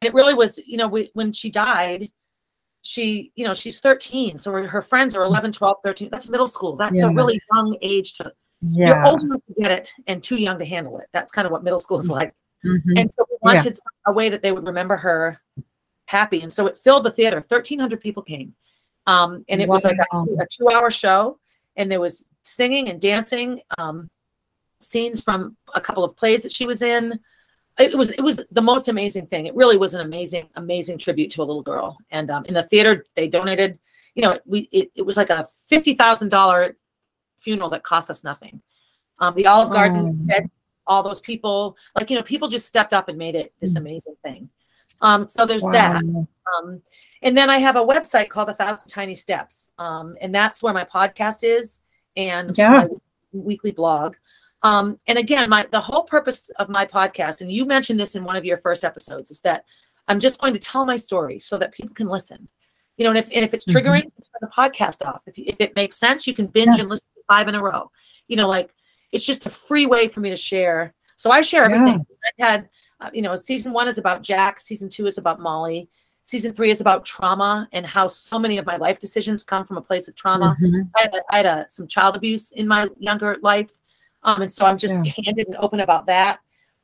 and 0.00 0.08
it 0.08 0.14
really 0.14 0.34
was, 0.34 0.58
you 0.66 0.76
know, 0.76 0.88
we, 0.88 1.10
when 1.14 1.32
she 1.32 1.50
died, 1.50 2.10
she, 2.82 3.32
you 3.34 3.44
know, 3.44 3.54
she's 3.54 3.80
13. 3.80 4.36
So 4.36 4.52
her, 4.52 4.66
her 4.66 4.82
friends 4.82 5.16
are 5.16 5.24
11, 5.24 5.52
12, 5.52 5.76
13. 5.84 6.08
That's 6.10 6.28
middle 6.28 6.46
school. 6.46 6.76
That's 6.76 7.02
a 7.02 7.10
really 7.10 7.40
young 7.54 7.76
age 7.82 8.14
to, 8.14 8.32
you're 8.62 8.88
yeah 8.88 9.06
old 9.06 9.22
enough 9.22 9.40
to 9.48 9.54
get 9.60 9.70
it 9.70 9.92
and 10.06 10.22
too 10.22 10.36
young 10.36 10.58
to 10.58 10.64
handle 10.64 10.98
it. 10.98 11.06
That's 11.12 11.32
kind 11.32 11.46
of 11.46 11.52
what 11.52 11.62
middle 11.64 11.80
school 11.80 11.98
is 11.98 12.08
like. 12.08 12.34
Mhm. 12.64 12.98
And 12.98 13.10
so 13.10 13.26
we 13.30 13.36
wanted 13.42 13.76
some- 13.76 13.92
a 14.06 14.12
way 14.12 14.28
that 14.28 14.42
they 14.42 14.52
would 14.52 14.66
remember 14.66 14.96
her 14.96 15.40
happy. 16.06 16.40
And 16.40 16.52
so 16.52 16.66
it 16.66 16.76
filled 16.76 17.04
the 17.04 17.10
theater. 17.10 17.44
1,300 17.48 18.00
people 18.00 18.22
came. 18.22 18.54
Um, 19.06 19.44
and 19.48 19.60
it 19.60 19.68
was 19.68 19.84
like 19.84 19.98
a, 20.12 20.16
a 20.16 20.46
two 20.50 20.68
hour 20.70 20.90
show. 20.90 21.38
And 21.76 21.90
there 21.90 22.00
was 22.00 22.28
singing 22.42 22.88
and 22.88 23.00
dancing, 23.00 23.60
um, 23.78 24.08
scenes 24.80 25.22
from 25.22 25.56
a 25.74 25.80
couple 25.80 26.04
of 26.04 26.16
plays 26.16 26.42
that 26.42 26.52
she 26.54 26.66
was 26.66 26.82
in. 26.82 27.18
It 27.78 27.94
was 27.94 28.10
it 28.12 28.22
was 28.22 28.42
the 28.50 28.62
most 28.62 28.88
amazing 28.88 29.26
thing. 29.26 29.46
It 29.46 29.54
really 29.54 29.76
was 29.76 29.94
an 29.94 30.00
amazing 30.00 30.48
amazing 30.54 30.98
tribute 30.98 31.30
to 31.32 31.42
a 31.42 31.44
little 31.44 31.62
girl. 31.62 31.98
And 32.10 32.30
um, 32.30 32.44
in 32.46 32.54
the 32.54 32.62
theater, 32.62 33.04
they 33.14 33.28
donated. 33.28 33.78
You 34.14 34.22
know, 34.22 34.38
we 34.46 34.60
it, 34.72 34.90
it 34.94 35.02
was 35.02 35.16
like 35.18 35.28
a 35.30 35.46
fifty 35.68 35.92
thousand 35.94 36.30
dollar 36.30 36.76
funeral 37.36 37.68
that 37.70 37.82
cost 37.84 38.08
us 38.08 38.24
nothing. 38.24 38.62
Um, 39.18 39.34
the 39.34 39.46
Olive 39.46 39.70
Garden 39.72 40.14
Oh. 40.22 40.26
fed 40.26 40.50
all 40.86 41.02
those 41.02 41.20
people. 41.20 41.76
Like 41.94 42.08
you 42.10 42.16
know, 42.16 42.22
people 42.22 42.48
just 42.48 42.66
stepped 42.66 42.94
up 42.94 43.08
and 43.10 43.18
made 43.18 43.34
it 43.34 43.52
this 43.60 43.74
Mm. 43.74 43.78
amazing 43.80 44.16
thing. 44.24 44.48
Um, 45.02 45.24
so 45.24 45.44
there's 45.44 45.64
that. 45.64 45.96
Um, 46.02 46.80
and 47.22 47.36
then 47.36 47.50
I 47.50 47.58
have 47.58 47.76
a 47.76 47.84
website 47.84 48.30
called 48.30 48.48
A 48.48 48.54
Thousand 48.54 48.88
Tiny 48.88 49.14
Steps, 49.14 49.70
um, 49.78 50.16
and 50.22 50.34
that's 50.34 50.62
where 50.62 50.72
my 50.72 50.84
podcast 50.84 51.40
is 51.44 51.80
and 52.16 52.56
Yeah. 52.56 52.70
my 52.70 52.88
weekly 53.32 53.72
blog. 53.72 54.14
Um, 54.62 54.98
and 55.06 55.18
again, 55.18 55.48
my 55.48 55.66
the 55.70 55.80
whole 55.80 56.02
purpose 56.04 56.50
of 56.58 56.68
my 56.68 56.84
podcast, 56.86 57.40
and 57.40 57.52
you 57.52 57.64
mentioned 57.64 58.00
this 58.00 58.14
in 58.14 58.24
one 58.24 58.36
of 58.36 58.44
your 58.44 58.56
first 58.56 58.84
episodes, 58.84 59.30
is 59.30 59.40
that 59.42 59.64
I'm 60.08 60.18
just 60.20 60.40
going 60.40 60.54
to 60.54 60.60
tell 60.60 60.86
my 60.86 60.96
story 60.96 61.38
so 61.38 61.58
that 61.58 61.72
people 61.72 61.94
can 61.94 62.08
listen. 62.08 62.48
You 62.96 63.04
know, 63.04 63.10
and 63.10 63.18
if 63.18 63.26
and 63.32 63.44
if 63.44 63.52
it's 63.52 63.66
Mhm. 63.66 63.72
triggering, 63.74 64.02
turn 64.02 64.40
the 64.40 64.46
podcast 64.48 65.06
off. 65.06 65.22
If 65.26 65.38
if 65.38 65.60
it 65.60 65.76
makes 65.76 65.98
sense, 65.98 66.26
you 66.26 66.34
can 66.34 66.46
binge 66.46 66.76
Yeah. 66.76 66.82
and 66.82 66.88
listen 66.90 67.10
to 67.14 67.22
five 67.28 67.48
in 67.48 67.54
a 67.54 67.62
row. 67.62 67.90
You 68.28 68.36
know, 68.36 68.48
like 68.48 68.74
it's 69.12 69.24
just 69.24 69.46
a 69.46 69.50
free 69.50 69.86
way 69.86 70.08
for 70.08 70.20
me 70.20 70.30
to 70.30 70.36
share. 70.36 70.94
So 71.16 71.30
I 71.30 71.42
share 71.42 71.68
Yeah. 71.68 71.76
everything. 71.76 72.06
I 72.40 72.44
had, 72.46 72.68
uh, 73.00 73.10
you 73.12 73.22
know, 73.22 73.36
season 73.36 73.72
one 73.72 73.88
is 73.88 73.98
about 73.98 74.22
Jack. 74.22 74.60
Season 74.60 74.88
two 74.88 75.06
is 75.06 75.18
about 75.18 75.38
Molly. 75.40 75.88
Season 76.22 76.52
three 76.52 76.70
is 76.70 76.80
about 76.80 77.04
trauma 77.04 77.68
and 77.72 77.86
how 77.86 78.08
so 78.08 78.38
many 78.38 78.58
of 78.58 78.66
my 78.66 78.76
life 78.76 78.98
decisions 78.98 79.44
come 79.44 79.64
from 79.64 79.76
a 79.76 79.80
place 79.82 80.08
of 80.08 80.16
trauma. 80.16 80.56
Mhm. 80.60 80.90
I 80.96 81.02
had, 81.02 81.12
I 81.30 81.36
had 81.36 81.46
a, 81.46 81.66
some 81.68 81.86
child 81.86 82.16
abuse 82.16 82.50
in 82.52 82.66
my 82.66 82.88
younger 82.98 83.36
life. 83.42 83.70
Um, 84.26 84.42
and 84.42 84.52
so 84.52 84.66
I'm 84.66 84.76
just 84.76 85.02
Yeah. 85.04 85.12
candid 85.12 85.46
and 85.46 85.56
open 85.56 85.80
about 85.80 86.04
that. 86.06 86.40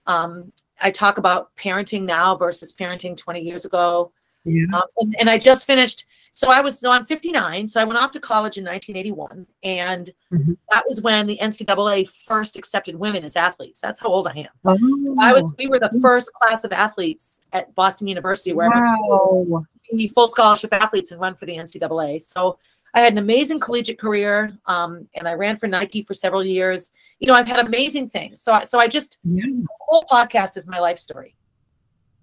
Um, 0.06 0.52
I 0.80 0.90
talk 0.90 1.18
about 1.18 1.54
parenting 1.56 2.02
now 2.04 2.34
versus 2.36 2.74
parenting 2.74 3.16
20 3.16 3.40
years 3.40 3.64
ago. 3.64 4.12
Yeah. 4.44 4.64
Um, 4.72 4.82
and, 4.98 5.16
and 5.20 5.30
I 5.30 5.38
just 5.38 5.66
finished. 5.66 6.06
So 6.34 6.50
I 6.50 6.60
was, 6.60 6.78
so 6.78 6.90
I'm 6.90 7.04
59. 7.04 7.66
So 7.66 7.80
I 7.80 7.84
went 7.84 8.00
off 8.00 8.10
to 8.12 8.20
college 8.20 8.56
in 8.58 8.64
1981. 8.64 9.46
And 9.64 10.10
Mhm. 10.32 10.56
that 10.70 10.84
was 10.88 11.02
when 11.02 11.26
the 11.26 11.38
NCAA 11.40 12.04
first 12.08 12.56
accepted 12.56 12.96
women 12.96 13.22
as 13.24 13.36
athletes. 13.36 13.80
That's 13.80 14.00
how 14.00 14.08
old 14.08 14.26
I 14.28 14.32
am. 14.48 14.48
Oh, 14.64 15.16
I 15.20 15.32
was, 15.32 15.52
we 15.58 15.66
were 15.66 15.78
the 15.78 15.96
first 16.00 16.32
class 16.32 16.64
of 16.64 16.72
athletes 16.72 17.42
at 17.52 17.74
Boston 17.74 18.06
University 18.06 18.52
where 18.54 18.66
I 18.66 18.74
went 18.74 18.84
to 18.84 18.94
school 18.94 19.66
full 20.14 20.26
scholarship 20.28 20.72
athletes 20.72 21.10
and 21.12 21.20
run 21.20 21.34
for 21.34 21.44
the 21.44 21.54
NCAA. 21.56 22.18
So 22.22 22.58
I 22.94 23.00
had 23.00 23.12
an 23.12 23.18
amazing 23.18 23.58
collegiate 23.58 23.98
career, 23.98 24.52
um, 24.66 25.08
and 25.14 25.26
I 25.26 25.32
ran 25.32 25.56
for 25.56 25.66
Nike 25.66 26.02
for 26.02 26.12
several 26.14 26.44
years. 26.44 26.90
You 27.20 27.26
know, 27.26 27.34
I've 27.34 27.46
had 27.46 27.64
amazing 27.66 28.10
things. 28.10 28.42
So, 28.42 28.52
I, 28.52 28.64
so 28.64 28.78
I 28.78 28.86
just 28.86 29.18
Yeah. 29.24 29.44
the 29.46 29.66
whole 29.80 30.04
podcast 30.10 30.56
is 30.56 30.68
my 30.68 30.78
life 30.78 30.98
story, 30.98 31.34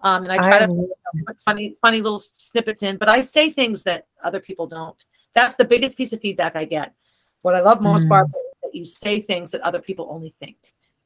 um, 0.02 0.24
and 0.24 0.32
I 0.32 0.38
try 0.38 0.58
I 0.58 0.66
to 0.68 0.90
put 1.26 1.40
funny, 1.40 1.76
funny 1.82 2.02
little 2.02 2.20
snippets 2.20 2.84
in. 2.84 2.98
But 2.98 3.10
I 3.10 3.20
say 3.22 3.50
things 3.50 3.84
that 3.84 4.08
other 4.24 4.40
people 4.40 4.68
don't. 4.68 5.04
That's 5.34 5.56
the 5.56 5.66
biggest 5.66 5.98
piece 5.98 6.14
of 6.14 6.20
feedback 6.20 6.56
I 6.56 6.66
get. 6.66 6.94
What 7.42 7.56
I 7.56 7.62
love 7.62 7.82
most, 7.82 8.06
Mm. 8.06 8.10
Barbara, 8.10 8.40
is 8.40 8.58
that 8.64 8.76
you 8.76 8.86
say 8.86 9.22
things 9.22 9.52
that 9.52 9.62
other 9.62 9.82
people 9.82 10.08
only 10.12 10.36
think, 10.40 10.58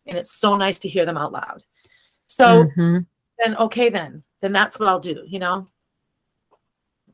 and 0.07 0.17
it's 0.17 0.31
so 0.33 0.57
nice 0.57 0.77
to 0.79 0.89
hear 0.89 1.05
them 1.05 1.17
out 1.17 1.31
loud. 1.31 1.63
So 2.27 2.65
Mhm. 2.75 3.05
then 3.39 3.55
okay, 3.57 3.87
then 3.89 4.23
then 4.41 4.51
that's 4.51 4.77
what 4.77 4.89
I'll 4.89 4.99
do. 4.99 5.23
You 5.25 5.39
know. 5.39 5.67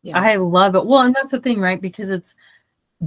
Yeah. 0.02 0.18
I 0.20 0.36
love 0.36 0.76
it. 0.76 0.86
Well, 0.86 1.02
and 1.02 1.16
that's 1.16 1.32
the 1.32 1.40
thing, 1.40 1.60
right? 1.60 1.82
Because 1.82 2.10
it's 2.10 2.36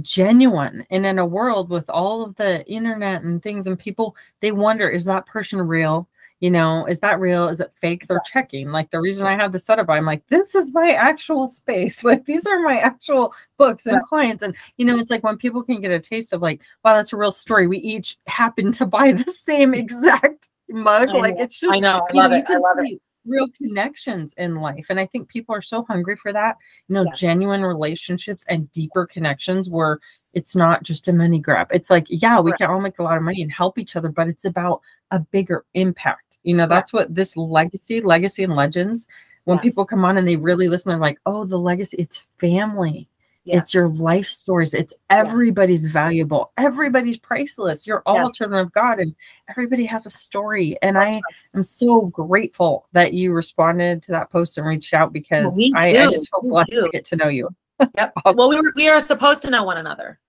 genuine. 0.01 0.85
And 0.89 1.05
in 1.05 1.19
a 1.19 1.25
world 1.25 1.69
with 1.69 1.89
all 1.89 2.23
of 2.23 2.35
the 2.35 2.65
internet 2.65 3.23
and 3.23 3.41
things, 3.41 3.67
and 3.67 3.77
people, 3.77 4.15
they 4.39 4.51
wonder, 4.51 4.89
is 4.89 5.05
that 5.05 5.25
person 5.25 5.61
real? 5.61 6.07
You 6.39 6.51
know, 6.51 6.85
is 6.87 6.99
that 6.99 7.21
real? 7.21 7.47
Is 7.47 7.61
it 7.61 7.71
fake? 7.79 8.05
They're 8.05 8.21
checking. 8.25 8.69
Like 8.69 8.91
the 8.91 8.99
reason 8.99 9.25
I 9.25 9.35
have 9.37 9.53
the 9.53 9.59
setup, 9.59 9.89
I'm 9.89 10.05
like, 10.05 10.27
this 10.27 10.55
is 10.55 10.73
my 10.73 10.91
actual 10.91 11.47
space. 11.47 12.03
Like 12.13 12.25
these 12.25 12.45
are 12.45 12.59
my 12.59 12.79
actual 12.79 13.33
books 13.57 13.85
and 13.85 14.03
clients. 14.03 14.43
And 14.43 14.53
you 14.75 14.85
know, 14.85 14.97
it's 14.97 15.09
like 15.09 15.23
when 15.23 15.37
people 15.37 15.63
can 15.63 15.79
get 15.79 15.91
a 15.91 16.01
taste 16.01 16.33
of 16.33 16.41
like, 16.41 16.59
wow, 16.83 16.95
that's 16.95 17.13
a 17.13 17.17
real 17.17 17.31
story. 17.31 17.65
We 17.67 17.77
each 17.77 18.17
happen 18.27 18.73
to 18.73 18.85
buy 18.85 19.13
the 19.13 19.31
same 19.31 19.73
exact 19.73 20.49
mug. 20.67 21.09
I 21.11 21.13
Like 21.13 21.37
know, 21.37 21.43
it's 21.43 21.61
just 21.61 21.73
I 21.73 21.79
know. 21.79 22.05
I 22.09 22.13
you 22.13 22.29
know, 22.29 22.35
it. 22.35 22.39
I 22.39 22.41
can 22.41 22.59
love 22.59 22.77
it. 22.79 23.01
Real 23.25 23.47
connections 23.57 24.33
in 24.37 24.55
life. 24.55 24.87
And 24.89 24.99
I 24.99 25.05
think 25.05 25.27
people 25.29 25.55
are 25.55 25.61
so 25.61 25.83
hungry 25.83 26.15
for 26.15 26.33
that, 26.33 26.57
you 26.87 26.95
know, 26.95 27.03
Yes. 27.05 27.19
genuine 27.19 27.61
relationships 27.63 28.45
and 28.49 28.71
deeper 28.71 29.05
connections 29.05 29.69
where 29.69 29.99
it's 30.33 30.55
not 30.55 30.83
just 30.83 31.07
a 31.07 31.13
money 31.13 31.39
grab. 31.39 31.67
It's 31.71 31.89
like, 31.89 32.07
yeah, 32.09 32.39
we 32.39 32.51
Correct. 32.51 32.61
can 32.61 32.69
all 32.71 32.81
make 32.81 32.99
a 32.99 33.03
lot 33.03 33.17
of 33.17 33.23
money 33.23 33.41
and 33.41 33.51
help 33.51 33.77
each 33.77 33.95
other, 33.95 34.09
but 34.09 34.27
it's 34.27 34.45
about 34.45 34.81
a 35.11 35.19
bigger 35.19 35.63
impact. 35.75 36.39
You 36.43 36.55
know, 36.55 36.67
that's 36.67 36.91
what 36.91 37.13
this 37.13 37.37
legacy, 37.37 38.01
legacy 38.01 38.43
and 38.43 38.55
legends, 38.55 39.05
when 39.45 39.57
Yes. 39.57 39.63
people 39.65 39.85
come 39.85 40.03
on 40.05 40.17
and 40.17 40.27
they 40.27 40.35
really 40.37 40.69
listen, 40.69 40.89
they're 40.89 40.97
like, 40.97 41.19
oh, 41.25 41.45
the 41.45 41.59
legacy, 41.59 41.97
it's 41.99 42.23
family. 42.39 43.07
It's 43.45 43.73
your 43.73 43.89
life 43.89 44.27
stories. 44.27 44.73
It's 44.73 44.93
everybody's 45.09 45.85
valuable. 45.87 46.51
Everybody's 46.57 47.17
priceless. 47.17 47.85
You're 47.85 48.01
all 48.05 48.23
Yes. 48.23 48.37
children 48.37 48.59
of 48.59 48.71
God 48.71 48.99
and 48.99 49.13
everybody 49.49 49.85
has 49.85 50.05
a 50.05 50.09
story. 50.09 50.77
And 50.81 50.95
That's 50.95 51.13
I 51.13 51.15
right. 51.15 51.23
am 51.55 51.63
so 51.63 52.01
grateful 52.07 52.87
that 52.93 53.13
you 53.13 53.33
responded 53.33 54.01
to 54.03 54.11
that 54.13 54.31
post 54.31 54.57
and 54.57 54.65
reached 54.65 54.93
out 54.93 55.11
because 55.11 55.55
me 55.57 55.73
I, 55.75 55.89
I 55.89 56.11
just 56.11 56.29
feel 56.29 56.41
blessed 56.49 56.71
to 56.73 56.89
get 56.91 57.05
to 57.05 57.15
know 57.17 57.27
you. 57.27 57.49
Yep. 57.97 58.13
Awesome. 58.25 58.37
Well, 58.37 58.49
we 58.49 58.55
were 58.55 58.71
we 58.75 58.87
are 58.87 59.01
supposed 59.01 59.41
to 59.43 59.49
know 59.49 59.63
one 59.63 59.77
another. 59.77 60.19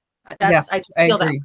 That's 0.41 0.51
yes, 0.51 0.73
I 0.73 0.79
just 0.79 0.99
I 0.99 1.07
feel 1.07 1.19
that, 1.19 1.27
agree. 1.27 1.43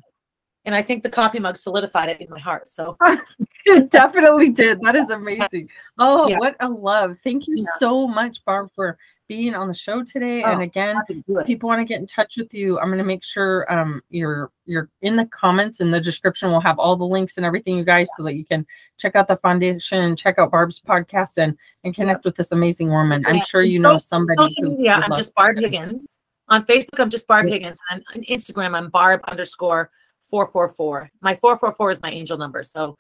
and 0.66 0.74
I 0.74 0.82
think 0.82 1.04
the 1.04 1.10
coffee 1.10 1.40
mug 1.40 1.56
solidified 1.58 2.10
it 2.10 2.20
in 2.22 2.30
my 2.30 2.40
heart. 2.40 2.68
So 2.68 2.98
It 3.66 3.92
definitely 3.92 4.50
did. 4.52 4.82
That 4.82 4.96
is 4.96 5.10
amazing. 5.12 5.70
Oh, 6.00 6.28
Yeah. 6.30 6.40
what 6.40 6.56
a 6.62 6.68
love. 6.70 7.20
Thank 7.24 7.48
you 7.48 7.56
Yeah. 7.58 7.66
so 7.78 8.08
much, 8.08 8.44
Barb, 8.46 8.72
for 8.74 8.98
being 9.30 9.54
on 9.56 9.68
the 9.70 9.74
show 9.74 10.04
today. 10.04 10.44
and 10.44 10.60
Oh, 10.60 10.64
again, 10.64 11.00
do 11.28 11.38
it. 11.38 11.46
people 11.48 11.70
want 11.70 11.80
to 11.80 11.86
get 11.86 12.02
in 12.02 12.06
touch 12.08 12.36
with 12.36 12.54
you, 12.54 12.78
I'm 12.80 12.88
going 12.88 12.98
to 12.98 13.06
make 13.06 13.24
sure 13.24 13.72
um, 13.72 14.02
you're 14.10 14.52
you're 14.66 14.90
in 15.02 15.16
the 15.16 15.26
comments 15.28 15.80
in 15.80 15.92
the 15.92 16.02
description. 16.02 16.50
We'll 16.50 16.60
have 16.60 16.80
all 16.80 16.98
the 16.98 17.06
links 17.06 17.38
and 17.38 17.46
everything, 17.46 17.78
you 17.78 17.86
guys, 17.86 18.10
so 18.18 18.24
that 18.24 18.34
you 18.36 18.44
can 18.44 18.66
check 18.98 19.16
out 19.16 19.28
the 19.30 19.38
foundation, 19.38 20.16
check 20.18 20.38
out 20.40 20.52
Barb's 20.52 20.82
podcast, 20.82 21.38
and 21.38 21.56
and 21.86 21.96
connect 21.96 22.26
with 22.26 22.36
this 22.36 22.52
amazing 22.52 22.90
woman. 22.90 23.24
I'm 23.26 23.36
Yeah, 23.36 23.44
sure 23.44 23.62
you 23.62 23.80
know 23.80 23.98
somebody 23.98 24.46
media, 24.60 24.96
I'm 24.96 25.16
just 25.16 25.34
Barb 25.36 25.58
Higgins. 25.60 26.20
On 26.50 26.66
Facebook, 26.66 27.00
I'm 27.00 27.10
just 27.12 27.28
Barb 27.28 27.46
Yeah. 27.46 27.54
Higgins. 27.54 27.80
And 27.92 28.04
on 28.16 28.24
Instagram, 28.24 28.76
I'm 28.76 28.90
Barb 28.90 29.22
underscore 29.28 29.92
four 30.22 30.48
four 30.48 30.68
four. 30.70 31.10
My 31.22 31.36
four 31.36 31.56
four 31.58 31.74
four 31.76 31.92
is 31.92 32.02
my 32.02 32.10
angel 32.10 32.38
number. 32.40 32.64
So, 32.64 32.98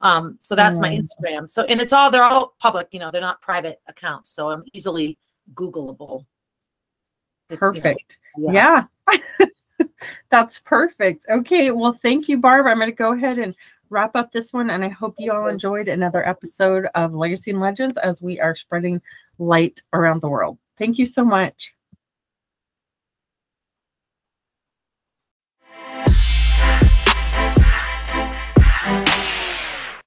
um, 0.00 0.38
so 0.40 0.54
that's 0.54 0.78
my 0.78 0.88
Oh. 0.94 0.98
Instagram. 0.98 1.50
So, 1.50 1.64
and 1.64 1.80
it's 1.82 1.92
all 1.92 2.10
they're 2.10 2.24
all 2.24 2.54
public. 2.58 2.88
You 2.92 3.00
know, 3.00 3.10
they're 3.10 3.20
not 3.20 3.42
private 3.42 3.80
accounts. 3.86 4.30
So 4.30 4.48
I'm 4.50 4.64
easily 4.72 5.18
Googleable. 5.54 6.24
If, 7.48 7.60
you 7.60 7.66
know, 7.66 7.72
Perfect. 7.72 8.18
Yeah. 8.36 8.84
That's 10.30 10.58
perfect. 10.60 11.26
Okay. 11.30 11.70
Well, 11.70 11.92
thank 11.92 12.28
you, 12.28 12.38
Barb. 12.38 12.66
I'm 12.66 12.78
going 12.78 12.90
to 12.90 12.96
go 12.96 13.12
ahead 13.12 13.38
and 13.38 13.54
wrap 13.90 14.16
up 14.16 14.32
this 14.32 14.52
one. 14.52 14.70
And 14.70 14.84
I 14.84 14.88
hope 14.88 15.14
you 15.18 15.32
all 15.32 15.46
enjoyed 15.46 15.88
another 15.88 16.26
episode 16.26 16.86
of 16.94 17.14
Legacy 17.14 17.52
and 17.52 17.60
Legends 17.60 17.98
as 17.98 18.20
we 18.20 18.40
are 18.40 18.56
spreading 18.56 19.00
light 19.38 19.80
around 19.92 20.20
the 20.20 20.28
world. 20.28 20.58
Thank 20.78 20.98
you 20.98 21.06
so 21.06 21.24
much. 21.24 21.75